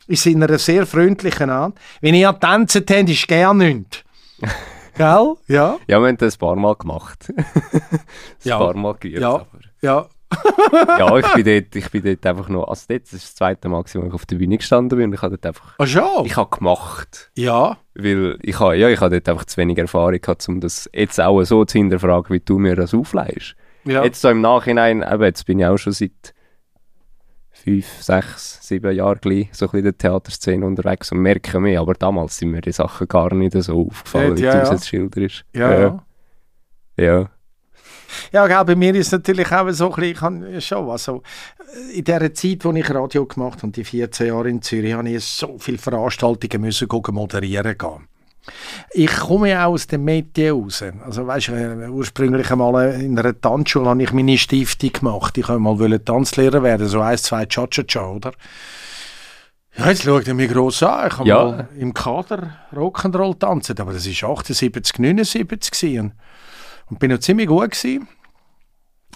[0.06, 1.74] in seiner sehr freundlichen Art.
[2.00, 4.04] Wenn ihr tanzt habt, ist gerne nichts.
[5.00, 5.36] Gell?
[5.48, 5.78] Ja.
[5.86, 7.32] Ja, wir haben das ein paar Mal gemacht.
[7.36, 7.42] ein
[8.42, 8.58] ja.
[8.58, 9.20] paar Mal geübt.
[9.20, 9.46] Ja.
[9.80, 10.06] ja.
[10.98, 13.78] ja, ich bin, dort, ich bin dort einfach nur, also das ist das zweite Mal,
[13.78, 16.26] als ich auf der Bühne gestanden bin und ich habe dort einfach, Ach schon?
[16.26, 17.30] ich habe gemacht.
[17.34, 17.78] Ja.
[17.94, 21.18] Weil ich habe, ja, ich habe dort einfach zu wenig Erfahrung gehabt, um das jetzt
[21.18, 23.56] auch so zu hinterfragen, wie du mir das aufleihst.
[23.84, 24.04] Ja.
[24.04, 26.34] Jetzt so im Nachhinein, eben, jetzt bin ich auch schon seit
[27.62, 31.80] fünf, sechs, sieben Jahre gleich so ein in der Theaterszene unterwegs und merke mehr.
[31.80, 34.88] Aber damals sind mir die Sachen gar nicht so aufgefallen, ja, wie du es jetzt
[34.88, 35.44] schilderst.
[35.54, 36.06] Ja, ja.
[36.96, 37.30] Ja.
[38.32, 41.22] Ja, gell, bei mir ist es natürlich auch so ein bisschen, schon, also
[41.94, 45.24] in der Zeit, wo ich Radio gemacht habe, die 14 Jahre in Zürich, habe ich
[45.24, 48.08] so viele Veranstaltungen müssen moderieren gehen.
[48.92, 50.84] Ich komme ja auch aus dem Metier raus.
[51.04, 55.38] Also weißt, äh, ursprünglich einmal in einer Tanzschule habe ich meine Stiftung gemacht.
[55.38, 58.32] Ich wollte mal Tanzlehrer werden, so eins, zwei Cha-Cha-Cha, oder?
[59.76, 61.08] Ja, jetzt schaut er mich gross an.
[61.08, 61.44] Ich habe ja.
[61.44, 66.12] mal im Kader Rock'n'Roll tanzen, aber das war 78, 79 gewesen.
[66.90, 68.08] und bin noch ziemlich gut gewesen.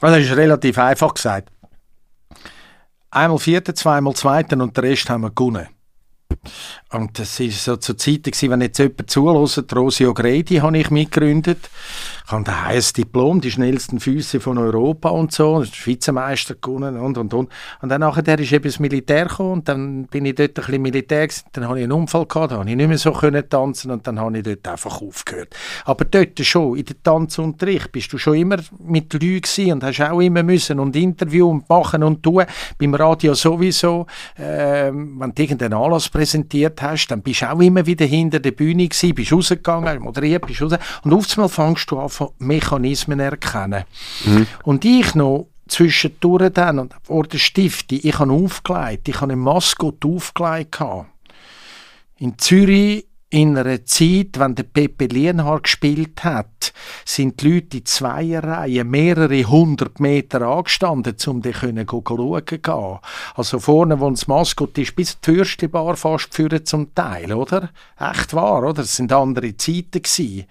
[0.01, 1.51] Also das ist relativ einfach gesagt.
[3.11, 5.69] Einmal Vierter, zweimal Zweiter und den Rest haben wir gewonnen.
[6.91, 11.59] Und das war so zur Zeit, wenn jetzt jemand zuhört, Rosi O'Grady habe ich mitgegründet.
[12.27, 17.19] Ich habe ein heißes Diplom, die schnellsten Füße von Europa und so, Vizemeister gewonnen und,
[17.19, 17.51] und, und.
[17.83, 20.83] Und dann nachher ist eben das Militär gekommen und dann bin ich dort ein bisschen
[20.83, 21.45] Militär gewesen.
[21.53, 24.19] Dann habe ich einen Unfall gehabt, da habe ich nicht mehr so tanzen und dann
[24.19, 25.55] habe ich dort einfach aufgehört.
[25.85, 30.01] Aber dort schon, in der Tanzunterricht, bist du schon immer mit Leuten gewesen und hast
[30.01, 32.45] auch immer müssen und Interview und machen und tun.
[32.79, 34.07] Beim Radio sowieso,
[34.37, 38.53] äh, wenn du irgendeinen Anlass präsentiert hast, dann bist du auch immer wieder hinter der
[38.53, 40.73] Bühne gewesen, bist rausgegangen, moderiert, bist raus
[41.03, 43.85] und einmal fängst du an Mechanismen erkennen.
[44.25, 44.47] Mhm.
[44.63, 49.37] Und ich noch zwischendurch dann und vor der Stifte, ich habe aufgelegt, ich habe eine
[49.37, 50.81] Maskott aufgelegt.
[52.19, 56.73] In Zürich in einer Zeit, wenn der Pepe Lienhardt gespielt hat,
[57.05, 62.99] sind die Leute in Zweierreihen mehrere hundert Meter angestanden, um die können schauen gehen.
[63.35, 67.71] Also vorne, wo das Maskott ist, bis die Fürstenbar fast führen zum Teil, oder?
[67.99, 68.75] Echt wahr, oder?
[68.75, 70.45] Das sind andere Zeiten gewesen.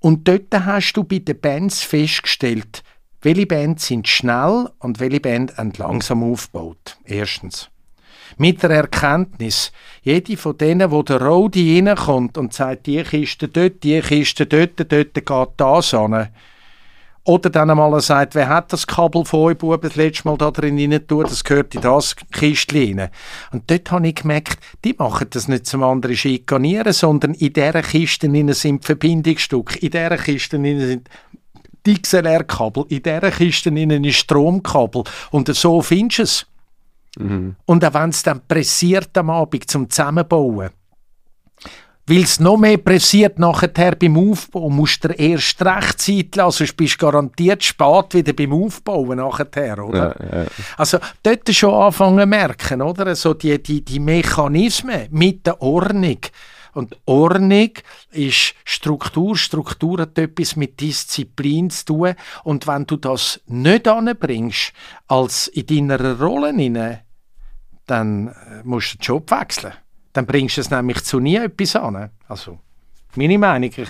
[0.00, 2.82] Und dort hast du bei den Bands festgestellt,
[3.22, 6.98] welche Bands sind schnell und welche Bands haben langsam aufgebaut.
[7.04, 7.70] Erstens
[8.36, 9.72] mit der Erkenntnis,
[10.02, 14.78] jede von denen, wo der Rodi reinkommt und sagt, die Kiste dort, die Kiste dort,
[14.78, 16.28] dort geht das an.
[17.24, 20.50] Oder dann einmal sagt, wer hat das Kabel von euch Buben das letzte Mal da
[20.50, 23.10] drin rein tun, das gehört in das Kistchen rein.
[23.52, 27.82] Und dort habe ich gemerkt, die machen das nicht zum anderen schikanieren, sondern in dieser
[27.82, 31.08] Kiste sind Verbindungsstücke, in dieser Kiste sind
[31.86, 35.04] XLR-Kabel, in dieser Kiste ist Stromkabel.
[35.30, 36.46] Und so findest du es.
[37.18, 37.56] Mhm.
[37.64, 40.70] Und auch wenn es dann pressiert am Abend zum Zusammenbauen,
[42.06, 46.76] weil es noch mehr pressiert nachher beim Aufbau, musst du erst recht Zeit lassen, sonst
[46.76, 50.16] bist du garantiert spät wieder beim Aufbauen nachher, oder?
[50.18, 50.46] Ja, ja.
[50.76, 53.14] Also dort schon anfangen zu merken, oder?
[53.14, 56.18] So die, die, die Mechanismen mit der Ordnung.
[56.72, 57.70] Und Ordnung
[58.10, 59.36] ist Struktur.
[59.36, 62.14] Struktur hat etwas mit Disziplin zu tun.
[62.44, 64.72] Und wenn du das nicht anbringst,
[65.08, 67.02] als in deiner Rolle inne,
[67.86, 69.74] dann äh, musst du den Job wechseln.
[70.12, 72.10] Dann bringst du es nämlich zu nie etwas an.
[72.28, 72.58] Also,
[73.16, 73.88] meine Meinung, ich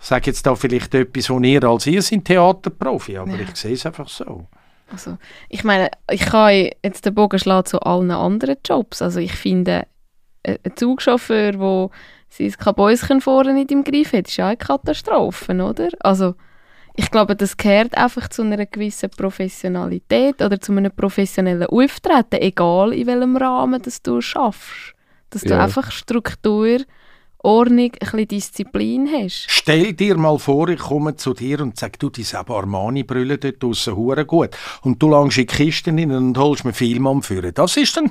[0.00, 3.40] sage jetzt da vielleicht etwas, wo ihr als ihr seid Theaterprofi, aber ja.
[3.40, 4.46] ich sehe es einfach so.
[4.90, 5.18] Also,
[5.48, 9.02] ich meine, ich kann jetzt den Bogen schlagen zu allen anderen Jobs.
[9.02, 9.86] Also ich finde,
[10.44, 11.90] ein Zugchauffeur, der
[12.28, 15.88] sein Kabäuschen vorne nicht im Griff hat, ist ja eine Katastrophe, oder?
[16.00, 16.34] Also,
[16.94, 22.92] ich glaube, das gehört einfach zu einer gewissen Professionalität oder zu einem professionellen Auftreten, egal
[22.92, 24.94] in welchem Rahmen das du schaffst.
[25.30, 25.50] Dass ja.
[25.50, 26.78] du einfach Struktur,
[27.40, 29.46] Ordnung, ein bisschen Disziplin hast.
[29.48, 33.94] Stell dir mal vor, ich komme zu dir und sage, du, diese Armani-Brille dort draussen
[34.26, 34.50] gut.
[34.82, 37.54] Und du langst in die Kiste rein und holst mir Film am Führen.
[37.54, 38.10] Das ist dann...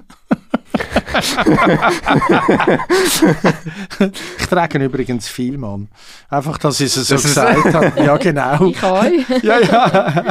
[4.39, 5.87] ich trage übrigens viel, Mann.
[6.29, 7.93] Einfach, dass ich es so das gesagt habe.
[8.03, 8.65] Ja, genau.
[8.65, 9.03] Ich auch.
[9.41, 10.23] ja, ja.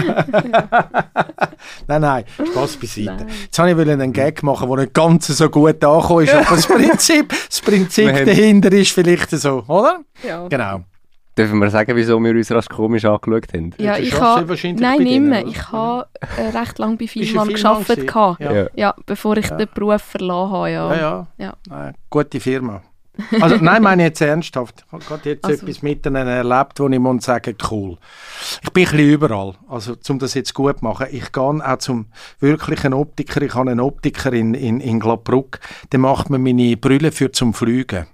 [1.86, 3.14] nein, nein, Spaß beiseite.
[3.16, 3.26] Nein.
[3.44, 6.66] Jetzt wollte ich einen Gag machen, der nicht ganz so gut angekommen ist, aber das
[6.68, 10.00] Prinzip, das Prinzip dahinter ist vielleicht so, oder?
[10.26, 10.46] Ja.
[10.48, 10.84] Genau.
[11.36, 13.74] Dürfen wir sagen, wieso wir uns als komisch angeschaut haben?
[13.78, 14.56] Ja, ich habe...
[14.74, 15.46] Nein, nicht mehr.
[15.46, 16.06] Ich habe
[16.38, 18.10] äh, recht lange bei Filmmann gearbeitet.
[18.38, 18.68] Ja.
[18.74, 18.94] ja.
[19.04, 19.56] bevor ich ja.
[19.56, 20.70] den Beruf verlassen habe.
[20.70, 21.26] Ja, ja.
[21.36, 21.54] ja.
[21.68, 21.88] ja.
[21.88, 22.82] Äh, gute Firma.
[23.40, 24.84] Also, nein, meine ich jetzt ernsthaft.
[24.86, 25.62] Ich habe gerade jetzt also.
[25.62, 27.96] etwas mit ihnen erlebt, wo ich muss sagen, cool.
[28.62, 29.54] Ich bin ein bisschen überall.
[29.68, 32.06] Also, um das jetzt gut zu machen, ich gehe auch zum
[32.40, 33.40] wirklichen Optiker.
[33.40, 35.60] Ich habe einen Optiker in, in, in Gladbruck.
[35.92, 38.06] Der macht mir meine Brille für zum Fliegen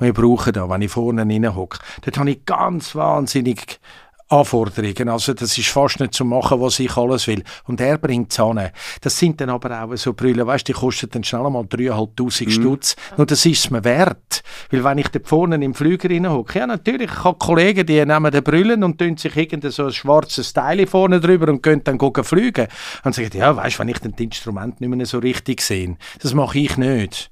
[0.00, 1.78] die ich brauche da, wenn ich vorne reinhocke.
[2.02, 3.80] Dort habe ich ganz wahnsinnig
[4.28, 5.08] Anforderungen.
[5.08, 7.42] Also das ist fast nicht zu machen, was ich alles will.
[7.64, 8.70] Und er bringt es an.
[9.00, 12.50] Das sind dann aber auch so Brüllen, weißt, die kosten dann schnell einmal 3'500 mhm.
[12.50, 12.96] Stutz.
[13.16, 14.42] Nur das ist es mir wert.
[14.70, 18.30] Weil wenn ich da vorne im Flüger reinhocke, ja natürlich, ich habe Kollegen, die nehmen
[18.30, 21.98] den Brüllen und tun sich irgendein so ein schwarzes Teil vorne drüber und können dann
[21.98, 22.68] fliegen.
[23.04, 26.58] Und sagen, ja, weißt, wenn ich das Instrument nicht mehr so richtig sehe, das mache
[26.58, 27.30] ich nicht.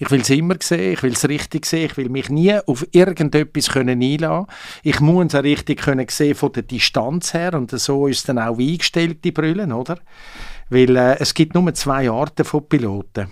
[0.00, 2.86] Ich will es immer sehen, ich will es richtig sehen, ich will mich nie auf
[2.92, 4.46] irgendetwas können einlassen.
[4.84, 8.22] Ich muss es auch richtig können sehen von der Distanz her und so ist es
[8.24, 9.98] dann auch eingestellt, die Brillen, oder?
[10.70, 13.28] Weil äh, es gibt nur zwei Arten von Piloten.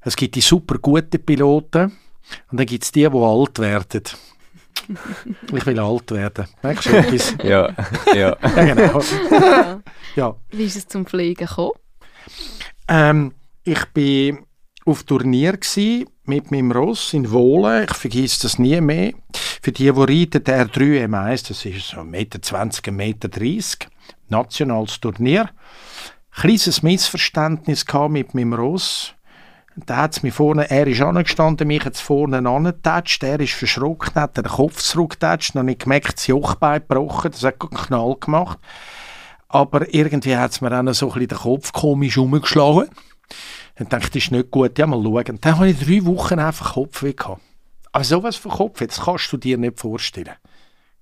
[0.00, 1.92] Es gibt die super guten Piloten
[2.50, 4.02] und dann gibt es die, die alt werden.
[5.52, 6.46] Ich will alt werden.
[6.62, 7.34] Merkst du etwas?
[7.42, 7.72] ja,
[8.14, 8.36] ja.
[8.42, 9.00] ja, genau.
[10.16, 10.36] ja.
[10.50, 11.72] Wie ist es zum Fliegen gekommen?
[12.88, 13.32] Ähm,
[13.62, 14.44] ich bin
[14.86, 15.58] auf Turnier
[16.24, 17.84] mit meinem Ross in Wohlen.
[17.84, 19.12] Ich vergesse das nie mehr.
[19.62, 23.88] Für die, die reiten, der R3 M1, das ist so 1,20 Meter, 1,30 Meter.
[24.28, 25.50] Nationales Turnier.
[26.32, 29.14] Kleines Missverständnis mit meinem Ross.
[29.76, 34.36] Da hat mir vorne, er ist angestanden, mich hat vorne angetatscht, er ist verschrocken, hat
[34.36, 38.58] den Kopf zurückgetatscht, dann habe ich gemerkt, das Jochbein gebrochen, das hat einen Knall gemacht.
[39.48, 42.88] Aber irgendwie hat es mir noch so ein bisschen den Kopf komisch umgeschlagen.
[43.76, 45.38] Dann dachte ich, das ist nicht gut, ja mal schauen.
[45.40, 47.42] Dann habe ich drei Wochen einfach Kopfweh gehabt.
[47.92, 50.34] Aber sowas von Kopfweh, das kannst du dir nicht vorstellen.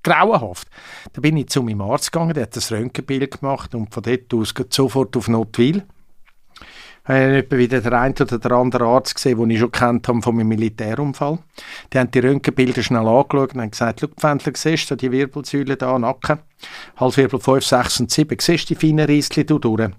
[0.03, 0.69] Grauenhaft.
[1.13, 4.35] Dann bin ich zu meinem Arzt gegangen, der hat das Röntgenbild gemacht und von dort
[4.35, 5.85] aus geht sofort auf Notwil.
[7.05, 10.23] Ich habe wieder der eine oder der andere Arzt gesehen, den ich schon kennt habe
[10.23, 11.41] von meinem Militärunfall.
[11.93, 15.77] Die haben die Röntgenbilder schnell angeschaut und haben gesagt, schau, Pfändler, siehst du die Wirbelsäule
[15.77, 16.39] da, Nacken,
[16.97, 19.91] Halswirbel 5, 6 und 7, siehst du die feinen Rissli durch?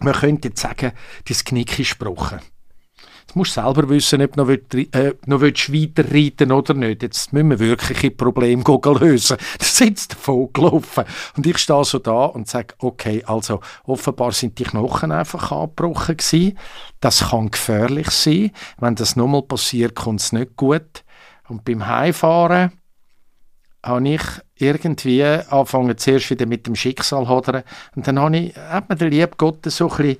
[0.00, 0.92] Man könnte jetzt sagen,
[1.28, 2.40] das Knick ist gebrochen.
[3.22, 7.02] Jetzt musst du selber wissen, ob du noch, willst, äh, noch willst weiterreiten oder nicht.
[7.02, 8.64] Jetzt müssen wir wirklich ein Problem
[9.00, 9.36] lösen.
[9.58, 11.04] Da sind sie davon gelaufen.
[11.36, 16.16] Und ich stehe so da und sage, okay, also offenbar sind die Knochen einfach abgebrochen
[16.16, 16.58] gewesen.
[17.00, 18.50] Das kann gefährlich sein.
[18.78, 21.04] Wenn das nochmal passiert, kommt es nicht gut.
[21.48, 22.72] Und beim Heimfahren
[23.84, 24.22] habe ich
[24.62, 27.62] irgendwie angefangen, zuerst wieder mit dem Schicksal hadern.
[27.94, 30.16] Und dann habe ich, hat mir der liebe Gott so ein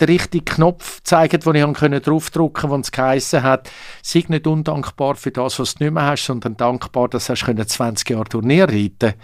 [0.00, 3.70] den richtigen Knopf gezeigt, den ich draufdrücken konnte, es geheissen hat,
[4.02, 8.10] sei nicht undankbar für das, was du nicht mehr hast, sondern dankbar, dass du 20
[8.10, 9.14] Jahre Turnier reiten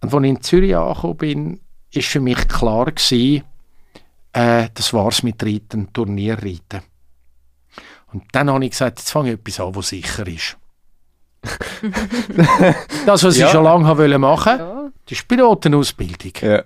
[0.00, 1.60] Und als ich in Zürich angekommen bin,
[1.92, 3.44] war für mich klar gewesen,
[4.32, 6.80] äh, das war's mit Reiten, Turnierreiten.
[8.12, 10.56] Und dann habe ich gesagt, jetzt fange ich etwas an, was sicher ist.
[13.06, 13.46] das, was ja.
[13.46, 14.90] ich schon lange machen wollte, ja.
[15.04, 16.32] das ist Pilotenausbildung.
[16.40, 16.62] Ja.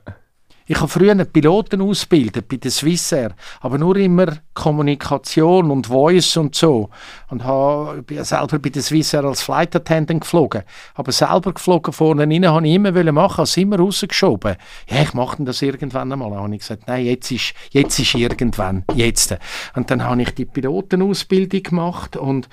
[0.68, 6.36] Ich habe früher einen Piloten ausgebildet bei der Swissair, aber nur immer Kommunikation und Voice
[6.36, 6.90] und so.
[7.30, 10.64] Und habe, bin selber bei der Swissair als Flight Attendant geflogen.
[10.94, 14.56] Aber selber geflogen vorne rein habe ich immer machen, habe immer rausgeschoben.
[14.88, 16.30] Ja, ich mache das irgendwann einmal.
[16.30, 19.36] Dann habe ich gesagt, nein, jetzt ist, jetzt ist irgendwann, jetzt.
[19.76, 22.48] Und dann habe ich die Pilotenausbildung gemacht und,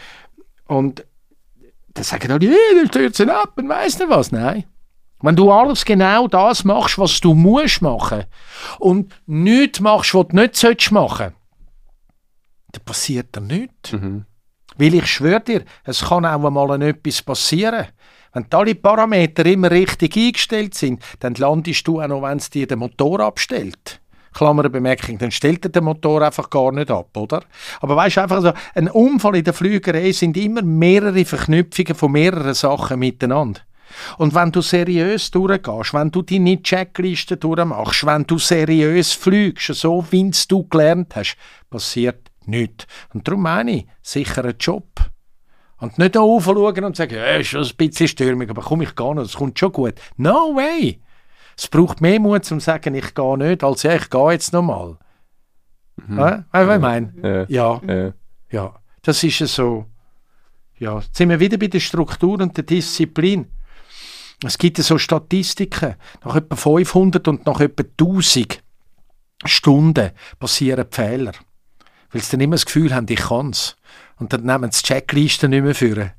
[0.67, 1.03] und
[1.93, 4.31] dann sagen alle, ja, dann stürzen ab und weiss nicht was.
[4.31, 4.65] Nein.
[5.21, 8.25] Wenn du alles genau das machst, was du musst machen
[8.79, 11.33] und nichts machst, was du nicht sollst machen,
[12.73, 13.93] dann passiert da nichts.
[13.93, 14.25] Mhm.
[14.75, 17.87] Weil ich schwöre dir, es kann auch einmal etwas passieren.
[18.33, 22.67] Wenn alle Parameter immer richtig eingestellt sind, dann landest du auch noch, wenn es dir
[22.67, 24.01] den Motor abstellt.
[24.33, 27.43] Klammerbemerkung, dann stellt er den Motor einfach gar nicht ab, oder?
[27.81, 32.11] Aber weißt du, einfach so, ein Unfall in der Flügerei sind immer mehrere Verknüpfungen von
[32.11, 33.61] mehreren Sachen miteinander.
[34.17, 40.05] Und wenn du seriös durchgehst, wenn du deine Checkliste durchmachst, wenn du seriös fliegst, so
[40.09, 41.37] wie du gelernt hast,
[41.69, 42.87] passiert nichts.
[43.13, 44.87] Und darum meine ich, sicher ein Job.
[45.77, 49.15] Und nicht aufschauen und sagen, ja, ist schon ein bisschen stürmig, aber komm, ich gehe
[49.15, 49.95] noch, das kommt schon gut.
[50.15, 51.01] No way!
[51.57, 54.53] Es braucht mehr Mut, um zu sagen, ich gehe nicht, als ja, ich gehe jetzt
[54.53, 54.97] nochmal.
[55.95, 56.17] Mhm.
[56.17, 57.45] Ja, weißt du, ich meine?
[57.49, 57.81] Ja.
[57.85, 58.13] ja.
[58.49, 58.73] Ja.
[59.01, 59.85] Das ist so.
[60.79, 63.47] Ja, jetzt sind wir wieder bei der Struktur und der Disziplin.
[64.43, 65.95] Es gibt so Statistiken,
[66.25, 68.61] nach etwa 500 und nach etwa 1000
[69.45, 71.33] Stunden passieren Fehler.
[72.11, 73.75] Weil sie dann immer das Gefühl haben, ich kann es.
[74.17, 76.11] Und dann nehmen sie die Checklisten nicht mehr führen.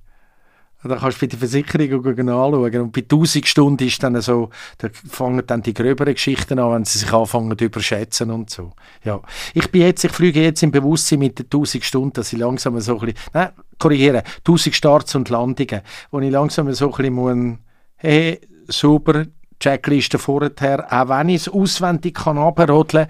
[0.86, 2.80] Da kannst du bei der Versicherung anschauen.
[2.80, 6.84] Und bei 1000 Stunden ist dann so, da fangen dann die gröberen Geschichten an, wenn
[6.84, 8.72] sie sich anfangen zu überschätzen und so.
[9.02, 9.20] Ja.
[9.54, 12.78] Ich bin jetzt, ich fliege jetzt im Bewusstsein mit den 1000 Stunden, dass ich langsam
[12.80, 15.80] so ein bisschen, nein, korrigieren, 1000 Starts und Landungen,
[16.10, 17.58] wo ich langsam so ein bisschen muss,
[17.96, 19.24] hey, super,
[19.60, 23.06] Checkliste vorher, auch wenn ich es auswendig kann abrodeln,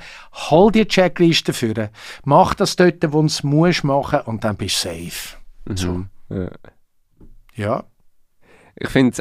[0.50, 1.90] hol die Checkliste für.
[2.24, 5.36] Mach das dort, wo du es musst machen und dann bist du safe.
[5.64, 5.76] Mhm.
[5.76, 6.04] So.
[6.28, 6.50] Ja.
[7.54, 7.84] Ja.
[8.76, 9.16] Ich finde,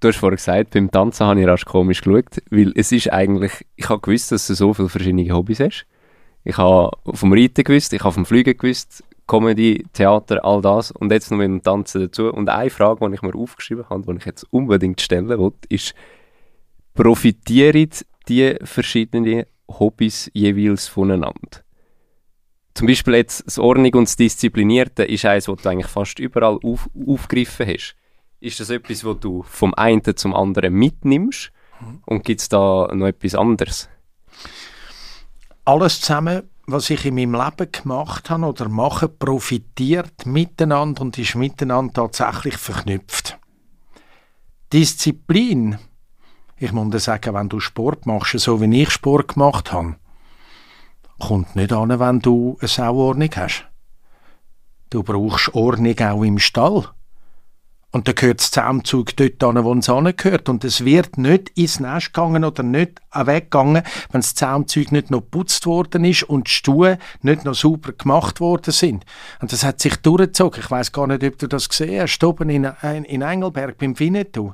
[0.00, 3.66] du hast vorhin gesagt, beim Tanzen habe ich rasch komisch geschaut, weil es ist eigentlich,
[3.76, 5.86] ich habe gewusst, dass du so viele verschiedene Hobbys hast.
[6.44, 11.12] Ich habe vom Reiten gewusst, ich habe vom Fliegen gewusst, Comedy, Theater, all das und
[11.12, 12.32] jetzt noch mit dem Tanzen dazu.
[12.32, 15.94] Und eine Frage, die ich mir aufgeschrieben habe, die ich jetzt unbedingt stellen will, ist,
[16.94, 17.90] profitieren
[18.28, 21.62] die verschiedenen Hobbys jeweils voneinander?
[22.78, 26.60] Zum Beispiel jetzt das Ordnung und das Disziplinierte ist eines, was du eigentlich fast überall
[26.62, 27.96] auf, aufgegriffen hast.
[28.38, 31.50] Ist das etwas, was du vom einen zum anderen mitnimmst?
[32.06, 33.88] Und gibt es da noch etwas anderes?
[35.64, 41.34] Alles zusammen was ich in meinem Leben gemacht habe oder mache, profitiert miteinander und ist
[41.34, 43.38] miteinander tatsächlich verknüpft.
[44.72, 45.78] Disziplin,
[46.58, 49.96] ich muss dir sagen, wenn du Sport machst, so wie ich Sport gemacht habe,
[51.18, 53.66] kommt nicht an, wenn du eine Sauordnung hast.
[54.90, 56.88] Du brauchst Ordnung auch im Stall.
[57.90, 60.50] Und dann gehört das Zaumzug dort an, wo es angehört.
[60.50, 65.22] Und es wird nicht ins Nest gegangen oder nicht weggegangen, wenn das Zaumzeug nicht noch
[65.22, 69.06] geputzt worden ist und die Stuhe nicht noch sauber gemacht worden sind.
[69.40, 70.60] Und das hat sich durchgezogen.
[70.62, 72.22] Ich weiß gar nicht, ob du das gesehen hast.
[72.22, 74.52] Oben in, in Engelberg beim Winnetou.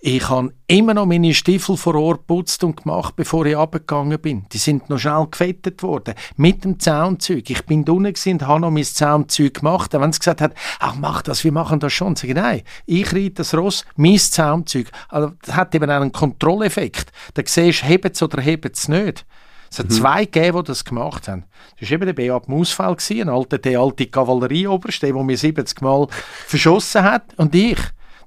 [0.00, 4.46] Ich habe immer noch meine Stiefel vor Ort geputzt und gemacht, bevor ich abgegangen bin.
[4.52, 6.14] Die sind noch schnell gefettet worden.
[6.36, 7.50] Mit dem Zaunzeug.
[7.50, 9.92] Ich bin unten und habe noch mein Zaunzeug gemacht.
[9.96, 12.14] Und wenn sie gesagt hat, ach, mach das, wir machen das schon.
[12.14, 14.88] Sage ich, nein, ich reite das Ross, mein Zaunzeug.
[15.08, 17.10] Also, das hat eben einen Kontrolleffekt.
[17.34, 19.26] Da siehst du, hebt es oder hebt es nicht.
[19.68, 19.90] Es hat mhm.
[19.90, 21.44] zwei gegeben, die das gemacht haben.
[21.80, 26.06] Das war eben der Beat Mausfall, ein alter, der alte Kavallerieoberste, der mir 70 Mal
[26.46, 27.34] verschossen hat.
[27.36, 27.78] Und ich.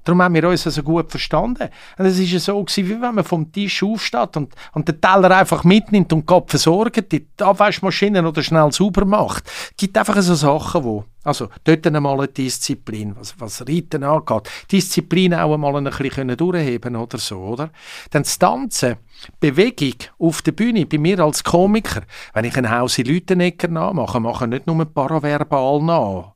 [0.04, 1.68] Darum haben wir uns also gut verstanden.
[1.96, 5.36] Und es war so, gewesen, wie wenn man vom Tisch aufsteht und, und den Teller
[5.36, 9.44] einfach mitnimmt und Gott versorgt, die Abwaschmaschine oder schnell sauber macht.
[9.46, 14.48] Es gibt einfach so Sachen, wo also dort einmal eine Disziplin, was, was Reiten angeht.
[14.70, 17.70] Disziplin auch einmal ein bisschen durchheben oder so, oder?
[18.10, 18.96] Dann das Tanzen,
[19.38, 24.46] Bewegung auf der Bühne, bei mir als Komiker, wenn ich einen Hausi Lütenegger nachmache, mache
[24.46, 26.31] ich nicht nur paraverbal nach.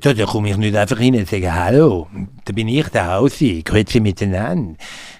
[0.00, 2.08] Da, da komme ich nicht einfach rein und sage, hallo,
[2.44, 4.74] da bin ich der Hausi, grüezi miteinander.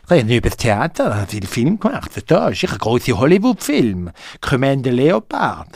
[0.07, 2.49] Ich habe über das Theater viele Filme gemacht, verstehst du?
[2.67, 4.11] Ich ein großer Hollywood-Film,
[4.41, 5.69] Commander Leopard.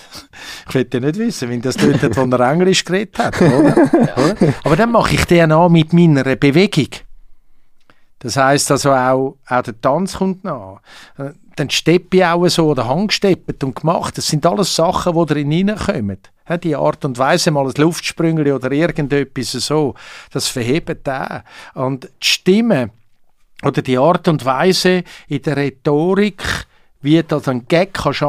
[0.68, 3.86] Ich will ja nicht wissen, wenn das dort hat, wo er Englisch geredet hat, oder?
[4.64, 6.88] Aber dann mache ich den an mit meiner Bewegung.
[8.18, 10.80] Das heisst also auch, auch der Tanz kommt nach.
[11.58, 14.16] Dann steppe ich auch so oder hangsteppet und gemacht.
[14.16, 16.18] Das sind alles Sachen, die drin hineinkommen
[16.62, 19.94] die Art und Weise, mal ein Luftsprüngli oder irgendetwas so,
[20.30, 21.44] das verhebt da.
[21.74, 22.90] Und die Stimme
[23.62, 26.42] oder die Art und Weise in der Rhetorik,
[27.02, 28.22] wie da ein Gag kannst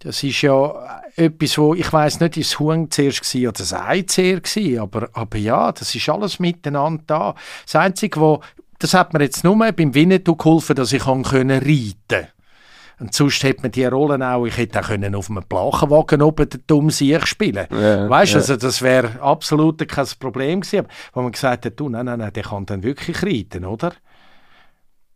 [0.00, 4.02] das ist ja etwas, wo ich weiß nicht, ist Huhn zuerst war oder das Ei
[4.02, 7.34] zuerst war, aber, aber ja, das ist alles miteinander da.
[7.64, 8.40] Das Einzige, wo,
[8.78, 12.28] das hat mir jetzt nur beim Winnetou geholfen, dass ich reiten konnte.
[13.00, 16.48] Und sonst hätte man die Rollen auch, ich hätte auch können auf einem Plachenwagen oben
[16.48, 18.40] den dummen Sieg spielen ja, Weißt du, ja.
[18.40, 20.80] also das wäre absolut kein Problem gewesen.
[20.80, 23.92] Aber wo man gesagt hat, du, nein, nein, nein, der kann dann wirklich reiten, oder?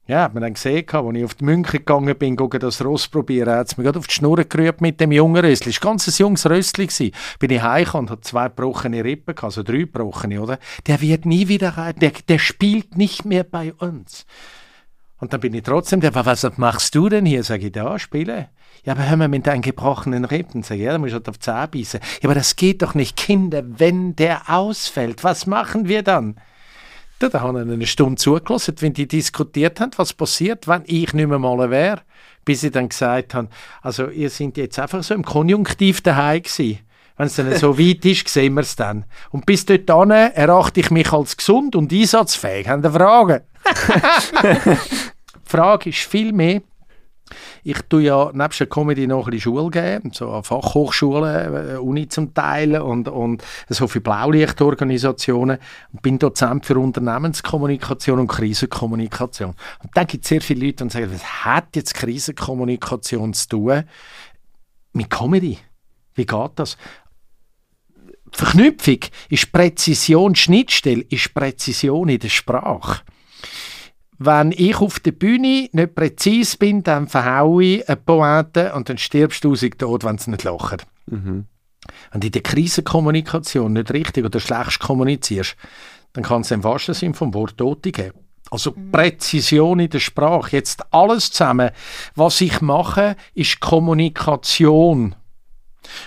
[0.08, 3.54] Ja, hat man dann gesehen, als ich auf die München gegangen bin, das Ross probieren,
[3.54, 5.70] hat es mir gerade auf die Schnur gerührt mit dem jungen Rössli.
[5.70, 7.12] Es war ein ganz junges Rössli.
[7.38, 10.58] Bin ich heimgekommen und hatte zwei gebrochene Rippen, also drei gebrochene, oder?
[10.88, 14.26] Der wird nie wieder reiten, der, der spielt nicht mehr bei uns.
[15.18, 17.44] Und dann bin ich trotzdem der, was machst du denn hier?
[17.44, 18.48] Sag ich, da, spiele.
[18.82, 20.64] Ja, aber hör mal mit deinen gebrochenen Rippen.
[20.64, 22.00] Sag ich, ja, da muss ich halt auf die Zähne beißen.
[22.20, 26.40] Ja, aber das geht doch nicht, Kinder, wenn der ausfällt, was machen wir dann?
[27.22, 31.28] Da, haben wir eine Stunde zugelassen, wenn die diskutiert haben, was passiert, wenn ich nicht
[31.28, 32.00] mehr mal wäre.
[32.44, 33.48] Bis sie dann gesagt haben,
[33.80, 36.80] also ihr seid jetzt einfach so im Konjunktiv daheim gewesen.
[37.16, 39.04] Wenn es dann so weit ist, sehen wir es dann.
[39.30, 42.68] Und bis dorthin erachte ich mich als gesund und einsatzfähig.
[42.68, 43.42] Haben Sie Fragen?
[44.64, 44.78] Die
[45.44, 46.62] Frage ist viel mehr,
[47.62, 51.76] ich tue ja nebst der Comedy noch ein bisschen Schule geben, so an Fachhochschulen, äh,
[51.78, 55.58] Uni zum Teil und, und so für Blaulichtorganisationen
[55.92, 59.54] und bin Dozent für Unternehmenskommunikation und Krisenkommunikation.
[59.82, 63.84] Und dann gibt es sehr viele Leute, die sagen, was hat jetzt Krisenkommunikation zu tun
[64.92, 65.58] mit Comedy?
[66.14, 66.76] Wie geht das?
[68.34, 73.02] Verknüpfung ist Präzision, Schnittstelle ist Präzision in der Sprache.
[74.24, 78.98] Wenn ich auf der Bühne nicht präzise bin, dann verhaue ich eine Pointe und dann
[78.98, 80.78] stirbst du tausend tot, wenn sie nicht lachen.
[81.06, 81.46] Mhm.
[82.12, 85.56] Wenn du in der Krisenkommunikation nicht richtig oder schlecht kommunizierst,
[86.12, 88.18] dann kann es im wahrsten Sinn vom Wort Tote geben.
[88.50, 88.92] Also mhm.
[88.92, 90.56] Präzision in der Sprache.
[90.56, 91.70] Jetzt alles zusammen.
[92.14, 95.16] Was ich mache, ist Kommunikation.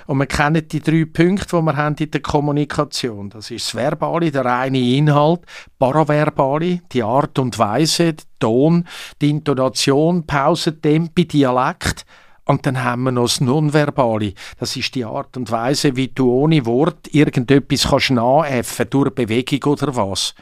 [0.08, 3.30] Und wir kennen die drei Punkte, die wir haben in der Kommunikation.
[3.30, 5.42] Das ist das Verbale, der reine Inhalt,
[5.80, 8.88] Paraverbale, die Art und Weise, der Ton,
[9.22, 12.06] die Intonation, Pause, Tempi, Dialekt.
[12.46, 14.34] Und dann haben wir noch das Nonverbale.
[14.60, 19.74] Das ist die Art und Weise, wie du ohne Wort irgendetwas kannst nachäffen, durch Bewegung
[19.74, 20.36] oder was.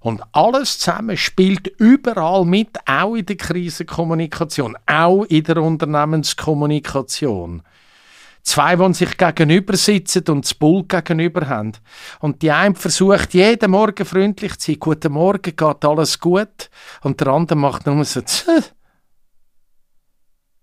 [0.00, 7.62] Und alles zusammen spielt überall mit, auch in der Krisenkommunikation, auch in der Unternehmenskommunikation.
[8.48, 11.72] Zwei, die sich gegenüber sitzen und das Bull gegenüber haben.
[12.20, 14.80] Und die eine versucht jeden Morgen freundlich zu sein.
[14.80, 16.70] Guten Morgen, geht alles gut.
[17.02, 18.62] Und der andere macht nur so Zäh.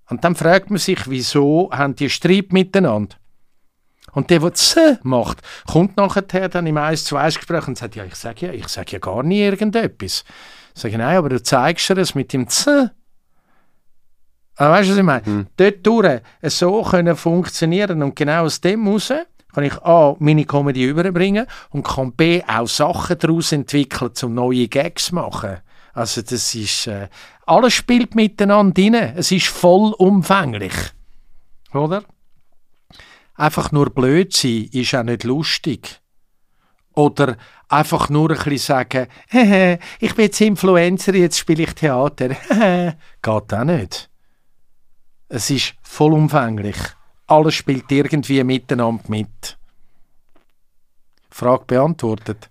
[0.10, 3.18] Und dann fragt man sich, wieso haben die Streit miteinander?
[4.14, 7.96] Und der, der Zäh macht, kommt nachher dann im 1 zu 1 Gespräch und sagt,
[7.96, 10.24] ja, ich sage ja, ich sage ja gar nie irgendetwas.
[10.74, 12.88] Ich sage, nein, aber du zeigst dir es mit dem Zäh.
[14.58, 15.26] Weißt du, was ich meine?
[15.26, 15.48] Hm.
[15.58, 19.12] Dort durch so können funktionieren und genau aus dem heraus
[19.54, 24.68] kann ich A, meine Comedy überbringen und kann B, auch Sachen daraus entwickeln, um neue
[24.68, 25.58] Gags zu machen.
[25.94, 27.08] Also das ist, äh,
[27.46, 29.14] alles spielt miteinander rein.
[29.16, 30.74] Es ist vollumfänglich.
[31.74, 32.04] Oder?
[33.36, 36.02] Einfach nur blöd sein ist auch nicht lustig.
[36.94, 37.38] Oder
[37.70, 39.08] einfach nur ein bisschen sagen,
[40.00, 42.30] ich bin jetzt Influencer, jetzt spiele ich Theater.
[43.22, 44.10] Geht auch nicht.
[45.30, 46.78] Es ist vollumfänglich.
[47.28, 49.58] Alles spielt irgendwie miteinander mit.
[51.30, 52.50] Frage beantwortet.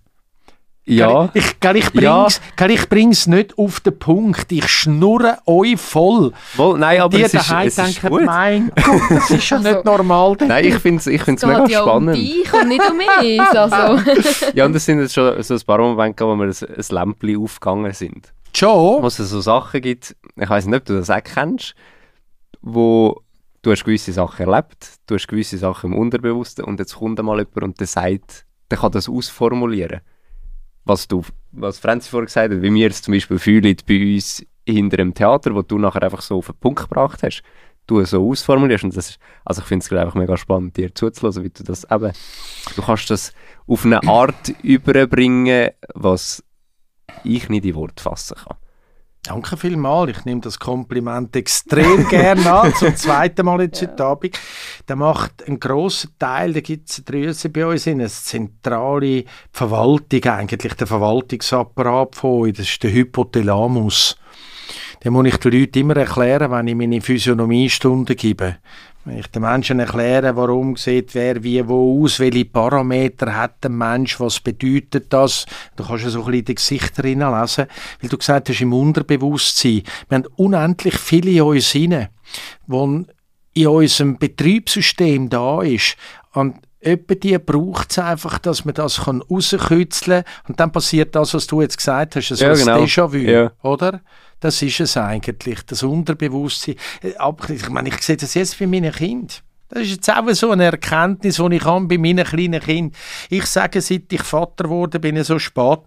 [0.87, 1.29] Ja.
[1.33, 2.67] Ich, ich, ich bring's, ja.
[2.67, 4.51] ich bring's nicht auf den Punkt.
[4.51, 6.31] Ich schnurre euch voll.
[6.57, 8.25] Wohl, nein, aber Die es ist, es ist denken, gut.
[8.25, 10.37] mein Gott, das ist schon Also- nicht normal.
[10.45, 12.09] Nein, ich finde es ich find's Es mega ja spannend.
[12.09, 13.41] um dich und nicht um mich.
[13.41, 13.99] Also.
[14.53, 17.41] Ja, und es sind jetzt schon so ein paar Momente, wo wir ein, ein Lämpchen
[17.43, 18.31] aufgegangen sind.
[18.55, 19.01] Schon?
[19.01, 21.73] Wo es so Sachen gibt, ich weiß nicht, ob du das auch kennst,
[22.65, 23.21] wo
[23.61, 27.37] du hast gewisse Sachen erlebt, du hast gewisse Sachen im Unterbewussten und jetzt kommt mal
[27.37, 30.01] jemand und der sagt, der kann das ausformulieren.
[30.83, 34.45] Was du, was Franzi vorhin gesagt hat, wie wir es zum Beispiel fühlen bei uns
[34.67, 37.43] hinter dem Theater, wo du nachher einfach so auf den Punkt gebracht hast,
[37.85, 40.93] du es so ausformulierst und das ist, also ich finde es einfach mega spannend, dir
[40.93, 42.13] zuzulassen, wie du das eben,
[42.75, 43.31] du kannst das
[43.67, 46.43] auf eine Art überbringen, was
[47.23, 48.57] ich nicht in Wort fassen kann.
[49.27, 50.11] Danke vielmals.
[50.11, 52.73] Ich nehme das Kompliment extrem gerne an.
[52.75, 54.39] Zum zweiten Mal jetzt heute Abend.
[54.87, 60.23] Der macht einen grossen Teil, da gibt es Drüse bei uns, in eine zentrale Verwaltung,
[60.25, 62.53] eigentlich der Verwaltungsapparat von euch.
[62.53, 64.15] Das ist der Hypothalamus.
[65.03, 68.57] Den muss ich den Leuten immer erklären, wenn ich meine Physiognomiestunde gebe.
[69.05, 73.69] Wenn ich den Menschen erkläre, warum sieht wer wie wo aus, welche Parameter hat der
[73.69, 75.45] Mensch, was bedeutet das,
[75.75, 77.67] du kannst ja so ein bisschen die Gesichter hineinlesen,
[78.01, 82.09] weil du gesagt hast, im Unterbewusstsein, wir haben unendlich viele in uns hinein,
[82.65, 83.05] wo
[83.53, 85.97] in unserem Betriebssystem da ist,
[86.33, 86.55] und
[86.85, 90.33] Etwa die braucht es einfach, dass man das kann rauskitzeln kann.
[90.47, 92.83] Und dann passiert das, was du jetzt gesagt hast, so Ja, genau.
[92.83, 93.51] Déjà-vu, Ja.
[93.63, 94.01] oder?
[94.39, 96.75] Das ist es eigentlich, das Unterbewusstsein.
[97.01, 97.13] Äh,
[97.53, 99.37] ich meine, ich sehe das jetzt bei meinen Kindern.
[99.69, 102.91] Das ist jetzt auch so eine Erkenntnis, die ich habe bei meinen kleinen Kindern.
[103.31, 105.79] Ich sage, seit ich Vater wurde, bin ich so spät.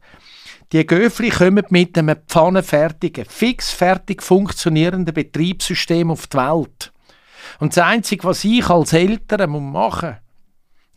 [0.72, 6.92] Die Göfli kommen mit einem pfannenfertigen, fix fertig funktionierenden Betriebssystem auf die Welt.
[7.60, 10.16] Und das Einzige, was ich als Eltern muss machen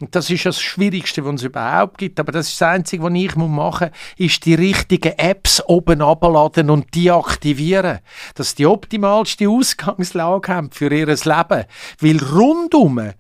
[0.02, 3.14] und das ist das Schwierigste, was es überhaupt gibt, aber das ist das Einzige, was
[3.14, 8.00] ich machen muss, ist die richtigen Apps oben abladen und die aktivieren,
[8.36, 11.66] dass die optimalste Ausgangslage haben für ihr Leben.
[12.00, 13.12] Weil rundum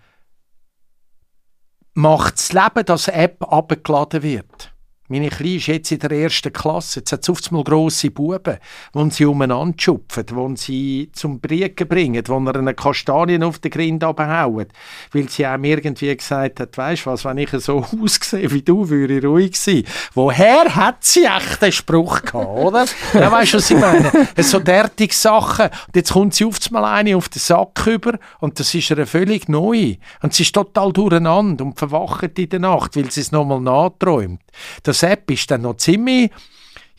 [1.94, 4.71] macht das Leben, dass eine App abgeladen wird.
[5.12, 7.02] Meine Kleine ist jetzt in der ersten Klasse.
[7.02, 8.56] Jetzt hat oft mal grosse Buben,
[8.96, 13.72] die sie umeinander schupfen, die sie zum Briegen bringen, wo er eine Kastanien auf den
[13.72, 14.68] Grind abhauen.
[15.12, 19.18] Weil sie einem irgendwie gesagt hat, weisst was, wenn ich so aussehe wie du, würde
[19.18, 19.84] ich ruhig sein.
[20.14, 22.86] Woher hat sie echt den Spruch gehabt, oder?
[23.14, 24.12] ja, weißt du, was ich meine?
[24.38, 25.66] So derartige Sachen.
[25.66, 29.06] Und jetzt kommt sie oft mal eine auf den Sack über und das ist ihr
[29.06, 29.98] völlig neu.
[30.22, 34.40] Und sie ist total durcheinander und verwacht in der Nacht, weil sie es nochmal nachträumt.
[34.84, 36.32] Das App ist dann noch ziemlich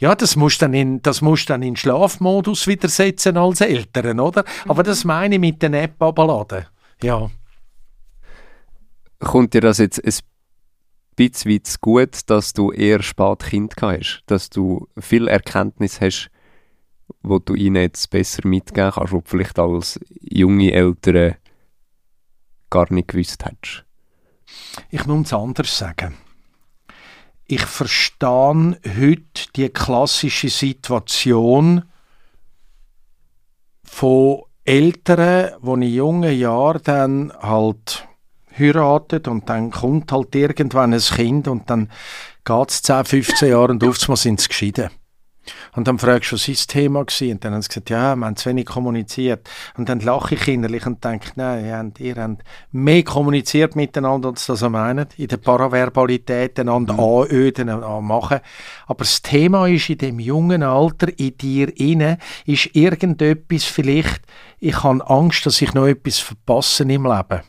[0.03, 4.19] ja, das musst du dann in, das musst dann in Schlafmodus wieder setzen als Eltern,
[4.19, 4.45] oder?
[4.67, 6.67] Aber das meine ich mit der App abladen.
[7.05, 7.31] Ja.
[9.21, 10.13] Kommt dir das jetzt ein
[11.15, 14.25] bisschen zu gut, dass du eher spät Kind hast?
[14.27, 16.31] Dass du viel Erkenntnis hast,
[17.23, 21.37] wo du ihnen jetzt besser mitgeben kannst, wo du vielleicht als junge Eltern
[22.71, 23.85] gar nicht gewusst hättest?
[24.91, 26.17] Ich muss es anders sagen.
[27.55, 31.85] Ich verstehe heute die klassische Situation
[33.85, 38.09] von Eltern, die in jungen Jahren dann halt
[38.59, 41.91] heiratet und dann kommt halt irgendwann ein Kind und dann
[42.43, 44.89] geht es 10, 15 Jahre und oftmals sind sie geschieden.
[45.75, 47.33] Und dann fragst du, was ist das Thema gewesen?
[47.33, 49.49] Und dann haben sie gesagt, ja, wir haben zu wenig kommuniziert.
[49.77, 54.31] Und dann lache ich innerlich und denke, nein, ihr habt, ihr habt mehr kommuniziert miteinander,
[54.31, 55.19] als das ihr meint.
[55.19, 58.41] In der Paraverbalität einander anöden und machen.
[58.87, 64.23] Aber das Thema ist in dem jungen Alter, in dir inne, ist irgendetwas vielleicht,
[64.61, 67.43] ich habe Angst, dass ich noch etwas verpasse im Leben.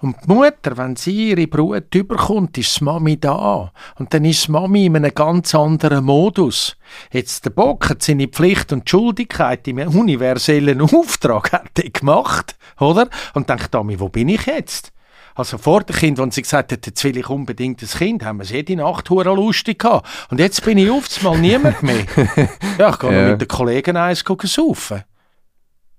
[0.00, 3.72] Und die Mutter, wenn sie ihre Brut überkommt, ist die Mami da.
[3.98, 6.76] Und dann ist die Mami in einem ganz anderen Modus.
[7.12, 13.08] Jetzt der Bock hat seine Pflicht und Schuldigkeit im universellen Auftrag hat er gemacht, oder?
[13.34, 14.92] Und denkt, Mami, wo bin ich jetzt?
[15.34, 18.38] Also vor dem Kind, wenn sie gesagt hat, jetzt will ich unbedingt ein Kind, haben
[18.38, 20.08] wir es jede Nacht hure lustig gehabt.
[20.30, 22.04] Und jetzt bin ich oft mal niemand mehr.
[22.78, 23.22] Ja, ich gehe Ja.
[23.22, 25.04] noch mit den Kollegen eins gucken saufen.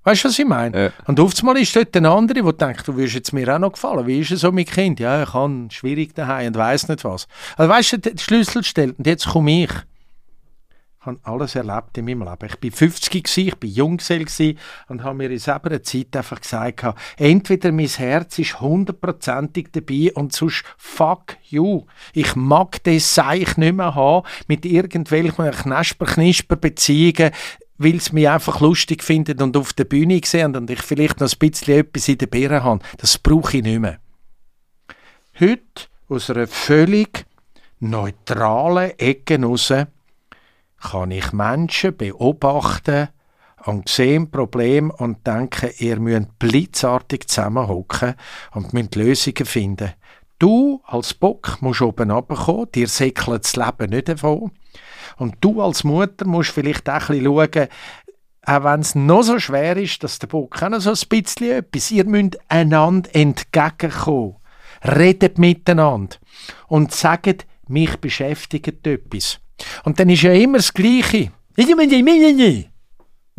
[0.04, 0.86] Weißt du, was ich meine?
[0.86, 0.92] Ja.
[1.08, 4.08] Und oftmals ist dort ein anderer, der denkt, du würdest jetzt mir auch noch gefallen.
[4.08, 5.00] Wie ist es so mit Kind?
[5.00, 7.28] Ja, ich kann schwierig daheim und weiß nicht was.
[7.58, 8.64] Also weißt du, der Schlüssel
[8.98, 9.72] und jetzt komme ich.
[11.02, 12.46] Ich habe alles erlebt in meinem Leben.
[12.46, 14.26] Ich bin 50 gsi, ich bin Junggesell
[14.90, 16.84] und habe mir in selber Zeit einfach gesagt,
[17.16, 21.86] entweder mein Herz ist hundertprozentig dabei und sonst fuck you.
[22.12, 27.32] Ich mag das Seich nicht mehr haben mit irgendwelchen Knasper-Knisper-Beziehungen,
[27.80, 31.32] weil es mich einfach lustig findet und auf der Bühne sehen und ich vielleicht noch
[31.32, 32.84] ein bisschen etwas in der Birne habe.
[32.98, 34.00] Das brauche ich nicht mehr.
[35.40, 37.26] Heute aus einer völlig
[37.80, 39.74] neutralen Ecken raus
[40.82, 43.08] kann ich Menschen beobachten
[43.66, 48.16] und sehen Problem und denken, ihr müsst blitzartig zusammenhocken
[48.52, 49.94] und müsst Lösungen finden.
[50.40, 54.52] Du als Bock musst oben runterkommen, dir säckelt das Leben nicht davon.
[55.18, 57.68] Und du als Mutter musst vielleicht auch ein bisschen schauen,
[58.44, 61.52] auch wenn es noch so schwer ist, dass der Bock auch noch so ein bisschen
[61.52, 64.38] etwas, ihr müsst einander entgegenkommen.
[64.82, 66.16] Redet miteinander
[66.68, 69.40] und sagt, mich beschäftigt etwas.
[69.84, 71.34] Und dann ist ja immer das Gleiche.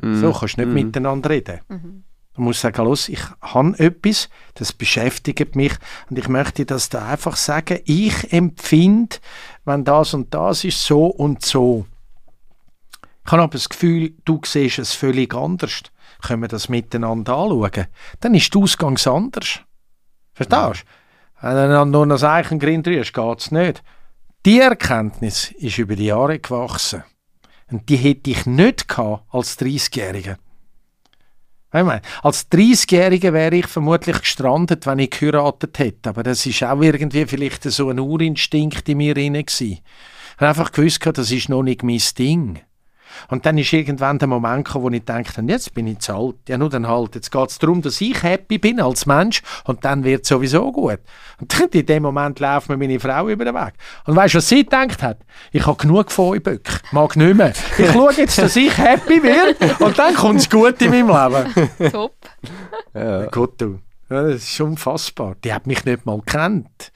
[0.03, 0.21] Mm.
[0.21, 0.75] So kannst du nicht mm.
[0.75, 1.61] miteinander reden.
[1.69, 2.05] Mhm.
[2.35, 5.73] Du musst sagen, los, ich habe etwas, das beschäftigt mich
[6.09, 9.17] und ich möchte das da einfach sagen, ich empfinde,
[9.65, 11.87] wenn das und das ist, so und so.
[13.27, 15.83] Ich habe aber das Gefühl, du siehst es völlig anders.
[16.23, 17.87] Können wir das miteinander anschauen?
[18.21, 19.61] Dann ist der Ausgang anders.
[20.33, 20.85] Verstehst
[21.41, 21.47] du?
[21.47, 23.83] Wenn du nur noch das Eichengrind rührst, geht es nicht.
[24.47, 27.05] Die Erkenntnis ist über die Jahre gewachsen.
[27.71, 30.37] Und die hätte ich nicht gehabt als 30-Jähriger.
[31.73, 36.11] Als 30-Jähriger wäre ich vermutlich gestrandet, wenn ich geheiratet hätte.
[36.11, 39.83] Aber das ist auch irgendwie vielleicht so ein Urinstinkt in mir drin Ich
[40.37, 42.61] habe einfach gewusst, das ist noch nicht mein Ding.
[43.29, 46.37] Und dann ist irgendwann der Moment gekommen, wo ich dachte, jetzt bin ich zu alt.
[46.49, 47.15] Ja, nur dann halt.
[47.15, 50.73] Jetzt geht es darum, dass ich happy bin als Mensch und dann wird es sowieso
[50.73, 51.01] gut.
[51.41, 53.73] Und in dem Moment läuft mir meine Frau über den Weg.
[54.07, 55.19] Und weißt du, was sie gedacht hat?
[55.53, 56.81] Ich habe genug von euch Böck.
[56.93, 57.53] Mag nicht mehr.
[57.79, 61.91] Ich schaue jetzt, dass ich happy werde und dann kommt es gut in meinem Leben.
[61.91, 62.15] Top.
[62.95, 63.27] Ja.
[63.27, 63.81] Gut, du.
[64.11, 65.37] Ja, das ist unfassbar.
[65.45, 66.93] Die hat mich nicht mal gekannt.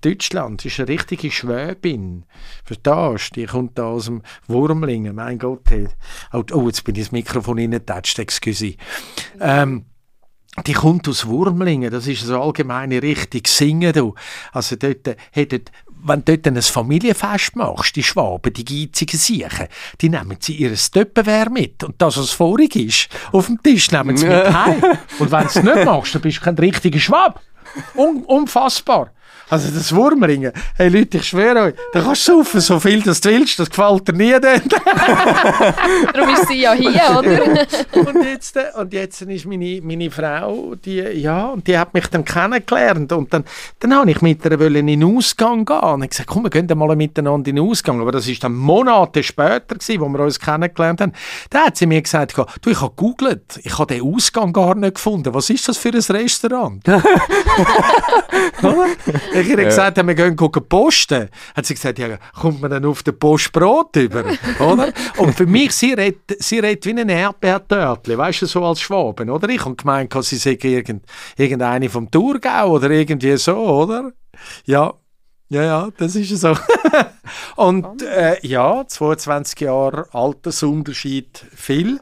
[0.00, 2.24] Deutschland ist eine richtige Schwäbin.
[2.64, 3.40] Verstehst du?
[3.40, 5.14] Die kommt da aus dem Wurmlingen.
[5.14, 5.70] Mein Gott.
[5.70, 5.88] Hey.
[6.32, 8.74] Oh, oh, jetzt bin ich das Mikrofon reingetatscht, excuse.
[9.40, 9.84] Ähm,
[10.66, 13.92] die kommt aus Wurmlingen, das ist so allgemeine Richtung Singen.
[13.92, 14.14] Du.
[14.52, 15.70] Also dort, hey, dort,
[16.04, 19.68] wenn du dort ein Familienfest machst, die Schwaben, die geizigen Siechen,
[20.00, 21.84] die nehmen sie ihr Töppenwehr mit.
[21.84, 24.82] Und das, was vorig ist, auf dem Tisch nehmen sie mit heim.
[25.18, 27.40] Und wenn du es nicht machst, dann bist du kein richtiger Schwab.
[27.94, 29.12] Un unfassbar.
[29.50, 33.12] Also das Wurmringen, hey Leute, ich schwöre euch, da kannst du saufen, so viel du
[33.12, 34.60] willst, das gefällt dir nie dann.
[36.12, 37.44] Darum ist sie ja hier, oder?
[37.94, 42.26] und, jetzt, und jetzt ist meine, meine Frau, die, ja, und die hat mich dann
[42.26, 43.44] kennengelernt und dann,
[43.80, 46.66] dann habe ich mit ihr in den Ausgang gehen und ich gesagt, komm, wir gehen
[46.76, 50.38] mal miteinander in den Ausgang, aber das ist dann Monate später gewesen, wo wir uns
[50.38, 51.12] kennengelernt haben.
[51.48, 54.96] Da hat sie mir gesagt, du, ich habe googelt, ich habe den Ausgang gar nicht
[54.96, 56.82] gefunden, was ist das für ein Restaurant?
[59.40, 62.84] ich ihr gesagt habe, wir gehen gucken posten, hat sie gesagt, ja, kommt man dann
[62.84, 64.24] auf den Post Brot über,
[64.58, 64.92] oder?
[65.16, 69.30] Und für mich, sie redet, sie redet wie ein Erdbeertörtli, weißt du, so als Schwaben,
[69.30, 69.48] oder?
[69.48, 71.04] Ich habe gemeint, sie sei irgend,
[71.36, 74.12] irgendeine vom Thurgau oder irgendwie so, oder?
[74.64, 74.94] Ja,
[75.50, 76.54] ja, ja, das ist so.
[77.56, 82.00] Und äh, ja, 22 Jahre Altersunterschied viel.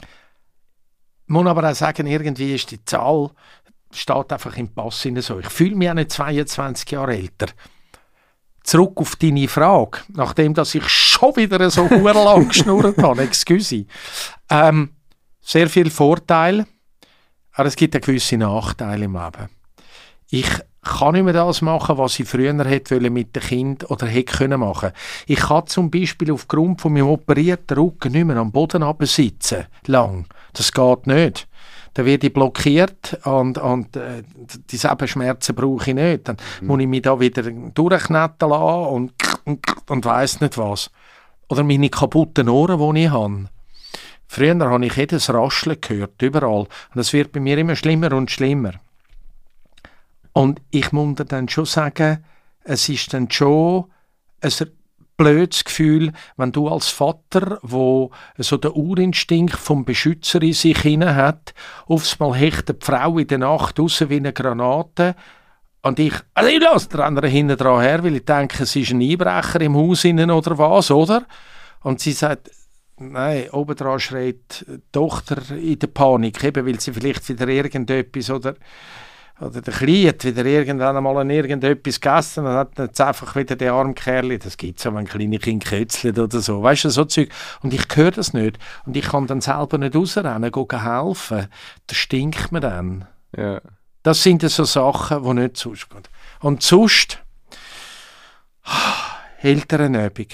[0.00, 3.30] Ich muss aber auch sagen, irgendwie ist die Zahl
[3.92, 5.38] steht einfach im Pass so.
[5.38, 7.46] Ich fühle mich auch nicht 22 Jahre älter.
[8.62, 13.86] Zurück auf deine Frage, nachdem dass ich schon wieder so lang geschnurrt habe, excuse.
[14.50, 14.90] Ähm,
[15.40, 16.66] sehr viel Vorteil,
[17.52, 19.48] aber es gibt auch gewisse Nachteile im Leben.
[20.28, 20.48] Ich
[20.82, 24.60] kann nicht mehr das machen, was ich früher hätte mit dem Kind oder hätte können
[24.60, 24.92] machen.
[25.26, 30.26] Ich kann zum Beispiel aufgrund von meinem operierten Rücken nicht mehr am Boden sitzen, lang.
[30.52, 31.48] Das geht nicht
[31.96, 34.22] dann werde ich blockiert und, und äh,
[34.70, 36.28] diese Schmerzen brauche ich nicht.
[36.28, 36.66] Dann mhm.
[36.66, 39.12] muss ich mich da wieder durchknetten lassen und,
[39.44, 40.90] und, und weiss nicht was.
[41.48, 43.48] Oder meine kaputten Ohren, die ich habe.
[44.28, 46.64] Früher habe ich jedes Rascheln gehört, überall.
[46.64, 48.72] Und das wird bei mir immer schlimmer und schlimmer.
[50.34, 52.22] Und ich muss dann schon sagen,
[52.64, 53.86] es ist dann schon
[54.42, 54.50] ein
[55.16, 61.16] blödes Gefühl, wenn du als Vater, wo so der Urinstinkt vom Beschützer in sich hinein
[61.16, 61.54] hat,
[61.86, 65.14] aufs Mal hecht die Frau in der Nacht raus wie eine Granate
[65.86, 68.90] und ich, also ich lasse den anderen hinten dran her, weil ich denke, sie ist
[68.90, 71.24] ein Einbrecher im Haus innen oder was, oder?
[71.82, 72.50] Und sie sagt,
[72.98, 78.56] nein, obendran schreit die Tochter in der Panik, eben weil sie vielleicht wieder irgendetwas oder
[79.38, 83.54] oder der Kleine hat wieder irgendwann einmal an irgendetwas gegessen und hat jetzt einfach wieder
[83.54, 86.90] den armen Kerl, das gibt es ja, wenn kleine Kinder kötzeln oder so, weißt du,
[86.90, 87.28] so Zeug.
[87.62, 88.58] Und ich höre das nicht.
[88.86, 91.48] Und ich kann dann selber nicht rausrennen, gehen helfen.
[91.86, 93.06] Das stinkt mir dann.
[93.36, 93.60] Ja.
[94.02, 96.02] Das sind so Sachen, die nicht sonst gehen.
[96.40, 97.22] Und sonst,
[99.42, 100.28] Elternübung.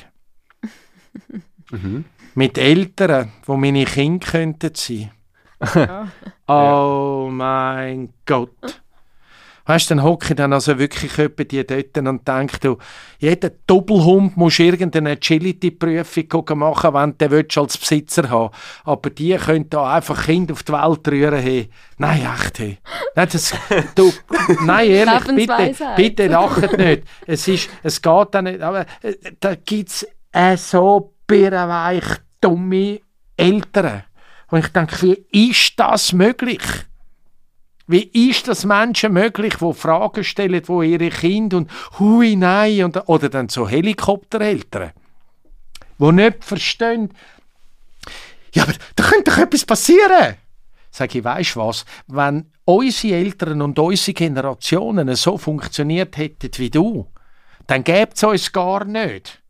[1.70, 2.04] mhm.
[2.34, 5.10] Mit Eltern, wo meine Kinder könnten sein.
[6.46, 8.81] oh mein Gott.
[9.64, 12.78] Weißt du, dann hocke ich dann also wirklich etwa die dort und denke, du,
[13.18, 18.50] jeder Doppelhund muss irgendeine Agility-Prüfung machen, wenn du den als Besitzer haben
[18.84, 21.40] Aber die können da einfach Kinder auf die Welt rühren.
[21.40, 21.70] Hey.
[21.98, 22.58] Nein, echt.
[22.58, 22.78] Hey.
[23.14, 23.54] Nein, das,
[23.94, 24.12] du,
[24.64, 27.04] nein, ehrlich, bitte, bitte lacht nicht.
[27.26, 32.04] Es, ist, es geht dann nicht, aber äh, da gibt es äh, so birrenweich
[32.40, 33.00] dumme
[33.36, 34.04] Eltern.
[34.50, 36.62] Und ich denke, wie ist das möglich?
[37.86, 43.08] Wie ist das Menschen möglich, die Fragen stellen, wo ihre Kinder und hui nein und,
[43.08, 44.92] oder dann so Helikoptereltern,
[45.98, 47.12] die nicht verstehen,
[48.54, 50.36] ja, aber da könnte doch etwas passieren.
[50.90, 57.10] Sag ich, weisst was, wenn unsere Eltern und unsere Generationen so funktioniert hätten wie du,
[57.66, 59.42] dann gäbe es uns gar nicht.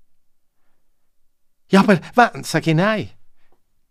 [1.69, 3.11] Ja, aber wenn, sag ich, nein.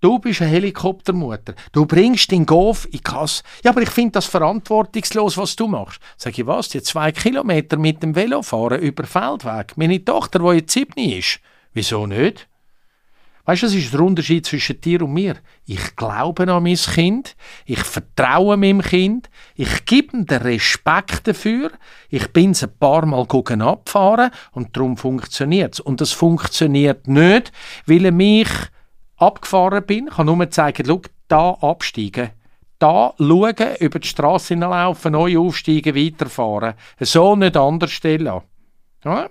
[0.01, 1.53] Du bist eine Helikoptermutter.
[1.71, 3.43] Du bringst den Golf in die Kasse.
[3.63, 6.01] Ja, aber ich finde das verantwortungslos, was du machst.
[6.17, 6.69] Sag ich, was?
[6.69, 9.77] Die zwei Kilometer mit dem Velo fahren über Feldweg.
[9.77, 11.39] Meine Tochter, die jetzt sieben ist.
[11.73, 12.47] Wieso nicht?
[13.45, 15.35] Weißt du, das ist der Unterschied zwischen dir und mir.
[15.65, 21.71] Ich glaube an mein Kind, ich vertraue meinem Kind, ich gebe ihm den Respekt dafür,
[22.09, 23.25] ich bin es ein paar Mal
[23.61, 25.79] abfahren und darum funktioniert es.
[25.79, 27.51] Und das funktioniert nicht,
[27.85, 28.49] weil er mich
[29.21, 32.31] abgefahren bin, kann nur zeigen, schau, da absteigen.
[32.79, 36.73] Da schauen, über die Straße hinauslaufen, neu aufsteigen, weiterfahren.
[36.99, 38.41] So nicht anders stellen.
[39.05, 39.29] Ja?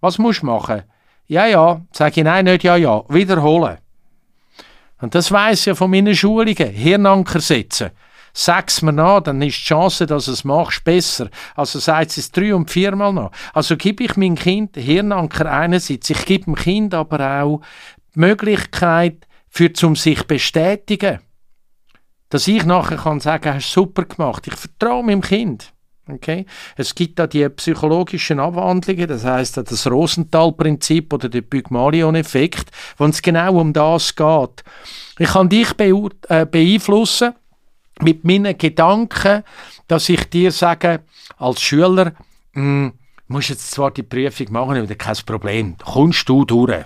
[0.00, 0.82] Was musst du machen?
[1.26, 1.80] Ja, ja.
[1.92, 3.04] Sag ich nein, nicht ja, ja.
[3.08, 3.78] Wiederholen.
[5.00, 6.70] Und das weiss ja von meinen Schulungen.
[6.70, 7.90] Hirnanker setzen.
[8.36, 11.30] Sag's mir nach, dann ist die Chance, dass es machst, besser.
[11.54, 13.30] Also sagt es drei und viermal nach.
[13.52, 17.60] Also gebe ich meinem Kind Hirnanker einerseits, ich gebe dem Kind aber auch
[18.14, 21.20] Möglichkeit, für zum sich bestätigen.
[22.28, 24.46] Dass ich nachher kann sagen, hast super gemacht.
[24.48, 25.72] Ich vertraue meinem Kind.
[26.08, 26.44] Okay?
[26.76, 33.22] Es gibt da die psychologischen Abwandlungen, das heißt das Rosenthal-Prinzip oder der Pygmalion-Effekt, wo es
[33.22, 34.64] genau um das geht.
[35.18, 37.34] Ich kann dich äh, beeinflussen
[38.00, 39.44] mit meinen Gedanken,
[39.86, 41.04] dass ich dir sage,
[41.38, 42.12] als Schüler,
[42.54, 42.92] hm,
[43.28, 46.84] musst jetzt zwar die Prüfung machen, aber kein Problem, kommst du durch.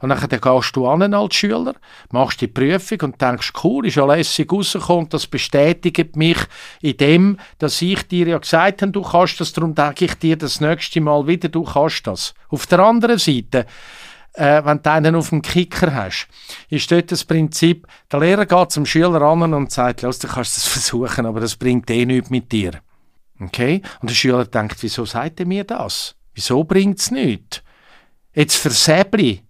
[0.00, 1.74] Und dann gehst du an als Schüler,
[2.12, 6.38] machst die Prüfung und denkst, cool, ist ja lässig rausgekommen, das bestätigt mich
[6.80, 10.36] in dem, dass ich dir ja gesagt habe, du kannst das, darum denke ich dir
[10.36, 12.34] das nächste Mal wieder, du kannst das.
[12.48, 13.66] Auf der anderen Seite,
[14.34, 16.28] äh, wenn du einen auf dem Kicker hast,
[16.68, 20.56] ist dort das Prinzip, der Lehrer geht zum Schüler an und sagt, los, du kannst
[20.56, 22.80] das versuchen, aber das bringt eh nichts mit dir.
[23.40, 23.82] Okay?
[24.00, 26.14] Und der Schüler denkt, wieso sagt er mir das?
[26.34, 27.62] Wieso bringt es nichts?
[28.32, 29.40] Jetzt versäble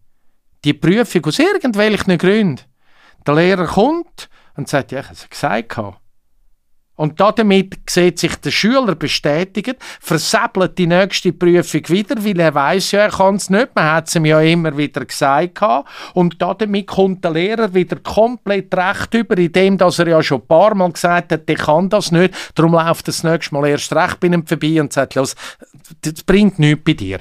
[0.64, 2.60] die Prüfung aus irgendwelchen Gründen.
[3.26, 5.78] Der Lehrer kommt und sagt, ja, ich habe es gesagt.
[6.98, 12.90] Und damit sieht sich der Schüler bestätigt, versäbelt die nächste Prüfung wieder, weil er weiß
[12.90, 13.68] ja, er kann es nicht.
[13.76, 15.60] Man hat es ihm ja immer wieder gesagt.
[16.14, 20.74] Und damit kommt der Lehrer wieder komplett recht über, indem er ja schon ein paar
[20.74, 22.34] Mal gesagt hat, der kann das nicht.
[22.56, 25.36] Darum läuft das nächste Mal erst recht bei ihm vorbei und sagt, los,
[26.00, 27.20] das bringt nichts bei dir.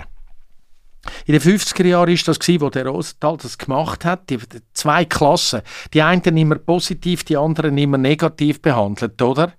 [1.26, 4.30] In den 50er Jahren war das, wo der Rosenthal das gemacht hat.
[4.30, 4.40] Die,
[4.74, 5.62] zwei Klassen.
[5.94, 9.54] Die einen immer positiv, die anderen immer negativ behandelt, oder?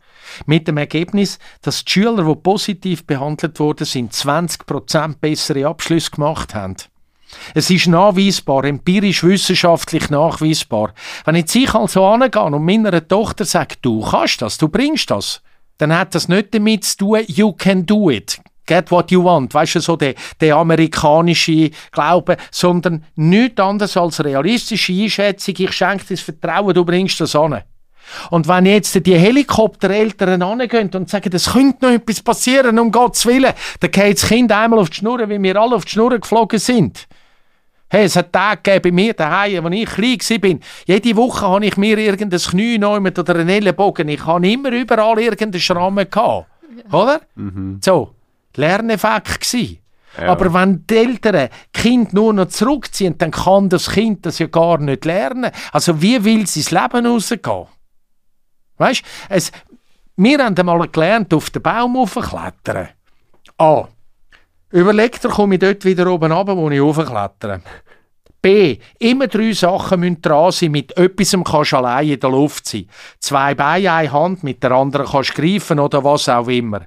[0.46, 6.54] Mit dem Ergebnis, dass die Schüler, die positiv behandelt wurden, sind 20% bessere Abschlüsse gemacht
[6.54, 6.76] haben.
[7.54, 10.94] Es ist nachweisbar, empirisch wissenschaftlich nachweisbar.
[11.24, 15.42] Wenn jetzt ich also angehe und meiner Tochter sage, du kannst das, du bringst das,
[15.76, 18.40] dann hat das nicht damit zu tun, you can do it.
[18.68, 24.22] Get what you want, weißt du, so der, der amerikanische Glaube, sondern nichts anderes als
[24.22, 25.54] realistische Einschätzung.
[25.58, 27.62] Ich schenke dir das Vertrauen, du bringst das an.
[28.30, 33.26] Und wenn jetzt die Helikoptereltern angehen und sagen, es könnte noch etwas passieren, um Gottes
[33.26, 36.18] Willen, dann geht das Kind einmal auf die Schnur, wie wir alle auf die Schnur
[36.18, 37.06] geflogen sind.
[37.90, 40.60] Hey, es hat Tage bei mir daheim, als ich klein war.
[40.86, 44.08] Jede Woche habe ich mir irgendein Knie oder einen Ellenbogen.
[44.08, 46.46] Ich habe immer überall irgendeinen Schramm gehabt.
[46.92, 47.22] Oder?
[47.34, 47.80] Mhm.
[47.82, 48.14] So.
[48.60, 49.78] Lerneffekt gewesen.
[50.18, 50.28] Ja.
[50.28, 54.78] Aber wenn die Eltern Kind nur noch zurückziehen, dann kann das Kind das ja gar
[54.78, 55.52] nicht lernen.
[55.72, 57.66] Also wie will sie ins Leben rausgehen?
[58.78, 59.40] Weißt du,
[60.16, 62.88] wir haben einmal gelernt, auf den Baum hochklettern.
[63.58, 63.84] A.
[64.70, 67.62] Überleg dir, komme ich dort wieder oben runter, wo ich hochklettern.
[68.42, 68.78] B.
[68.98, 70.70] Immer drei Sachen müssen dran sein.
[70.70, 72.88] Mit etwas kannst du allein in der Luft sein.
[73.20, 76.82] Zwei Beine, eine Hand, mit der anderen kannst du greifen oder was auch immer.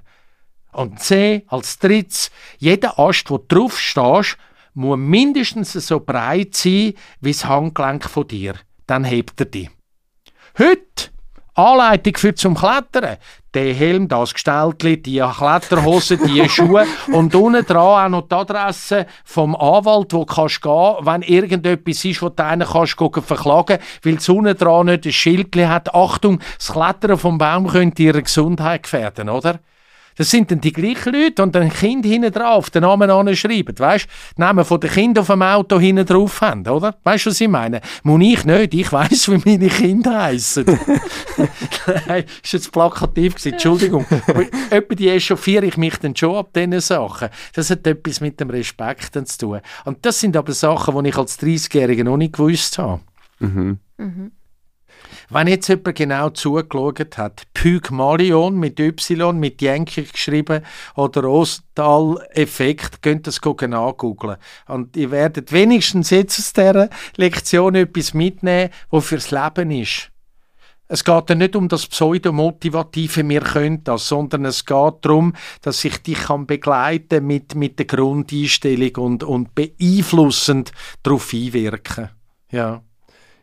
[0.72, 4.38] Und C, als drittes, jeder Ast, wo du drauf stehst,
[4.74, 8.54] muss mindestens so breit sein wie das Handgelenk von dir.
[8.86, 9.70] Dann hebt er dich.
[10.58, 11.10] Heute,
[11.54, 13.18] Anleitung für zum Klettern.
[13.52, 19.06] Der Helm, das Gestaltli, die Kletterhose, die Schuhe und unten dran auch noch die Adresse
[19.24, 24.14] vom Anwalt, wo kannst gehen, wenn irgendetwas ist, wo du einen kannst gehen, verklagen, weil
[24.14, 25.94] es unten dran nicht ein Schild hat.
[25.94, 29.60] Achtung, das Klettern vom Baum könnte ihre Gesundheit gefährden, oder?
[30.16, 33.78] Das sind dann die gleichen Leute und ein Kind hinten drauf den Namen anschreiben.
[33.78, 36.96] Weißt du, Namen von den Kindern auf dem Auto hinten drauf haben, oder?
[37.04, 37.80] Weißt du, was ich meine?
[38.02, 38.74] Muss ich nicht.
[38.74, 40.64] Ich weiss, wie meine Kinder heißen.
[42.06, 43.52] Nein, ist jetzt plakativ gewesen.
[43.52, 44.06] Entschuldigung.
[44.26, 47.28] Aber etwa die echauffiere ich mich dann schon ab diesen Sachen.
[47.54, 49.60] Das hat etwas mit dem Respekt zu tun.
[49.84, 53.00] Und das sind aber Sachen, die ich als 30-Jähriger noch nicht gewusst habe.
[53.38, 53.78] Mhm.
[53.98, 54.32] Mhm.
[55.34, 60.62] Wenn jetzt jemand genau zugeschaut hat, Pygmalion mit Y, mit Yankee geschrieben
[60.94, 64.36] oder Ostal-Effekt, könnt ihr das genau googeln.
[64.68, 70.10] Und ihr werdet wenigstens jetzt aus dieser Lektion etwas mitnehmen, was fürs Leben ist.
[70.88, 75.32] Es geht ja nicht um das Pseudomotivative, wir können das, sondern es geht darum,
[75.62, 80.72] dass ich dich kann begleiten mit, mit der Grundeinstellung und, und beeinflussend
[81.02, 82.10] darauf einwirken.
[82.50, 82.82] Ja.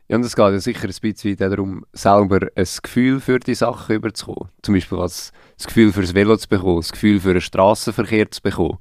[0.10, 3.96] Ja, und es geht ja sicher ein bisschen darum, selber ein Gefühl für die Sachen
[3.96, 4.50] überzukommen.
[4.64, 8.32] Zum Beispiel was, das Gefühl für das Velo zu bekommen, das Gefühl für den Straßenverkehr
[8.32, 8.80] zu bekommen,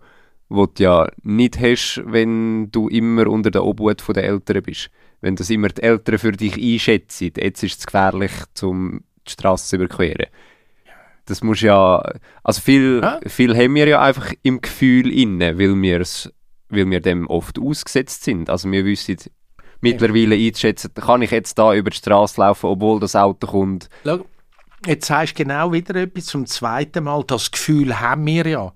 [0.48, 4.88] wo du ja nicht hast, wenn du immer unter der Obhut der Eltern bist.
[5.20, 9.68] Wenn das immer die Eltern für dich einschätzen, jetzt ist es gefährlich, zum die Straße
[9.68, 10.30] zu überqueren.
[11.26, 12.02] Das muss ja,
[12.42, 13.20] also viel, ah?
[13.26, 15.76] viel haben wir ja einfach im Gefühl inne, weil
[16.70, 18.48] weil wir dem oft ausgesetzt sind.
[18.48, 19.16] Also wir wissen,
[19.80, 23.88] mittlerweile einzuschätzen, kann ich jetzt da über die Straße laufen, obwohl das Auto kommt.
[24.04, 24.24] Schau,
[24.86, 27.24] jetzt sagst du genau wieder etwas zum zweiten Mal.
[27.26, 28.72] Das Gefühl haben wir ja.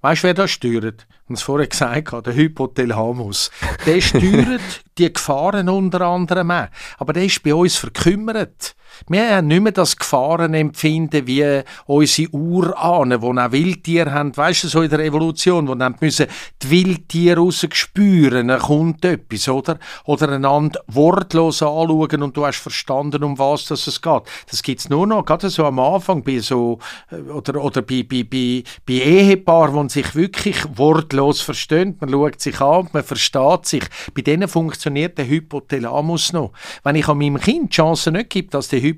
[0.00, 1.06] Weißt du, wer das steuert?
[1.28, 3.50] Und es vorher gesagt hat, der Hypothalamus.
[3.86, 4.60] Der steuert
[4.98, 6.66] die Gefahren unter anderem auch.
[6.98, 8.74] Aber der ist bei uns verkümmert.
[9.08, 14.36] Wir haben nicht mehr das Gefahrenempfinden wie unsere Urahnen, die auch Wildtiere haben.
[14.36, 16.26] Weißt du, so in der Evolution, wo dann müssen
[16.62, 19.78] die Wildtiere rausspüren, dann kommt etwas, oder?
[20.04, 24.22] Oder einander wortlos anschauen und du hast verstanden, um was das es geht.
[24.50, 26.78] Das gibt es nur noch, gerade so am Anfang, bei so,
[27.10, 31.96] äh, oder, oder bei, bei, bei, bei Ehepaaren, die sich wirklich wortlos verstehen.
[32.00, 33.84] Man schaut sich an, man versteht sich.
[34.14, 36.52] Bei denen funktioniert der Hypothalamus noch.
[36.84, 38.91] Wenn ich an meinem Kind die Chance nicht gebe, dass der Hypothalamus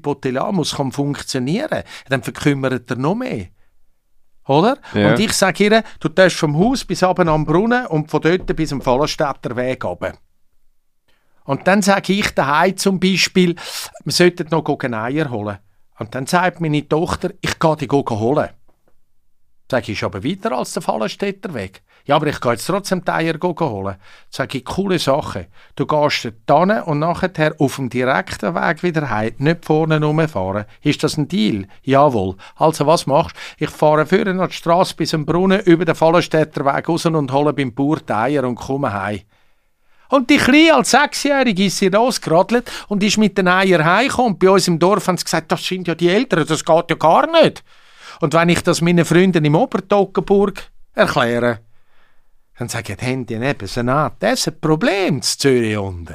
[0.76, 3.48] kann funktionieren dann verkümmert er noch mehr.
[4.46, 4.78] Oder?
[4.92, 5.10] Ja.
[5.10, 8.54] Und ich sage ihr, du darfst vom Haus bis oben am Brunnen und von dort
[8.54, 10.14] bis zum Fallenstädter Weg runter.
[11.44, 13.54] Und dann sage ich daheim zum Beispiel,
[14.04, 14.64] wir sollten noch
[14.94, 15.58] Eier holen.
[15.98, 18.50] Und dann sagt meine Tochter, ich gehe die holen.
[19.70, 21.82] Sag ich, ist aber weiter als der Fallenstädter Weg.
[22.06, 23.97] Ja, aber ich gehe jetzt trotzdem die Eier holen.
[24.28, 25.47] Sag ich, coole Sache.
[25.74, 26.35] Du gehst hin
[26.85, 30.66] und nachher auf dem direkten Weg wieder heim, nicht vorne rumfahren.
[30.82, 31.66] Ist das ein Deal?
[31.82, 32.36] Jawohl.
[32.56, 33.64] Also was machst du?
[33.64, 37.32] Ich fahre vorne an die Straße bis zum Brunnen über den Fallenstädter Weg raus und
[37.32, 39.20] hole beim Bauer die Eier und komme heim.
[40.10, 44.39] Und die Kleine als Sechsjährige ist sie losgeradelt und ist mit den Eiern heimgekommen.
[44.39, 46.97] Bei uns im Dorf haben sie gesagt, das sind ja die Eltern, das geht ja
[46.97, 47.64] gar nicht.
[48.20, 51.60] Und wenn ich das meinen Freunden im Obertoggenburg erkläre,
[52.56, 56.14] dann sagen die Hände neben an, das ist ein Problem zu Zürich unten.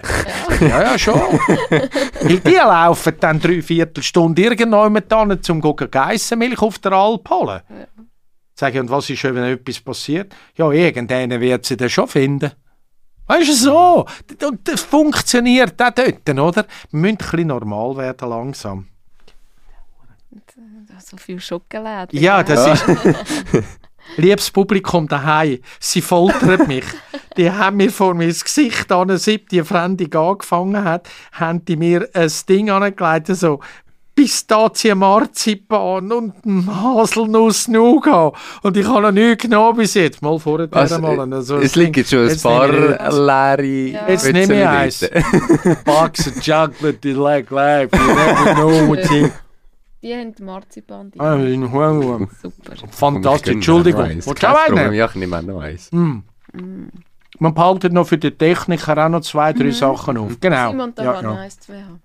[0.61, 1.19] Ja, ja, ja schon.
[1.19, 7.61] Weil die laufen dann drei Viertelstunde irgendjemand hin, um Geissenmilch auf der Alp holen.
[7.69, 8.03] Ja.
[8.55, 10.33] Sage und was ist, wenn etwas passiert?
[10.55, 12.51] Ja, irgendeiner wird sie dann schon finden.
[13.25, 14.05] Weißt du, so.
[14.45, 16.65] Und das funktioniert auch dort, oder?
[16.91, 18.87] Wir müssen ein bisschen normal werden, langsam.
[20.99, 22.15] So viel Schokolade.
[22.17, 22.73] Ja, das ja.
[22.73, 23.63] ist...
[24.17, 26.85] Liebes Publikum daheim, sie foltern mich.
[27.37, 32.09] die haben mir vor das Gesicht an, seit die Fremde angefangen hat, haben die mir
[32.13, 33.59] ein Ding angelegt, so
[34.19, 36.33] Pistazien, Marzipan und
[36.67, 38.33] Haselnuss Nougat.
[38.63, 40.21] Und ich habe noch nichts genommen bis jetzt.
[40.21, 41.33] Mal vorher also, mal.
[41.33, 44.09] Also, es liegen jetzt schon ein paar leere ja.
[44.09, 45.09] Jetzt nehme ich eins.
[45.85, 47.95] Box of chocolate is like life.
[47.95, 49.29] You never know what you...
[50.01, 51.11] Die haben Marzipan.
[51.11, 52.75] Die ah, in Huang Super.
[52.89, 53.55] Fantastisch.
[53.55, 54.07] Entschuldigung.
[54.07, 54.93] Willst du auch einen?
[54.93, 55.91] Ja, ich nehme noch eins.
[55.91, 56.19] Mm.
[56.53, 56.89] Mm.
[57.39, 59.71] Man behaltet noch für die Techniker auch noch zwei, drei mm.
[59.71, 60.39] Sachen auf.
[60.39, 60.71] Genau.
[60.71, 61.33] Simon, da ja, ja.
[61.33, 62.01] eins, zwei haben.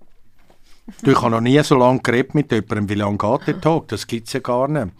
[1.03, 2.89] Du, ich habe noch nie so lange geredet mit jemandem.
[2.89, 3.87] Wie lange geht der Tag?
[3.87, 4.93] Das gibt es ja gar nicht.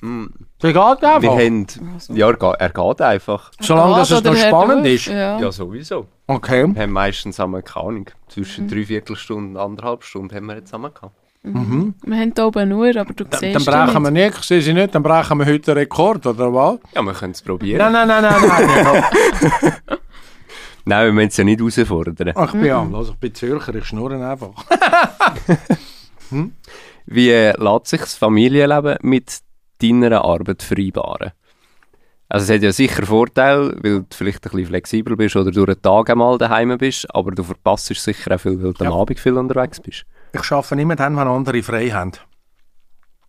[0.00, 0.26] Mm.
[0.62, 1.22] Der geht einfach?
[1.22, 1.66] Wir haben,
[2.08, 3.50] ja, er geht einfach.
[3.60, 5.06] Solange dass es noch spannend ist?
[5.06, 5.38] Ja.
[5.40, 5.52] ja.
[5.52, 6.06] sowieso.
[6.26, 6.66] Okay.
[6.72, 8.68] Wir haben meistens zusammen, keine Ahnung, zwischen mhm.
[8.70, 11.14] dreiviertel Stunde und anderthalb Stunden haben wir jetzt zusammen gehabt.
[11.42, 11.94] Mhm.
[12.04, 14.74] Wir haben hier oben nur, aber du siehst Dann brechen wir nicht, ich sehe sie
[14.74, 16.78] nicht, dann brechen wir heute einen Rekord, oder was?
[16.94, 17.92] Ja, wir können es probieren.
[17.92, 19.72] Nein, nein, nein, nein, nein.
[20.84, 22.32] nein, wir müssen es ja nicht herausfordern.
[22.34, 23.00] Ach, ich bin mhm.
[23.00, 24.64] ich bin Zürcher, ich schnurre einfach.
[26.30, 26.52] hm?
[27.06, 29.38] Wie lässt sich das Familienleben mit
[29.80, 31.32] deiner Arbeit vereinbaren?
[32.30, 35.72] Also es hat ja sicher Vorteile, weil du vielleicht ein bisschen flexibel bist oder durch
[35.74, 38.90] den Tag einmal daheim bist, aber du verpasst sicher auch viel, weil du ja.
[38.90, 40.04] am Abend viel unterwegs bist.
[40.32, 42.12] Ich arbeite immer dann, wenn andere frei haben.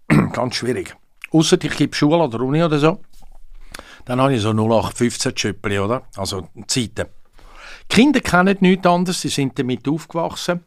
[0.33, 0.95] Ganz schwierig.
[1.31, 3.01] Außer ich gebe Schule oder Uni oder so.
[4.05, 6.03] Dann habe ich so 0815 Schöppli, oder?
[6.17, 7.05] Also Zeiten.
[7.91, 10.63] Die Kinder kennen nichts anderes, sie sind damit aufgewachsen.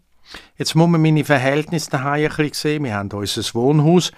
[0.57, 2.85] Jetzt muss man meine Verhältnisse daheim ein bisschen sehen.
[2.85, 4.13] Wir haben unser Wohnhaus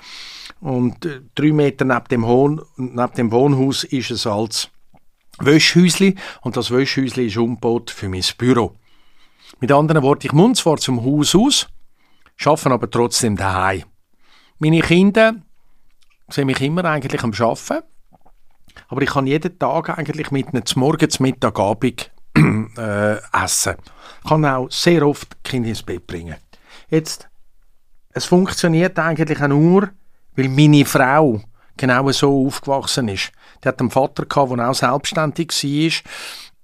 [0.60, 4.70] und äh, drei Meter neben dem, Hohn, neben dem Wohnhaus ist es als
[5.38, 8.74] Wäschhäusli und das Wäschhäusli ist umgebaut für mein Büro.
[9.60, 11.68] Mit anderen Worten, ich muss zwar zum Haus aus,
[12.44, 13.84] arbeite aber trotzdem daheim.
[14.58, 15.34] Meine Kinder
[16.28, 17.86] sehen mich immer eigentlich am Arbeiten,
[18.88, 22.10] aber ich kann jeden Tag eigentlich mit ihnen zum Morgen, zum Mittag, Abend
[22.78, 23.76] äh, essen.
[24.22, 26.36] Ich kann auch sehr oft Kinder ins Bett bringen.
[26.88, 27.28] Jetzt,
[28.10, 29.90] es funktioniert eigentlich auch nur,
[30.36, 31.40] weil meine Frau
[31.76, 33.32] genau so aufgewachsen ist.
[33.62, 36.12] Die hat einen Vater gehabt, der auch selbstständig war.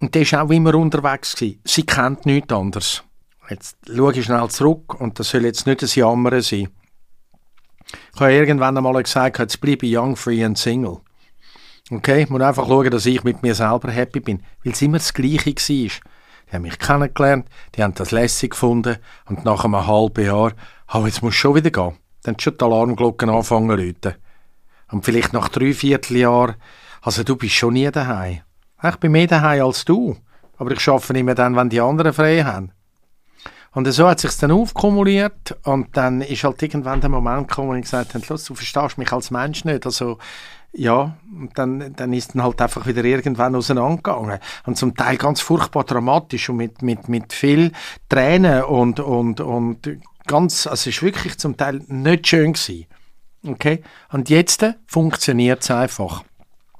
[0.00, 1.34] Und der war auch immer unterwegs.
[1.34, 1.60] Gewesen.
[1.64, 3.04] Sie kennt nichts anderes.
[3.50, 6.68] Jetzt schaue ich schnell zurück und das soll jetzt nicht ein Jammern sein.
[8.14, 11.00] Ich habe irgendwann einmal gesagt, jetzt bleibe ich young, free and single.
[11.90, 14.98] Okay, ich muss einfach schauen, dass ich mit mir selber happy bin, weil es immer
[14.98, 15.56] das Gleiche war.
[15.56, 15.90] Die
[16.52, 20.52] haben mich kennengelernt, die haben das lässig gefunden und nach einem halben Jahr,
[20.94, 24.14] oh, jetzt muss schon wieder gehen dann schon die Alarmglocken anfangen zu läuten.
[24.90, 26.56] Und vielleicht nach drei Vierteljahren,
[27.02, 28.40] also du bist schon nie daheim.
[28.82, 30.16] Ich bin mehr daheim als du,
[30.58, 32.72] aber ich arbeite mehr dann, wenn die anderen frei haben.
[33.72, 37.74] Und so hat sich dann aufkumuliert und dann ist halt irgendwann der Moment gekommen, wo
[37.74, 40.18] ich gesagt habe, du verstehst mich als Mensch nicht, also
[40.72, 44.38] ja, und dann, dann ist dann halt einfach wieder irgendwann auseinandergegangen.
[44.66, 47.72] Und zum Teil ganz furchtbar dramatisch und mit, mit, mit viel
[48.08, 52.86] Tränen und, und, und ganz, also es ist wirklich zum Teil nicht schön gewesen.
[53.44, 53.82] Okay?
[54.12, 56.22] Und jetzt funktioniert es einfach.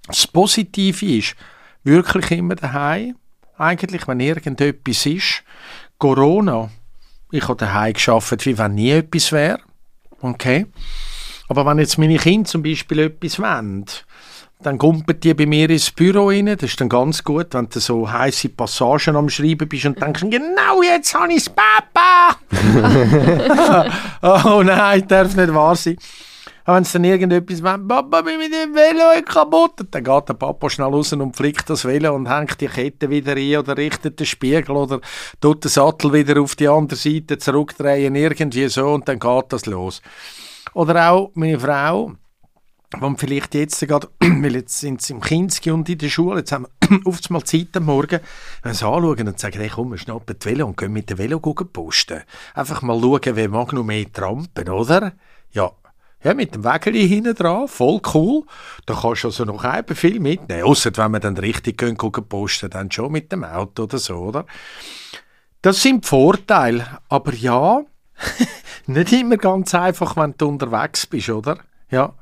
[0.07, 1.35] Das Positive ist,
[1.83, 3.17] wirklich immer daheim.
[3.57, 5.43] Eigentlich, wenn irgendetwas ist.
[5.99, 6.71] Corona,
[7.31, 9.61] ich habe daheim geschafft, wie wenn nie etwas wäre.
[10.21, 10.67] Okay?
[11.49, 13.85] Aber wenn jetzt meine Kinder zum Beispiel etwas wollen,
[14.63, 16.47] dann kumpelt die bei mir ins Büro rein.
[16.47, 20.21] Das ist dann ganz gut, wenn du so heiße Passagen am Schreiben bist und denkst,
[20.29, 22.37] genau jetzt habe ich Papa!
[24.55, 25.97] oh nein, darf nicht wahr sein.
[26.71, 30.35] Aber wenn es dann irgendetwas meint, Papa, bin mit dem Velo kaputt, dann geht der
[30.35, 34.21] Papa schnell raus und flickt das Velo und hängt die Kette wieder rein oder richtet
[34.21, 35.01] den Spiegel oder
[35.41, 39.67] tut den Sattel wieder auf die andere Seite zurückdrehen, irgendwie so und dann geht das
[39.67, 40.01] los.
[40.73, 42.13] Oder auch meine Frau,
[42.95, 46.53] die vielleicht jetzt gerade, weil jetzt sind sie im Kinski und in der Schule, jetzt
[46.53, 48.21] haben wir oft mal Zeit am Morgen,
[48.63, 51.19] wenn sie anschauen und sagen, hey, komm, wir schnappen die Velo und gehen mit dem
[51.19, 52.23] Velo posten.
[52.55, 55.15] Einfach mal schauen, wer mag noch mehr trampen, oder?
[55.53, 55.73] Ja,
[56.23, 58.45] ja, mit dem Wägeli hinten dran, voll cool.
[58.85, 60.65] Da kannst du also noch eben viel mitnehmen.
[60.65, 64.17] Außer wenn wir dann richtig gehen, gucken, posten, dann schon mit dem Auto oder so,
[64.17, 64.45] oder?
[65.63, 66.87] Das sind Vorteile.
[67.09, 67.83] Aber ja,
[68.87, 71.59] nicht immer ganz einfach, wenn du unterwegs bist, oder?
[71.91, 72.15] Ja.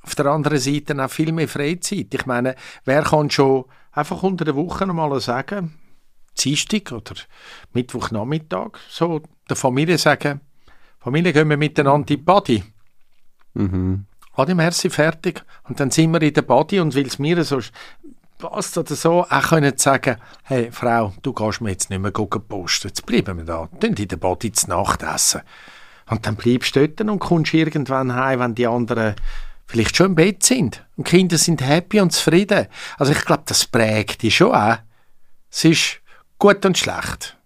[0.00, 2.12] Auf der anderen Seite auch viel mehr Freizeit.
[2.12, 5.78] Ich meine, wer kann schon einfach unter der Woche mal sagen,
[6.38, 7.14] Dienstag oder
[7.72, 10.40] Mittwochnachmittag, so der Familie sagen,
[10.98, 12.62] Familie, gehen wir miteinander in die Body.
[13.54, 14.04] Mhm.
[14.36, 15.44] Adi, merci, fertig.
[15.68, 17.60] Und dann sind wir in der Body und weil es mir so
[18.38, 22.88] passt oder so, auch können sagen, hey Frau, du kannst mir jetzt nicht mehr posten,
[22.88, 25.42] jetzt bleiben wir da, dann in der Body zu Nacht essen.
[26.10, 29.14] Und dann bleibst du dort und kommst irgendwann heim, wenn die anderen
[29.66, 30.84] vielleicht schon im Bett sind.
[30.96, 32.66] Und die Kinder sind happy und zufrieden.
[32.98, 34.76] Also ich glaube, das prägt die schon auch.
[35.50, 36.00] Es ist
[36.38, 37.38] gut und schlecht.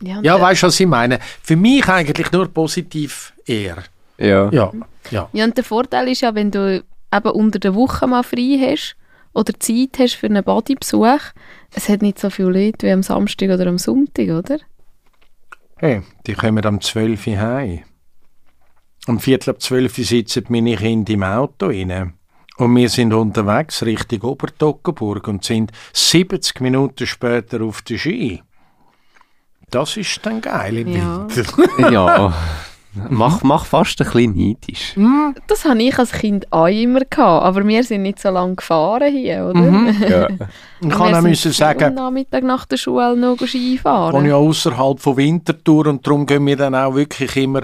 [0.00, 1.18] Ja, ja weißt du, was ich meine?
[1.42, 3.82] Für mich eigentlich nur positiv eher.
[4.18, 4.50] Ja.
[4.50, 4.72] Ja,
[5.10, 5.28] ja.
[5.32, 6.82] ja und der Vorteil ist ja, wenn du
[7.12, 8.96] eben unter der Woche mal frei hast
[9.32, 11.20] oder Zeit hast für einen Bodybesuch,
[11.74, 14.58] es hat nicht so viele Leute wie am Samstag oder am Sonntag, oder?
[15.78, 17.82] Hey, die kommen am 12 Uhr heim.
[19.06, 22.14] Um Viertel ab 12 Uhr sitzen meine Kinder im Auto rein.
[22.56, 28.42] Und wir sind unterwegs Richtung Obertockenburg und sind 70 Minuten später auf der Ski.
[29.70, 31.28] Das ist dann geil im ja.
[31.28, 31.90] Winter.
[31.92, 32.34] ja.
[33.10, 34.96] Mach, mach fast ein bisschen neidisch.
[34.96, 38.56] Mm, das hatte ich als Kind auch immer, gehabt, aber wir sind nicht so lange
[38.56, 39.60] gefahren hier, oder?
[39.60, 39.96] Mhm.
[40.08, 40.28] Ja.
[40.80, 41.84] Ich kann auch müssen sagen...
[41.84, 44.14] am Nachmittag nach der Schule noch Skifahren.
[44.14, 47.62] Ich bin ja außerhalb von Winterthur und darum gehen wir dann auch wirklich immer...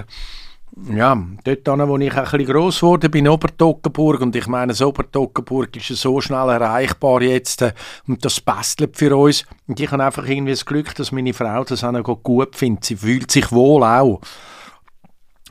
[0.91, 4.81] Ja, dort an, wo ich ein bisschen gross wurde, bin Obertockenburg und ich meine, das
[4.81, 7.75] Obertockenburg ist so schnell erreichbar jetzt äh,
[8.09, 11.63] und das bastelt für uns und ich habe einfach irgendwie das Glück, dass meine Frau
[11.65, 12.85] das auch noch gut findet.
[12.85, 14.23] Sie fühlt sich wohl auch.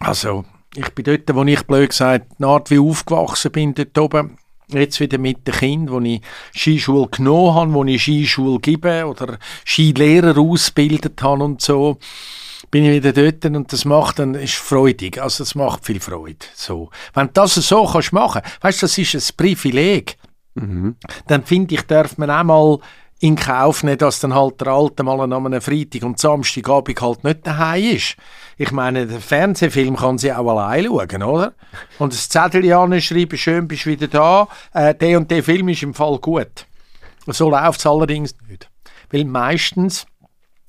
[0.01, 0.45] Also,
[0.75, 4.37] ich bin dort, wo ich blöd gesagt, Art wie aufgewachsen bin, dort oben.
[4.69, 6.21] Jetzt wieder mit den Kindern, wo ich
[6.55, 11.97] Skischule genommen habe, wo ich Skischule gebe oder Skilehrer ausgebildet habe und so
[12.71, 15.21] bin ich wieder dort und das macht dann, ist freudig.
[15.21, 16.45] Also das macht viel Freude.
[16.55, 16.89] So.
[17.13, 20.17] Wenn du das so kannst machen, weißt du, das ist ein Privileg.
[20.55, 20.95] Mhm.
[21.27, 22.79] Dann finde ich, darf man auch mal
[23.21, 27.23] in Kauf nehmen, dass dann halt der Alte mal an einem Freitag und Samstagabend halt
[27.23, 28.15] nicht daheim ist.
[28.57, 31.53] Ich meine, der Fernsehfilm kann sie auch allein schauen, oder?
[31.99, 32.63] Und das Zettel
[32.99, 36.65] schreiben, schön bist du wieder da, äh, der und der Film ist im Fall gut.
[37.27, 38.69] So läuft es allerdings nicht.
[39.11, 40.07] Weil meistens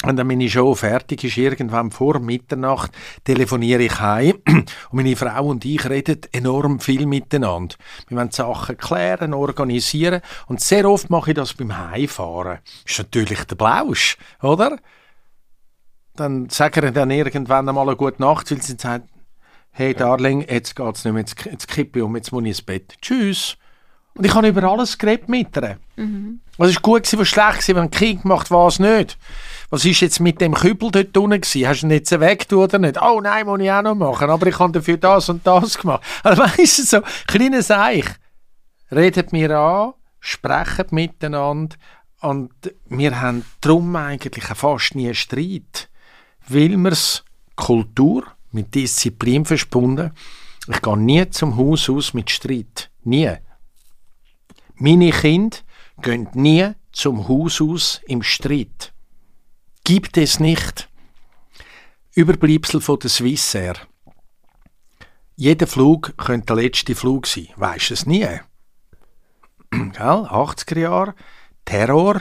[0.04, 2.92] und dann ich schon fertig, ist irgendwann vor Mitternacht,
[3.24, 7.76] telefoniere ich heim und meine Frau und ich reden enorm viel miteinander.
[8.08, 12.58] Wir wollen Sachen klären, organisieren und sehr oft mache ich das beim Heimfahren.
[12.86, 14.78] Ist natürlich der Blausch, oder?
[16.14, 19.08] Dann sagen wir dann irgendwann einmal eine gute Nacht, weil sie sagen,
[19.70, 22.62] hey Darling, jetzt geht's nicht mehr, jetzt, jetzt kippe ich um, jetzt muss ich ins
[22.62, 22.94] Bett.
[23.00, 23.56] Tschüss.
[24.14, 25.78] Und ich habe über alles geredet mit ihr.
[25.96, 26.41] Mhm.
[26.62, 29.18] Was war gut, was schlecht, wenn ein Kind macht, was nicht.
[29.70, 31.66] Was ist jetzt mit dem Kübel dort unten gewesen?
[31.66, 33.02] Hast du ihn jetzt weg oder nicht?
[33.02, 34.30] Oh nein, muss ich auch noch machen.
[34.30, 36.04] Aber ich habe dafür das und das gemacht.
[36.22, 38.04] Also weißt du, so kleine Seich.
[38.92, 41.74] Redet mir an, sprechen miteinander
[42.20, 42.52] und
[42.84, 45.88] wir haben darum eigentlich fast nie einen Streit.
[46.46, 47.24] Weil wir es
[47.56, 48.22] Kultur
[48.52, 50.12] mit Disziplin verbunden.
[50.68, 52.88] Ich gehe nie zum Haus aus mit Streit.
[53.02, 53.32] Nie.
[54.76, 55.56] Meine Kinder
[56.02, 58.92] gehen nie zum Haus aus im Streit.
[59.84, 60.88] Gibt es nicht.
[62.14, 63.74] Überbleibsel von der Swissair.
[65.36, 67.48] Jeder Flug könnte der letzte Flug sein.
[67.56, 68.26] Weisst es nie.
[69.70, 69.92] Gell?
[69.92, 71.14] 80er Jahre,
[71.64, 72.20] Terror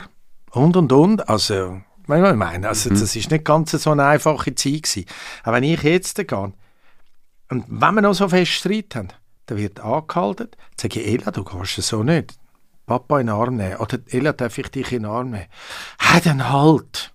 [0.50, 1.28] und und und.
[1.28, 2.94] Also, ich meine, also, mhm.
[2.94, 5.06] das ist nicht ganz so eine einfache Zeit gewesen.
[5.42, 6.52] Aber wenn ich jetzt gehe,
[7.48, 9.08] und wenn wir noch so fest Streit haben,
[9.46, 12.34] dann wird angehalten, dann sage ich, Ella, du gehst so nicht.
[12.86, 13.76] Papa in den Arm nehmen.
[13.76, 15.46] Oder Ella, darf ich dich in den Arm nehmen?
[15.98, 17.14] Hey, dann halt.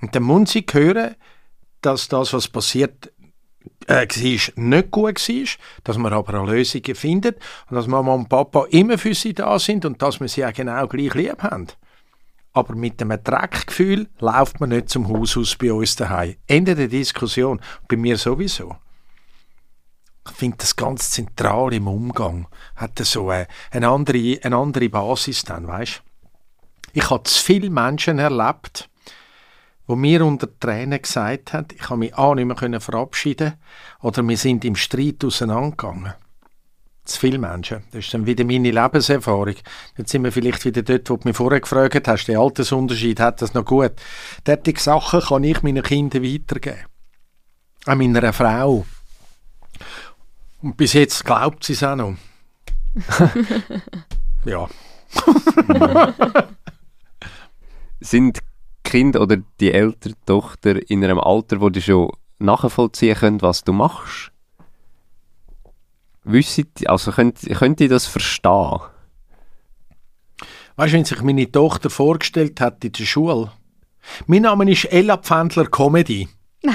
[0.00, 1.16] Und dann muss sie hören,
[1.82, 3.12] dass das, was passiert
[3.86, 5.46] äh, war, nicht gut war,
[5.84, 9.58] dass man aber eine Lösung findet und dass Mama und Papa immer für sie da
[9.58, 11.66] sind und dass wir sie auch genau gleich lieb haben.
[12.52, 16.34] Aber mit dem Dreckgefühl läuft man nicht zum Haus aus bei uns daheim.
[16.46, 17.60] Ende der Diskussion.
[17.88, 18.76] Bei mir sowieso
[20.28, 22.46] ich finde das ganz zentral im Umgang.
[22.76, 26.02] Hat so eine, eine, andere, eine andere Basis dann, weißt?
[26.92, 28.88] Ich habe zu viele Menschen erlebt,
[29.86, 33.54] wo mir unter Tränen gesagt haben, ich habe mich auch nicht mehr verabschieden
[34.00, 36.14] oder wir sind im Streit auseinandergegangen.
[37.04, 37.82] Zu viele Menschen.
[37.90, 39.56] Das ist dann wieder meine Lebenserfahrung.
[39.96, 43.42] Jetzt sind wir vielleicht wieder dort, wo du mich vorher gefragt hast, der Altersunterschied, hat
[43.42, 43.92] das noch gut?
[44.46, 46.84] Derartige Sachen kann ich meinen Kindern weitergeben.
[47.86, 48.84] An meiner Frau.
[50.62, 52.16] Und bis jetzt glaubt sie es auch noch.
[54.44, 54.68] ja.
[58.00, 58.40] Sind
[58.84, 63.72] Kind oder die ältere Tochter in einem Alter, wo die schon nachvollziehen können, was du
[63.72, 64.32] machst?
[66.24, 68.80] Wissen, also könnt, könnt ihr das verstehen?
[70.76, 73.52] Weißt du, wenn sich meine Tochter vorgestellt hat in der Schule?
[74.26, 76.28] Mein Name ist Ella Pfändler Comedy.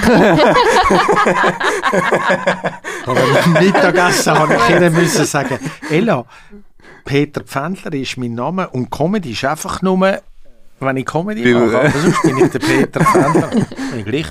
[3.06, 6.24] Aber beim Mittagessen habe ich ihnen müssen sagen, Ella,
[7.04, 10.20] Peter Pfändler ist mein Name und Comedy ist einfach nur,
[10.80, 13.50] wenn ich Comedy mache, aber sonst bin ich der Peter Pfändler.
[13.92, 14.26] Bin gleich.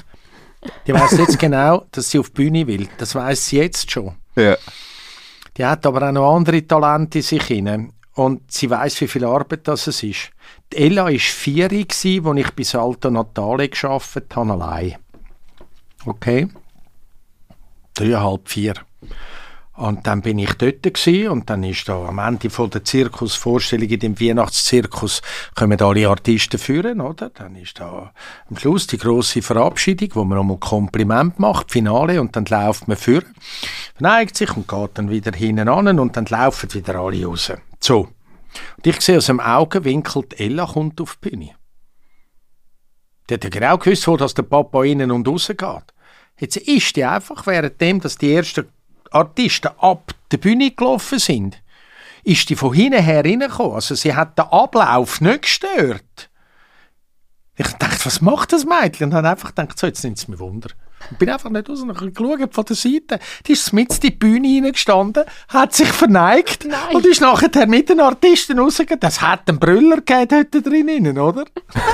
[0.85, 2.89] Die weiß jetzt genau, dass sie auf die Bühne will.
[2.97, 4.15] Das weiß sie jetzt schon.
[4.35, 4.57] Ja.
[5.57, 7.93] Die hat aber auch noch andere Talente in sich hinein.
[8.15, 10.03] Und sie weiß, wie viel Arbeit das ist.
[10.03, 14.95] Die Ella war vier, als ich bis Alto Natale gearbeitet habe, allein.
[16.05, 16.47] Okay.
[17.95, 18.75] Dreieinhalb, vier.
[19.77, 23.89] Und dann bin ich dort gewesen, und dann ist da am Ende von der Zirkusvorstellung
[23.89, 25.21] in dem Weihnachtszirkus
[25.53, 27.29] kommen alle Artisten führen, oder?
[27.29, 28.13] Dann ist da
[28.49, 32.95] am Schluss die große Verabschiedung, wo man nochmal Kompliment macht, Finale, und dann läuft man
[32.95, 33.35] führen,
[33.99, 37.51] neigt sich und geht dann wieder hinten an und dann laufen wieder alle raus.
[37.81, 38.07] So.
[38.77, 41.51] Und ich sehe aus dem Augenwinkel, Ella kommt auf die Bühne.
[43.29, 45.94] Die hat ja genau gewusst, wo das der Papa innen und raus geht.
[46.39, 48.67] Jetzt ist die einfach, währenddem, dass die ersten
[49.11, 51.61] Artisten ab der Bühne gelaufen sind,
[52.23, 53.75] ist die von hinten her reingekommen.
[53.75, 56.29] Also sie hat den Ablauf nicht gestört.
[57.55, 59.05] Ich dachte, was macht das Mädchen?
[59.05, 60.69] Und dann einfach gedacht, so, jetzt nimmt es mir Wunder.
[61.11, 63.19] Ich bin einfach nicht raus habe geschaut von der Seite.
[63.45, 66.95] Die ist mit in die Bühne hineingestanden, hat sich verneigt Nein.
[66.95, 68.99] und ist nachher mit den Artisten rausgegangen.
[68.99, 71.45] Das hat einen Brüller gegeben dort drinnen, oder?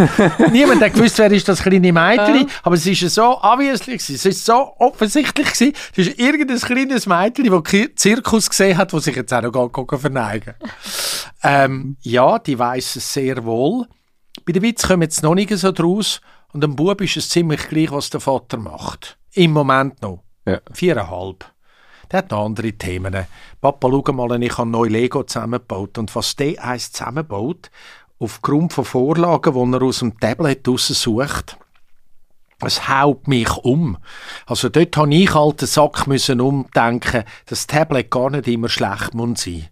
[0.52, 4.16] Niemand hat gewusst, wer ist das kleine Mädchen, aber es ist so obviously gewesen.
[4.16, 5.74] Es ist so offensichtlich gewesen.
[5.92, 10.54] Es ist irgendein kleines Mädchen, das Zirkus gesehen hat, das sich jetzt auch noch verneigen
[11.44, 13.88] ähm, Ja, die weiss es sehr wohl.
[14.46, 16.22] Bei den Witz kommen jetzt noch nicht so draus.
[16.54, 19.18] Und dem Bub ist es ziemlich gleich, was der Vater macht.
[19.34, 20.24] Im Moment noch.
[20.46, 20.60] Ja.
[20.74, 21.46] Viereinhalb.
[22.12, 23.26] Der hat noch andere Themen.
[23.62, 25.98] Papa, schau mal, ich habe neu Lego zusammengebaut.
[25.98, 27.72] Und was der eins zusammenbaut,
[28.20, 31.58] aufgrund von Vorlagen, die er aus dem Tablet raussucht,
[32.64, 33.98] es haut mich um.
[34.46, 39.14] Also dort habe ich alten Sack müssen umdenken, dass das Tablet gar nicht immer schlecht
[39.14, 39.68] muss sein.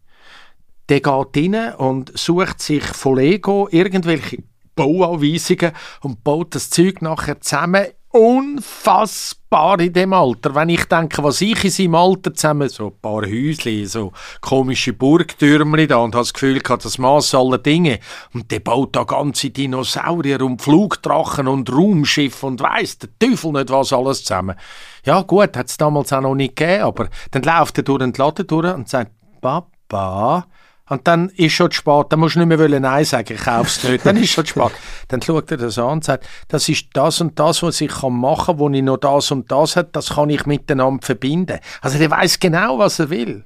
[0.88, 4.42] Der geht rein und sucht sich von Lego irgendwelche
[4.80, 7.88] Bauanweisungen und baut das Zeug nachher zusammen.
[8.12, 10.56] Unfassbar in dem Alter.
[10.56, 14.94] Wenn ich denke, was ich in seinem Alter zusammen, so ein paar Häusli, so komische
[14.94, 18.00] Burgtürmli da und habe das Gefühl gehabt, das Maß aller Dinge.
[18.34, 23.70] Und der baut da ganze Dinosaurier und Flugdrachen und Raumschiff und weiss der Teufel nicht
[23.70, 24.56] was alles zusammen.
[25.04, 28.14] Ja gut, hat es damals auch noch nicht gegeben, aber dann läuft er durch den
[28.14, 29.12] Laden durch und sagt,
[29.42, 30.48] Papa,
[30.90, 33.84] und dann ist schon spät, dann musst du nicht mehr wollen Nein sagen, ich kauf's
[33.84, 34.72] nicht, dann ist schon spät.
[35.08, 38.14] Dann schaut er das an und sagt, das ist das und das, was ich kann
[38.14, 41.60] machen kann, wo ich noch das und das habe, das kann ich miteinander verbinden.
[41.82, 43.46] Also der weiß genau, was er will.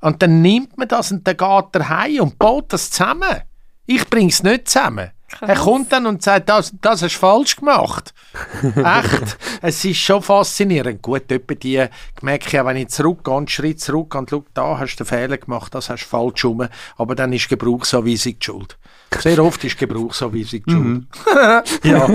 [0.00, 3.42] Und dann nimmt man das und dann geht er heim und baut das zusammen.
[3.86, 5.10] Ich bring's nicht zusammen.
[5.40, 8.14] Er kommt dann und sagt, das, das hast du falsch gemacht.
[8.62, 9.36] Echt.
[9.60, 11.02] Es ist schon faszinierend.
[11.02, 11.84] Gut, etwa die
[12.22, 15.36] merke auch, wenn ich zurückgehe, einen Schritt zurück und schaue, da hast du einen Fehler
[15.36, 16.66] gemacht, das hast du falsch rum.
[16.96, 18.78] Aber dann ist Gebrauchsanweisung die Schuld.
[19.18, 21.06] Sehr oft ist Gebrauchsanweisung die Schuld.
[21.84, 22.08] ja.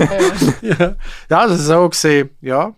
[0.62, 0.96] ja.
[1.30, 2.74] Ja, also so gesehen, ja.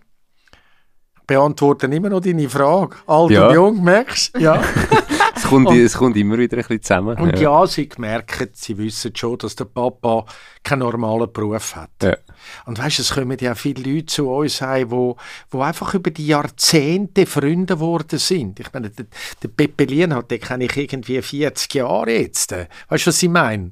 [1.25, 2.95] Beantworten immer noch deine Frage.
[3.05, 3.47] Alt Ja.
[3.47, 4.39] und jung, merkst du?
[4.39, 4.61] Ja.
[5.47, 7.17] Es kommt, es kommt immer wieder ein bisschen zusammen.
[7.17, 7.65] Und ja.
[7.67, 10.25] sie merken, sie wissen schon, dass der Papa
[10.61, 11.89] keinen normalen Beruf hat.
[12.03, 12.17] Ja.
[12.65, 15.15] Und weißt, es kommen ja viele Leute zu uns heim, wo,
[15.49, 18.59] wo einfach über die Jahrzehnte Freunde geworden sind.
[18.59, 19.05] Ich meine, der,
[19.41, 22.51] der Pepe Lienhardt, den kenne ich irgendwie 40 Jahre jetzt.
[22.89, 23.71] Weißt du, was ich meine?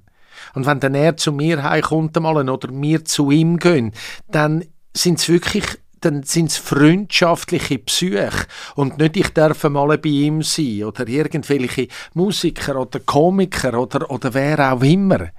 [0.53, 3.91] Und wenn dann er zu mir heimkommt oder wir zu ihm gehen,
[4.29, 5.65] dann sind es wirklich
[6.05, 8.45] dann sind es freundschaftliche Psyche
[8.75, 14.33] und nicht ich darf mal bei ihm sein oder irgendwelche Musiker oder Komiker oder, oder
[14.35, 15.29] wer auch immer.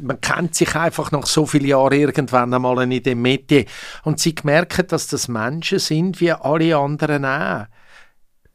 [0.00, 3.66] Man kennt sich einfach nach so vielen Jahren irgendwann einmal in dem Metier
[4.04, 7.66] und sie merken, dass das Menschen sind wie alle anderen auch.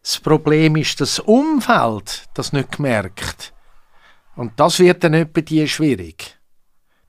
[0.02, 3.54] Das Problem ist das Umfeld, das nicht gemerkt.
[4.36, 6.38] Und das wird dann etwa die schwierig.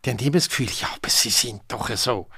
[0.04, 2.28] Die haben immer das Gefühl, ja, aber sie sind doch so.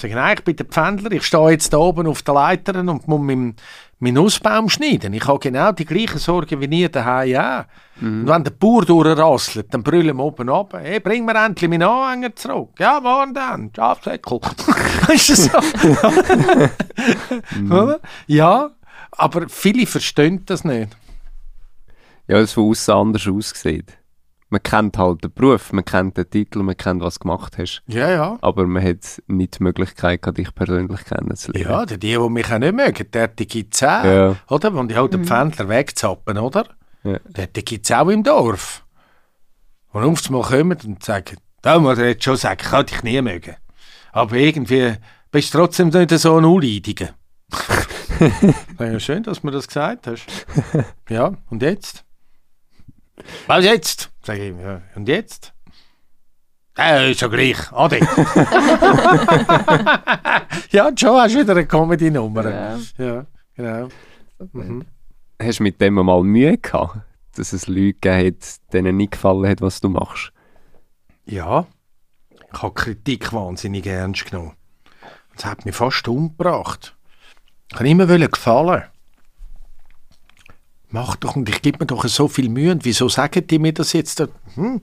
[0.00, 3.06] Sagen, nein, ich bin der Pfändler, ich stehe jetzt da oben auf der Leiter und
[3.06, 3.54] muss meinen,
[3.98, 5.12] meinen Nussbaum schneiden.
[5.12, 7.64] Ich habe genau die gleichen Sorgen wie ihr daheim auch.
[8.00, 11.82] Und wenn der Bauer durchrasselt, dann brüllen wir oben ab, hey, bring mir endlich meinen
[11.82, 12.70] Anhänger zurück.
[12.78, 13.70] Ja, wann denn?
[13.76, 14.40] Schafsäckel.
[15.06, 15.58] weißt du so?
[17.74, 18.00] Oder?
[18.26, 18.70] Ja,
[19.12, 20.96] aber viele verstehen das nicht.
[22.26, 23.98] ja, es von außen anders aussieht.
[24.52, 27.82] Man kennt halt den Beruf, man kennt den Titel, man kennt, was du gemacht hast.
[27.86, 28.38] Ja, ja.
[28.40, 31.70] Aber man hat nicht die Möglichkeit, dich persönlich kennenzulernen.
[31.70, 34.04] Ja, die, die mich auch nicht mögen, der die gibt es auch.
[34.04, 34.36] Ja.
[34.48, 34.74] Oder?
[34.74, 36.66] Wenn die halt den Pfändler wegzappen, oder?
[37.04, 37.18] Ja.
[37.28, 38.84] Der die gibt es auch im Dorf.
[39.92, 43.02] Und auf einmal kommen und sagen, da muss ich jetzt schon sagen, ich kann dich
[43.02, 43.56] nie mögen.
[44.12, 44.94] Aber irgendwie
[45.30, 47.10] bist du trotzdem nicht so ein Unleidiger.
[48.78, 50.26] ja, schön, dass du mir das gesagt hast.
[51.08, 52.04] Ja, und jetzt?
[53.46, 54.10] Was jetzt?
[54.22, 55.52] Sag ich, ja, und jetzt?
[56.76, 57.72] Ja, ist ja gleich.
[57.72, 57.98] Ade.
[60.70, 62.50] ja, schon hast du wieder eine Comedy-Nummer.
[62.50, 62.78] Ja.
[62.96, 63.88] Ja, genau.
[65.42, 66.98] Hast du mit dem mal Mühe gehabt,
[67.34, 70.32] dass es Leute gegeben hat, denen nicht gefallen hat, was du machst?
[71.26, 71.66] Ja,
[72.52, 74.54] ich habe Kritik wahnsinnig ernst genommen.
[75.34, 76.96] Das hat mich fast umgebracht.
[77.72, 78.84] Ich wollte immer gefallen.
[80.90, 82.72] Mach doch, und ich gebe mir doch so viel Mühe.
[82.72, 84.26] Und wieso sagen die mir das jetzt?
[84.54, 84.80] Hm,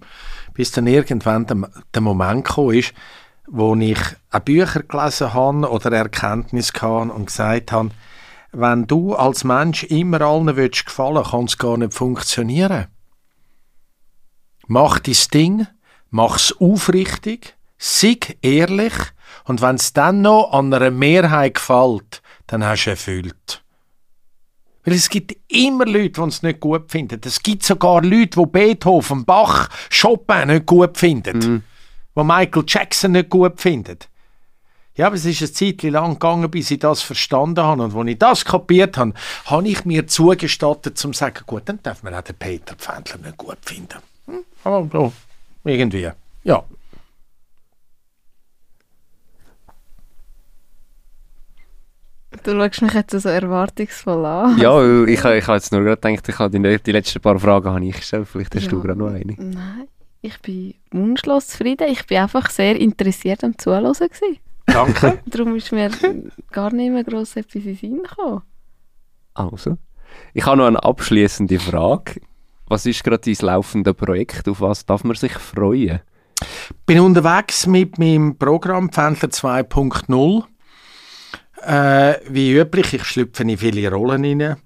[0.53, 2.93] bis dann irgendwann der, der Moment gekommen ist,
[3.47, 7.91] wo ich ein Bücher gelesen habe oder Erkenntnis hatte und gesagt habe,
[8.51, 12.87] wenn du als Mensch immer allen willst gefallen kann es gar nicht funktionieren.
[14.67, 15.67] Mach dein Ding,
[16.09, 18.93] mach's aufrichtig, sei ehrlich
[19.45, 23.63] und wenn es dann noch an einer Mehrheit gefällt, dann hast du erfüllt.
[24.87, 27.19] Weil es gibt immer Leute, die es nicht gut finden.
[27.25, 31.61] Es gibt sogar Leute, die Beethoven, Bach, Chopin nicht gut finden.
[32.15, 33.97] Die Michael Jackson nicht gut finden.
[34.95, 37.83] Ja, aber es ist eine Zeit lang gegangen, bis ich das verstanden habe.
[37.83, 39.11] Und als ich das kapiert habe,
[39.47, 43.37] habe ich mir zugestattet, zu sagen, gut, dann darf man auch den Peter Pfändler nicht
[43.37, 43.99] gut finden.
[44.27, 44.45] Hm?
[44.63, 45.11] Aber so,
[45.65, 46.09] irgendwie,
[46.45, 46.63] ja.
[52.47, 54.57] Du schaust mich jetzt so erwartungsvoll an.
[54.57, 57.71] Ja, ich, ich habe jetzt nur gerade gedacht, ich habe die, die letzten paar Fragen
[57.71, 58.25] habe ich gestellt.
[58.25, 58.69] Vielleicht hast ja.
[58.69, 59.35] du gerade noch eine.
[59.37, 59.89] Nein,
[60.21, 61.89] ich bin wunschlos zufrieden.
[61.91, 63.91] Ich bin einfach sehr interessiert am Zuhören.
[63.91, 64.37] Gewesen.
[64.65, 65.19] Danke.
[65.25, 65.91] Darum ist mir
[66.49, 68.43] gar nicht mehr gross etwas in Sinn gekommen.
[69.33, 69.77] Also,
[70.33, 72.21] ich habe noch eine abschließende Frage.
[72.67, 74.47] Was ist gerade dein laufende Projekt?
[74.47, 75.99] Auf was darf man sich freuen?
[76.39, 80.45] Ich bin unterwegs mit meinem Programm Pfändler 2.0
[81.65, 84.57] äh, wie üblich, ich schlüpfe in viele Rollen rein.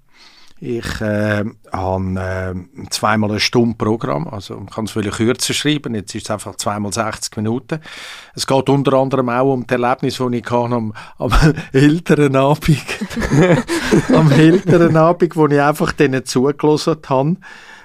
[0.64, 5.96] Ich äh, habe äh, zweimal ein Stunde Programm, also man kann es viel kürzer schreiben,
[5.96, 7.80] jetzt ist es einfach zweimal 60 Minuten.
[8.36, 11.32] Es geht unter anderem auch um das Erlebnis, das ich hatte am, am
[11.72, 12.78] älteren Abend,
[14.14, 17.36] am älteren Abend, wo ich einfach denen zugelassen habe,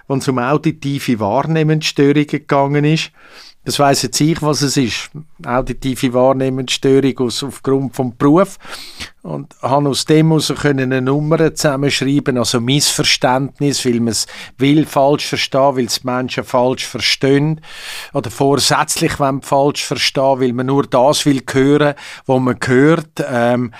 [0.07, 3.11] wenn es um auditive Wahrnehmensstörungen gegangen ist.
[3.67, 5.11] Das weiss jetzt ich, was es ist.
[5.45, 8.57] Auditive Wahrnehmensstörung aus, aufgrund vom Beruf.
[9.23, 14.25] Und habe aus dem heraus eine Nummer zusammenschreiben, also Missverständnis, weil man es
[14.57, 17.59] will falsch verstehen, weil es Menschen falsch verstehen.
[18.13, 21.95] Oder vorsätzlich falsch verstehen, weil man nur das will hören,
[22.25, 23.21] was man hört.
[23.29, 23.73] Ähm,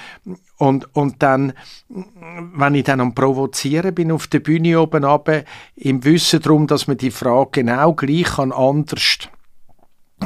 [0.58, 1.54] und, und dann,
[1.88, 5.46] wenn ich dann am Provozieren bin auf der Bühne oben runter,
[5.78, 9.30] im Wissen darum, dass man die Frage genau gleich kann anders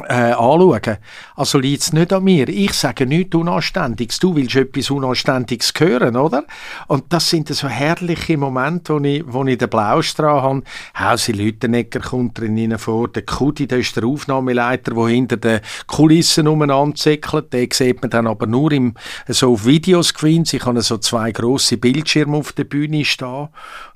[0.08, 0.96] äh, anschauen.
[1.36, 2.48] Also liegt es nicht an mir.
[2.48, 4.18] Ich sage nichts Unanständiges.
[4.18, 6.44] Du willst etwas Unanständiges hören, oder?
[6.88, 10.62] Und das sind so herrliche Momente, wo ich, wo ich den Blaustrahl habe.
[10.98, 13.08] Hausi Lütenegger kommt drin vor.
[13.08, 17.52] Der Kudi, der ist der Aufnahmeleiter, der hinter den Kulissen umeinander zickelt.
[17.52, 18.94] Den sieht man dann aber nur im,
[19.28, 20.54] so auf Videoscreens.
[20.54, 23.48] Ich habe so zwei grosse Bildschirme auf der Bühne stehen.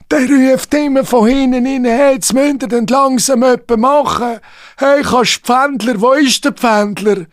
[0.08, 4.38] Der ruft immer von hinten rein, hey, jetzt müsst ihr dann langsam etwas machen.
[4.76, 7.26] Hey, kannst du Pfändler, wo ist der Pfändler?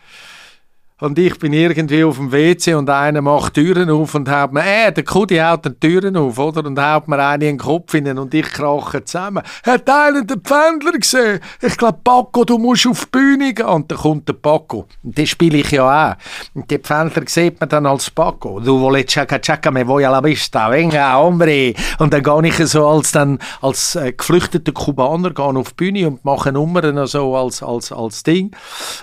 [1.04, 4.64] Und ich bin irgendwie auf dem WC und einer macht Türen auf und haut mir,
[4.64, 6.66] äh, der Kudi haut die Türen auf, oder?
[6.66, 9.44] Und haut mir einen in den Kopf hinein und ich krache zusammen.
[9.66, 11.42] Hat einer den Pfändler gesehen?
[11.62, 13.66] Ich glaube, Paco, du musst auf die Bühne gehen.
[13.66, 14.86] Und dann kommt der Paco.
[15.04, 16.16] Und den spiele ich ja auch.
[16.54, 18.62] Und die Pfändler sieht man dann als Paco.
[18.62, 21.74] Du wolltest chaca chaca me voy a la vista, venga, hombre.
[22.00, 26.24] Und dann gehe ich so als, dann, als äh, geflüchteter Kubaner auf die Bühne und
[26.24, 28.56] mache Nummern so als, als, als Ding.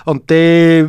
[0.06, 0.88] Und der,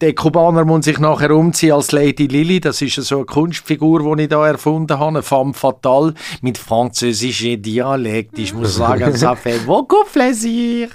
[0.00, 2.60] der Kubaner muss sich nachher umziehen als Lady Lily.
[2.60, 5.08] Das ist so eine Kunstfigur, die ich da erfunden habe.
[5.08, 8.38] Eine femme fatale mit französischem Dialekt.
[8.38, 10.88] Ich muss sagen, ça fait beaucoup plaisir.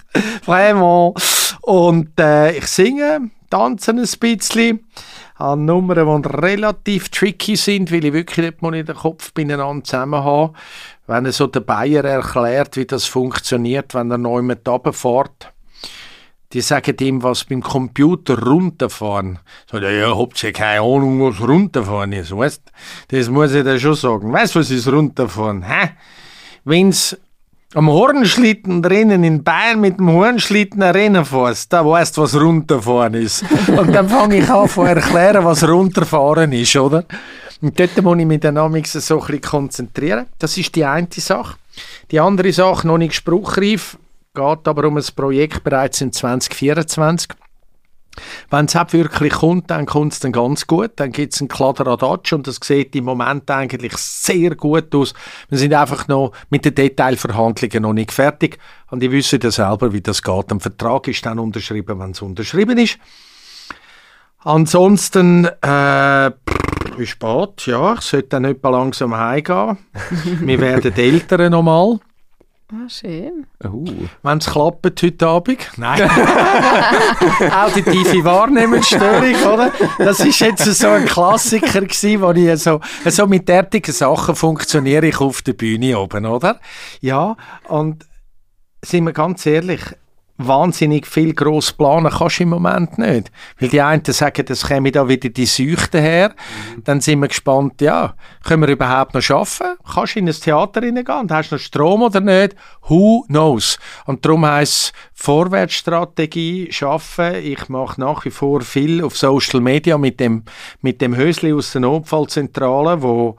[0.45, 1.16] Vraiment.
[1.62, 4.82] Und äh, ich singe, tanze ein bisschen
[5.38, 9.84] an Nummern, die relativ tricky sind, weil ich wirklich nicht mal in den Kopf beieinander
[9.84, 10.53] zusammen habe.
[11.07, 15.55] Wenn er so der Bayer erklärt, wie das funktioniert, wenn er neu mit runterfährt
[16.53, 19.39] die sagen ihm, was beim Computer runterfahren.
[19.69, 22.61] So, ja, habt ihr keine Ahnung, was runterfahren ist, weißt?
[23.09, 24.31] Das muss ich dir schon sagen.
[24.31, 25.63] Weißt du, was ist runterfahren?
[25.63, 25.89] Hä?
[26.63, 27.17] Wenn's
[27.76, 33.15] am Hornschlitten drinnen in Bayern mit dem Hornschlitten Rennen fährst, da weißt du, was runterfahren
[33.15, 33.43] ist.
[33.67, 37.03] Und dann fange ich an zu erklären, was runterfahren ist, oder?
[37.61, 40.27] Und dort muss ich mich dann so ein bisschen konzentrieren.
[40.39, 41.57] Das ist die eine Sache.
[42.11, 43.97] Die andere Sache, noch nicht spruchreif,
[44.36, 47.30] geht aber um ein Projekt bereits in 2024.
[48.49, 50.91] Wenn es wirklich kommt, dann kommt es dann ganz gut.
[50.98, 55.14] Dann gibt es einen Kladderadatsch und das sieht im Moment eigentlich sehr gut aus.
[55.49, 58.57] Wir sind einfach noch mit den Detailverhandlungen noch nicht fertig.
[58.90, 60.52] Und ich wüsste ja selber, wie das geht.
[60.52, 62.98] Ein Vertrag ist dann unterschrieben, wenn es unterschrieben ist.
[64.40, 66.32] Ansonsten, äh,
[66.98, 67.66] wie spät?
[67.66, 69.78] Ja, ich sollte dann etwa langsam heimgehen.
[70.41, 71.99] Wir werden Eltern nochmal.
[72.71, 73.45] Ah, schön.
[73.63, 73.85] Uh.
[74.23, 75.59] Wenn es klappt heute Abend.
[75.77, 76.01] Nein.
[77.51, 79.71] Auditive Wahrnehmensstörung, oder?
[79.99, 85.05] Das ist jetzt so ein Klassiker gewesen, wo ich so, so mit derartigen Sachen funktioniere
[85.05, 86.59] ich auf der Bühne oben, oder?
[87.01, 87.37] Ja,
[87.67, 88.07] und
[88.83, 89.81] sind wir ganz ehrlich,
[90.38, 93.32] wahnsinnig viel gross planen kannst du im Moment nicht.
[93.60, 96.30] Weil die einen sagen, es käme da wieder die Seuchte her.
[96.76, 96.84] Mhm.
[96.84, 99.78] Dann sind wir gespannt, ja, können wir überhaupt noch arbeiten?
[99.94, 102.56] Kannst du in ein Theater reingehen und hast noch Strom oder nicht?
[102.88, 103.80] Who knows?
[104.06, 107.36] Und darum heisst Vorwärtsstrategie schaffen.
[107.36, 110.44] Ich mache nach wie vor viel auf Social Media mit dem,
[110.82, 113.38] mit dem Hösli aus der Notfallzentrale, wo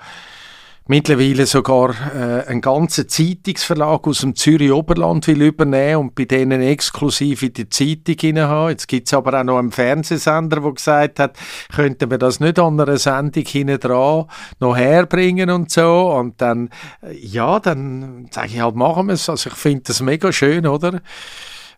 [0.88, 6.62] mittlerweile sogar äh, einen ganzen Zeitungsverlag aus dem Zürich Oberland will übernehmen und bei denen
[6.62, 8.70] exklusiv in die Zeitung haben.
[8.70, 11.36] Jetzt gibt es aber auch noch einen Fernsehsender, der gesagt hat,
[11.74, 14.26] könnten wir das nicht an einer Sendung hinten dran
[14.60, 16.12] noch herbringen und so.
[16.12, 16.70] Und dann,
[17.02, 19.28] äh, ja, dann sage ich halt, machen wir es.
[19.28, 21.00] Also ich finde das mega schön, oder?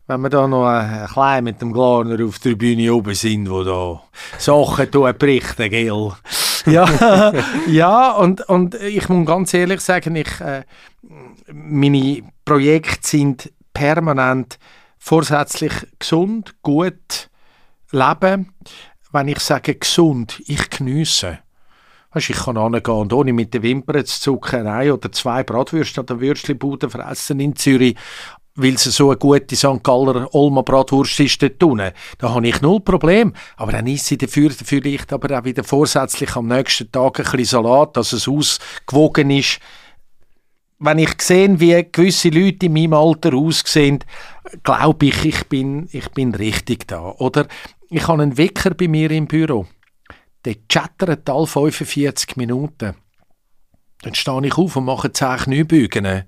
[0.08, 3.62] Wenn wir da noch ein klein mit dem Glarner auf der Bühne oben sind, wo
[3.62, 4.02] da
[4.38, 6.12] Sachen berichten, gell?
[6.66, 7.32] ja,
[7.66, 10.64] ja und, und ich muss ganz ehrlich sagen, ich, äh,
[11.52, 14.58] meine Projekte sind permanent
[14.98, 17.28] vorsätzlich gesund, gut
[17.92, 18.54] leben.
[19.12, 21.40] Wenn ich sage gesund, ich geniesse.
[22.12, 26.00] Weißt, ich kann angehen und ohne mit den Wimpern zu zucken, ein oder zwei Bratwürste
[26.00, 27.96] an der Würstchenbude fressen in Zürich
[28.58, 29.82] weil es so eine gute St.
[29.84, 31.92] Galler Olma Bratwurst ist dort unten.
[32.18, 33.32] Da habe ich null Problem.
[33.56, 37.44] Aber dann esse ich dafür, vielleicht aber auch wieder vorsätzlich am nächsten Tag ein bisschen
[37.44, 39.60] Salat, dass es ausgewogen ist.
[40.80, 44.00] Wenn ich sehe, wie gewisse Leute in meinem Alter aussehen,
[44.64, 47.12] glaube ich, ich bin, ich bin richtig da.
[47.18, 47.46] Oder
[47.90, 49.66] ich habe einen Wecker bei mir im Büro.
[50.44, 52.94] Der chattert alle 45 Minuten.
[54.02, 56.24] Dann stehe ich auf und mache 10 Kniebeugen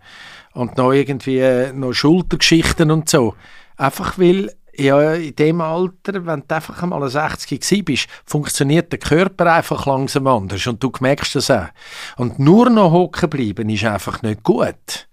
[0.53, 3.35] und noch irgendwie noch Schultergeschichten und so.
[3.77, 8.99] Einfach weil ja, in dem Alter, wenn du einfach einmal 60 gewesen bist, funktioniert der
[8.99, 11.69] Körper einfach langsam anders und du merkst das auch.
[12.17, 15.09] Und nur noch hocken bleiben ist einfach nicht gut.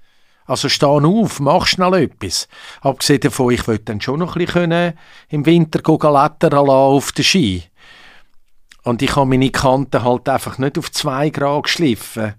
[0.46, 2.48] Also steh auf, mach schnell etwas.
[2.82, 4.94] Abgesehen davon, ich wollte dann schon noch ein bisschen
[5.30, 7.64] im Winter klettern auf den Ski.
[8.84, 12.36] Und ich habe meine Kanten halt einfach nicht auf zwei Grad geschliffen.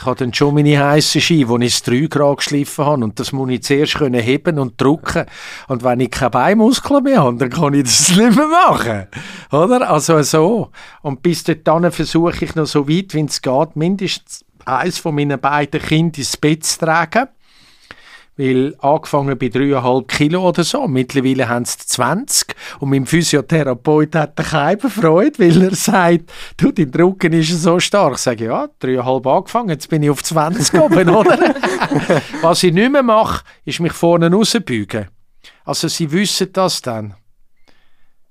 [0.00, 3.02] Ich habe dann schon meine heißen Ski, die ich 3 Grad geschliffen habe.
[3.02, 5.26] Und das muss ich zuerst können heben und drücken.
[5.66, 9.08] Und wenn ich keine Beinmuskeln mehr habe, dann kann ich das nicht mehr machen.
[9.50, 9.90] Oder?
[9.90, 10.70] Also so.
[11.02, 15.40] Und bis dahin versuche ich noch so weit, wie es geht, mindestens eins von meinen
[15.40, 17.28] beiden Kindern ins Bett zu tragen.
[18.38, 22.54] Weil angefangen bei 3,5 Kilo oder so, mittlerweile haben sie 20.
[22.78, 28.14] Und mein Physiotherapeut hat keine Freude, weil er sagt, du, dein Rücken ist so stark.
[28.14, 31.36] Ich sage, ja, 3,5 angefangen, jetzt bin ich auf 20 oben, oder?
[32.40, 35.08] Was ich nicht mehr mache, ist mich vorne rausbeugen.
[35.64, 37.14] Also sie wissen das dann.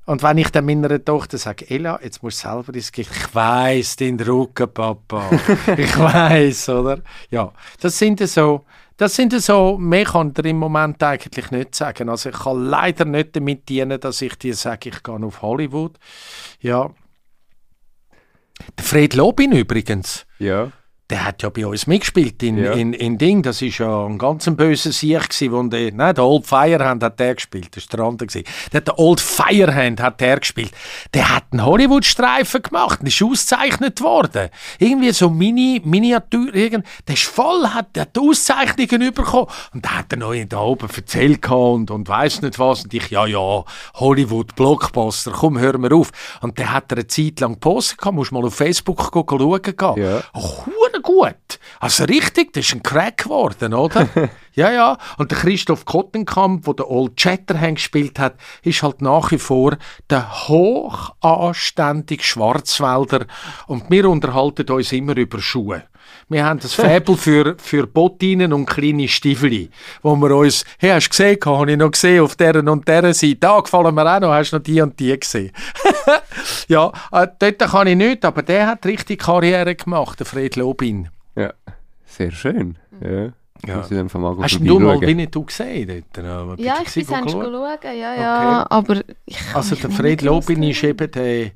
[0.05, 3.11] Und wenn ich dann meiner Tochter sage, Ella, jetzt musst du selber ins Gericht.
[3.11, 5.29] Ich weiss, dein Rücken, Papa.
[5.77, 7.01] ich weiss, oder?
[7.29, 7.51] Ja,
[7.81, 8.63] das sind so
[8.97, 12.09] das sind so, mehr kann ich im Moment eigentlich nicht sagen.
[12.09, 15.97] Also ich kann leider nicht damit dienen, dass ich dir sage, ich gehe auf Hollywood.
[16.59, 16.89] Ja.
[18.79, 20.25] Fred Lobin übrigens.
[20.39, 20.71] Ja
[21.09, 22.73] der hat ja bei uns mitgespielt in, ja.
[22.73, 23.41] in, in Ding.
[23.41, 27.19] Das ist ja ein ganz böser Sieg gewesen, wo der, nein, der Old Firehand hat
[27.19, 28.45] der gespielt, das war der andere gewesen.
[28.73, 30.71] Der, der Old Firehand hat der gespielt.
[31.13, 34.49] Der hat einen Hollywood-Streifen gemacht und ist ausgezeichnet worden.
[34.79, 39.99] Irgendwie so Mini, Miniatur, irgend, der ist voll, hat, der hat Auszeichnungen bekommen und da
[39.99, 43.63] hat er noch da oben erzählt und, und weiss nicht was und ich, ja, ja,
[43.95, 46.11] Hollywood, Blockbuster, komm, hör mir auf.
[46.41, 49.93] Und der hat er eine Zeit lang gepostet gehabt, musst mal auf Facebook schauen gehen.
[49.95, 50.21] Ja.
[50.33, 50.63] Oh,
[51.01, 51.59] gut.
[51.79, 54.07] Also richtig, das ist ein Crack geworden, oder?
[54.53, 54.97] ja, ja.
[55.17, 59.77] Und der Christoph Kottenkamp, der der Old Chatterhand gespielt hat, ist halt nach wie vor
[60.09, 63.25] der hochanständige Schwarzwälder.
[63.67, 65.83] Und wir unterhalten uns immer über Schuhe.
[66.29, 69.69] Wir haben das Fäbel für, für Bottinen und kleine Stiefel,
[70.01, 73.13] wo wir uns, hey, hast du gesehen, habe ich noch gesehen, auf deren und deren
[73.13, 75.51] Seite, da gefallen mir auch noch, hast du noch die und die gesehen.
[76.67, 81.07] ja, äh, dort kann ich nicht, aber der hat richtig Karriere gemacht, der Fred Lobin.
[81.37, 81.53] Ja,
[82.05, 82.77] sehr schön.
[83.01, 83.31] Ja.
[83.65, 83.77] Ja.
[83.77, 86.59] Hast du mal Winnetou gesehen dort?
[86.59, 88.67] Ja, ich bin schauen, ja, ja, okay.
[88.69, 91.51] aber ich Also der Fred Lobin ist eben der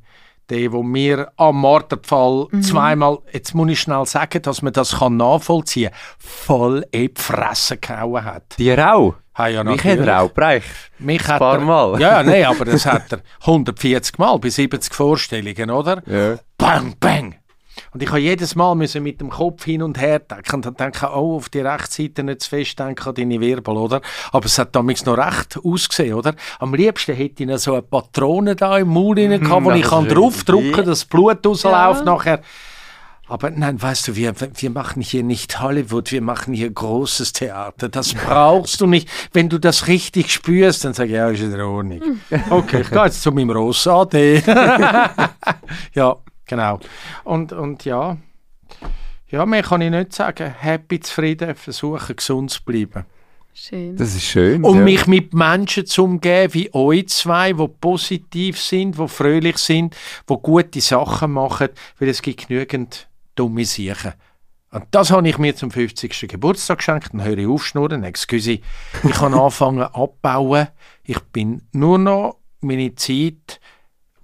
[0.52, 2.61] der, wo mir am Marterpfahl mhm.
[2.61, 7.22] zweimal, jetzt muss ich schnell sagen, dass man das kann nachvollziehen kann, voll in die
[7.22, 8.57] Fresse gehauen hat.
[8.60, 9.15] Dir auch?
[9.38, 10.68] Ha, ja, Mich hat er auch bereicht.
[10.99, 12.02] Mich ein paar er, Mal.
[12.02, 16.03] Ja, nein, aber das hat er 140 Mal bei 70 Vorstellungen, oder?
[16.06, 16.38] Ja.
[16.57, 17.36] Bang, bang.
[17.93, 20.76] Und ich habe jedes Mal müssen mit dem Kopf hin und her denken und dann
[20.76, 24.01] denken, oh, auf die Rechtsseite nicht zu fest denken an deine Wirbel, oder?
[24.31, 26.34] Aber es hat damals noch recht ausgesehen, oder?
[26.59, 29.84] Am liebsten hätte ich noch so eine Patrone da im Maul rein gehabt, wo ich
[29.84, 32.05] kann draufdrücken kann, dass das Blut rausläuft ja.
[32.05, 32.41] nachher.
[33.27, 37.88] Aber nein, weißt du, wir, wir machen hier nicht Hollywood, wir machen hier großes Theater.
[37.88, 39.09] Das brauchst du nicht.
[39.31, 42.01] Wenn du das richtig spürst, dann sag ich, ja, ist in Ordnung.
[42.49, 44.43] Okay, ich gehe jetzt zu meinem Rossade.
[45.93, 46.18] ja,
[46.52, 46.80] Genau.
[47.23, 48.18] Und, und ja,
[49.30, 50.53] ja, mehr kann ich nicht sagen.
[50.60, 53.06] Happy, zufrieden, versuchen gesund zu bleiben.
[53.53, 53.95] Schön.
[53.95, 54.65] Das ist schön.
[54.65, 54.84] Und ja.
[54.84, 59.95] mich mit Menschen zu umgeben, wie euch zwei, die positiv sind, die fröhlich sind,
[60.30, 61.69] die gute Sachen machen,
[61.99, 64.14] weil es gibt genügend dumme Sachen.
[64.72, 66.28] Und das habe ich mir zum 50.
[66.28, 67.14] Geburtstag geschenkt.
[67.14, 68.03] Dann höre ich aufschnurren.
[68.03, 70.68] Excuse, ich kann anfangen abbauen.
[71.03, 73.61] Ich bin nur noch meine Zeit,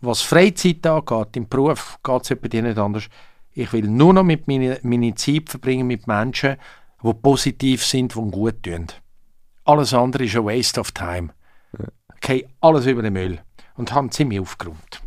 [0.07, 3.05] was Freizeit angeht, im Beruf geht es bei dir nicht anders.
[3.53, 6.57] Ich will nur noch mit meine, meine Zeit verbringen mit Menschen,
[7.03, 8.88] die positiv sind, die gut tun.
[9.65, 11.29] Alles andere ist ein Waste of Time.
[12.15, 13.39] Okay, alles über den Müll.
[13.75, 15.01] Und haben ziemlich aufgeräumt.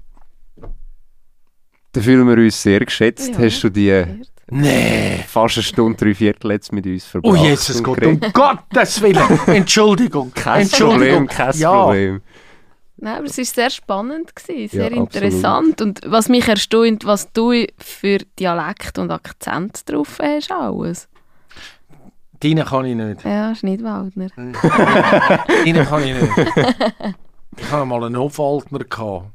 [1.93, 3.33] Da fühlen wir uns sehr geschätzt.
[3.33, 4.05] Ja, Hast du die
[4.53, 5.25] Nee.
[5.29, 7.33] fast eine Stunde, drei Viertel jetzt mit uns verbracht?
[7.33, 9.39] Oh Jesus Gott, um Gottes Willen.
[9.47, 10.33] Entschuldigung.
[10.35, 11.27] Kein Entschuldigung.
[11.27, 11.83] Problem, kein ja.
[11.85, 12.21] Problem.
[13.03, 15.15] Nein, aber es war sehr spannend, gewesen, Ja, sehr absolut.
[15.15, 15.81] interessant.
[15.81, 21.09] Und was mich erstaunt, was du für Dialekt und Akzent drauf hast, alles.
[22.41, 23.25] Deine kann ich nicht.
[23.25, 24.29] Ja, Schneidwaldner.
[24.37, 26.33] Deine kann ich nicht.
[27.59, 28.79] Ich hatte mal einen Hofwaldner.
[28.81, 29.27] gehabt.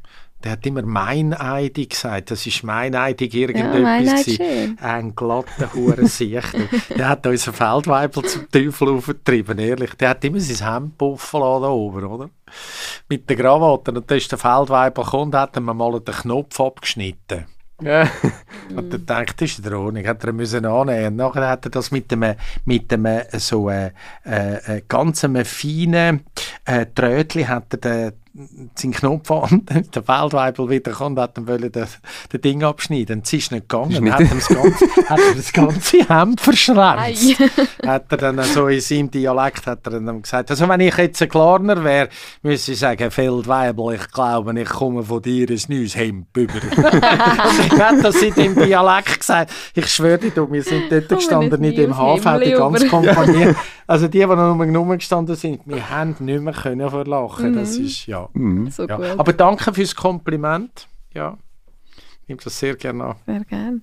[0.43, 2.29] Der hat immer meineidig gesagt.
[2.31, 4.25] Das ist meineidig Ja, irgendetwas.
[4.25, 4.35] Gewesen.
[4.35, 4.77] schön.
[4.79, 6.53] Ein glatter Hurensicht.
[6.95, 9.93] der hat unseren Feldweibel zum Teufel aufgetrieben, ehrlich.
[9.95, 12.29] Der hat immer sein Hemd puffen lassen da oben, oder?
[13.09, 13.91] Mit der Krawatte.
[13.91, 17.45] Und dann ist der Feldweibel gekommen und hat ihm mal den Knopf abgeschnitten.
[17.81, 18.09] Ja.
[18.76, 21.07] Und dann ich, das ist in Ordnung, hat er müssen annehmen.
[21.07, 23.91] Und nachher hat er das mit einem, mit einem so äh,
[24.26, 26.26] äh, äh, ganz feinen
[26.65, 28.13] äh, Trötli hat er den,
[28.76, 31.86] seinen Knopf an, der Feldweibel wieder und hat ihm wollen den,
[32.34, 33.20] den Ding abschneiden.
[33.20, 33.91] Und es ist nicht gegangen.
[33.91, 37.40] Ist nicht- hat, ihm das ganze, hat er das ganze Hemd verschränkt.
[37.86, 41.22] Hat er dann so in seinem Dialekt hat er dann gesagt, also wenn ich jetzt
[41.22, 42.10] ein Klarner wäre,
[42.41, 46.53] müsste ich sagen, Feldweibel, ich glaube, ich komme von dir ein neues Hemd über.
[46.91, 49.52] er hat das in dem Dialekt gesagt.
[49.76, 52.86] Ich schwöre dir, wir sind dort Komme gestanden in nicht dem neues Hafen, die ganze
[52.86, 52.90] über.
[52.90, 53.56] Kompanie.
[53.88, 57.53] Also die, die noch gestanden sind, wir haben nicht mehr können vor Lachen.
[57.53, 58.24] Das ist, ja.
[58.34, 58.69] Mhm.
[58.69, 58.99] So ja.
[59.18, 60.88] Aber danke fürs Kompliment.
[61.14, 61.38] Ja,
[62.23, 63.15] ich nehme das sehr gerne an.
[63.26, 63.81] Sehr gerne.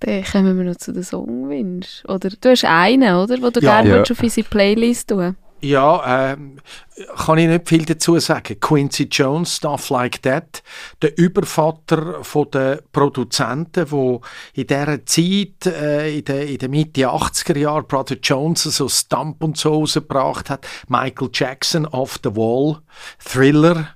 [0.00, 2.08] Dann kommen wir noch zu den Songwünschen.
[2.10, 3.36] Oder du hast einen, oder?
[3.36, 3.82] Den du Ja.
[3.82, 4.02] gerne Ja.
[4.02, 6.58] auf unsere Playlist tun Ja, ähm,
[7.16, 8.58] kann ich nicht viel dazu sagen.
[8.58, 10.62] Quincy Jones, Stuff Like That,
[11.02, 14.22] der Übervater von der Produzenten, wo
[14.54, 19.42] in dieser Zeit, äh, in der, in der Mitte 80er Jahre, Brother Jones so Stump
[19.42, 20.66] und so rausgebracht hat.
[20.88, 22.78] Michael Jackson, Off the Wall,
[23.18, 23.88] Thriller,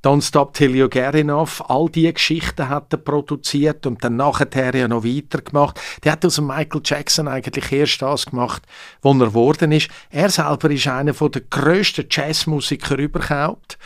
[0.00, 4.74] Don't Stop Till You Get Enough, all diese Geschichten hat er produziert und dann nachher
[4.74, 5.80] ja noch weitergemacht.
[6.04, 8.62] Der hat aus dem Michael Jackson eigentlich erst das gemacht,
[9.02, 9.90] was er geworden ist.
[10.10, 13.76] Er selber ist einer der grössten Jazzmusiker überhaupt.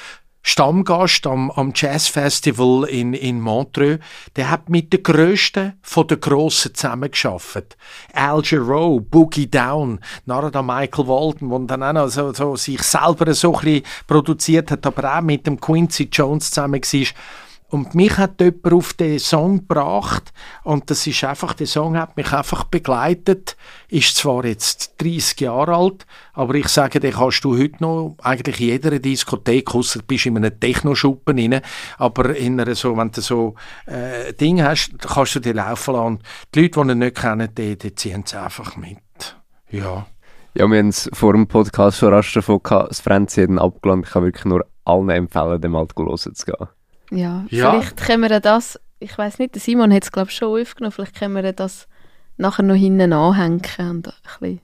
[0.43, 4.01] Stammgast am, am Jazzfestival in, in Montreux.
[4.37, 7.77] Der hat mit den Grössten von den Grossen zusammengearbeitet.
[8.13, 12.83] Al Jarreau, Boogie Down, nachher der Michael Walton, der dann auch noch so, so sich
[12.83, 17.07] selber so ein bisschen produziert hat, aber auch mit dem Quincy Jones zusammen war.
[17.73, 22.19] Und mich hat jemand auf den Song gebracht und das ist einfach, der Song hat
[22.19, 23.57] mich einfach begleitet.
[23.89, 28.61] Ist zwar jetzt 30 Jahre alt, aber ich sage, den kannst du heute noch eigentlich
[28.61, 31.63] in jeder Diskothek, ausser du bist in einem Techno-Schuppen rein,
[31.97, 33.55] aber in einer so, wenn du so
[33.87, 36.19] äh, Ding hast, kannst du den laufen lassen.
[36.55, 38.99] Die Leute, die ihn nicht kennen, die, die ziehen es einfach mit.
[39.71, 40.07] Ja.
[40.53, 43.59] Ja, wir haben es vor dem Podcast schon rasch davon gehabt, das Franzi hat ihn
[43.59, 44.09] abgelandet.
[44.09, 46.69] Ich kann wirklich nur allen empfehlen, dem mal hören zu gehen.
[47.13, 47.71] Ja, Ja.
[47.73, 50.93] vielleicht können wir das, ich weiß nicht, der Simon hat es glaube ich schon aufgenommen,
[50.93, 51.87] vielleicht können wir das
[52.37, 54.61] nachher noch hinten anhängen und ein bisschen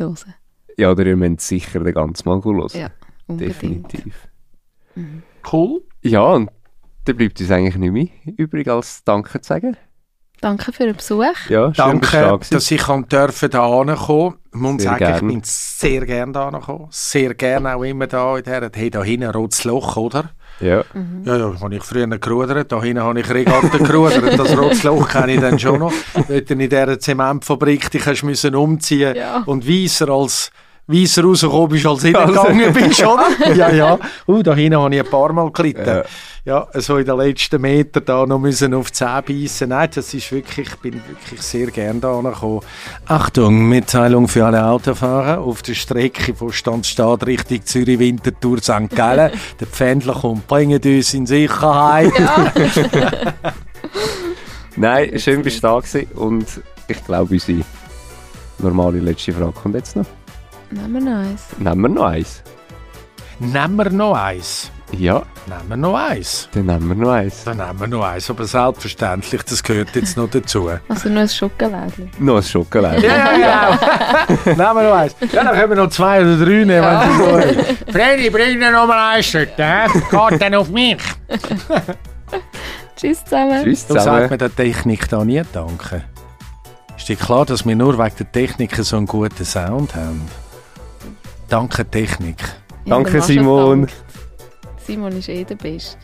[0.00, 0.34] reinhören.
[0.76, 2.68] Ja, oder ihr müsst sicher den ganzen Mal hören.
[2.72, 2.88] Ja,
[3.26, 3.52] unbedingt.
[3.92, 4.28] Definitiv.
[5.52, 5.82] Cool.
[6.02, 6.50] Ja, und
[7.04, 9.76] dann bleibt uns eigentlich nicht mehr übrig, als Danke zu sagen.
[10.40, 11.24] Danke für den Besuch.
[11.48, 14.36] Ja, da Danke, dass ich kann dürfen da ankommen.
[14.54, 15.26] Ich muss Sehr sagen, ich gern.
[15.28, 16.86] bin sehr gerne da angekommen.
[16.90, 20.30] Sehr gerne auch immer da in der, hey, da hinten ein rotes Loch, oder?
[20.60, 20.82] Ja.
[21.24, 22.72] Ja, ja, habe ich früher gerudert.
[22.72, 24.38] Da hinten habe ich Regatten gerudert.
[24.38, 25.92] Das rotes Loch kenne ich dann schon noch.
[26.28, 29.42] Dort in dieser Zementfabrik, die hast du müssen umziehen Ja.
[29.46, 30.50] und weißer als
[30.88, 33.54] weißer rausgekommen bist, als reingegangen bist, oder?
[33.54, 33.98] Ja, ja.
[34.26, 35.86] Uh, da hinten habe ich ein paar Mal gelitten.
[35.86, 36.04] Ja.
[36.44, 39.68] Ja, so in den letzten Metern da noch müssen auf die Zähne beißen.
[39.68, 42.62] Nein, das ist wirklich, ich bin wirklich sehr gern da gekommen.
[43.04, 48.88] Achtung, Mitteilung für alle Autofahrer auf der Strecke von Standstadt Richtung Zürich, Winterthur, St.
[48.94, 49.30] Gallen.
[49.60, 52.12] der Pfändler kommt, bringt uns in Sicherheit.
[54.76, 56.06] Nein, schön bist du da gewesen.
[56.14, 56.46] und
[56.86, 57.60] ich glaube, unsere
[58.58, 60.06] normale letzte Frage kommt jetzt noch.
[60.70, 61.42] Nehmen wir noch eins.
[61.58, 62.42] Nehmen wir noch eins?
[63.40, 64.70] Nehmen wir noch eins.
[64.92, 66.48] Ja, Nehmen wir noch eins.
[66.52, 67.44] dann nehmen wir noch eins.
[67.44, 68.30] Dann nehmen wir noch eins.
[68.30, 70.70] Aber selbstverständlich, das gehört jetzt noch dazu.
[70.88, 72.10] Also nur ein Schokolädchen.
[72.18, 73.06] Noch ein Schokolade.
[73.06, 73.78] Ja, ja,
[74.46, 75.14] Nehmen wir noch eins.
[75.30, 77.76] Ja, dann können wir noch zwei oder drei nehmen, wenn Sie wollen.
[77.92, 79.46] Freddy, bring dir noch mal eins hä?
[79.46, 80.96] Geht dann auf mich.
[82.96, 83.62] Tschüss zusammen.
[83.64, 84.30] Tschüss Du sagst zusammen.
[84.30, 86.04] mir der Technik da nie danke.
[86.96, 90.22] Ist dir klar, dass wir nur wegen der Technik so einen guten Sound haben?
[91.48, 92.36] Danke, Technik.
[92.84, 93.80] Ja, Danke, Simon.
[93.82, 93.94] dankt.
[94.86, 95.96] Simon ist eh der Beste.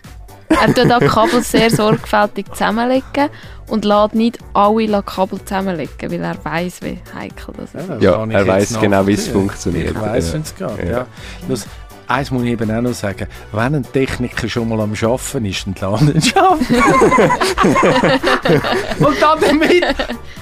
[0.48, 3.28] Er tut auch die Kabel sehr sorgfältig zusammenlegen
[3.68, 8.02] und lässt nicht alle Kabel zusammenlegen, weil er weiß, wie heikel das ist.
[8.02, 9.92] Ja, ich er weiss genau, wie es funktioniert.
[9.92, 10.38] Ich weiss, Ja.
[10.38, 10.88] wie es geht.
[10.90, 11.06] Ja.
[12.06, 13.26] Eins muss ich eben auch noch sagen.
[13.52, 16.74] Wenn ein Techniker schon mal am Arbeiten ist, dann lass ihn arbeiten.
[19.04, 19.84] und dann damit,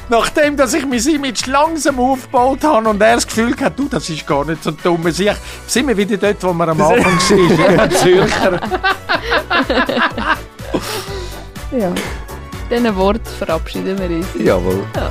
[0.08, 4.08] nachdem dass ich mein Image langsam aufgebaut habe und er das Gefühl hat, du, das
[4.10, 5.10] ist gar nicht so dumm.
[5.10, 7.76] Sind wir wieder dort, wo wir am Anfang waren.
[7.76, 8.60] Ja, Zürcher.
[11.78, 11.92] Ja.
[12.70, 14.26] Diesen Wort verabschieden wir uns.
[14.38, 14.84] Jawohl.
[14.96, 15.10] Ja.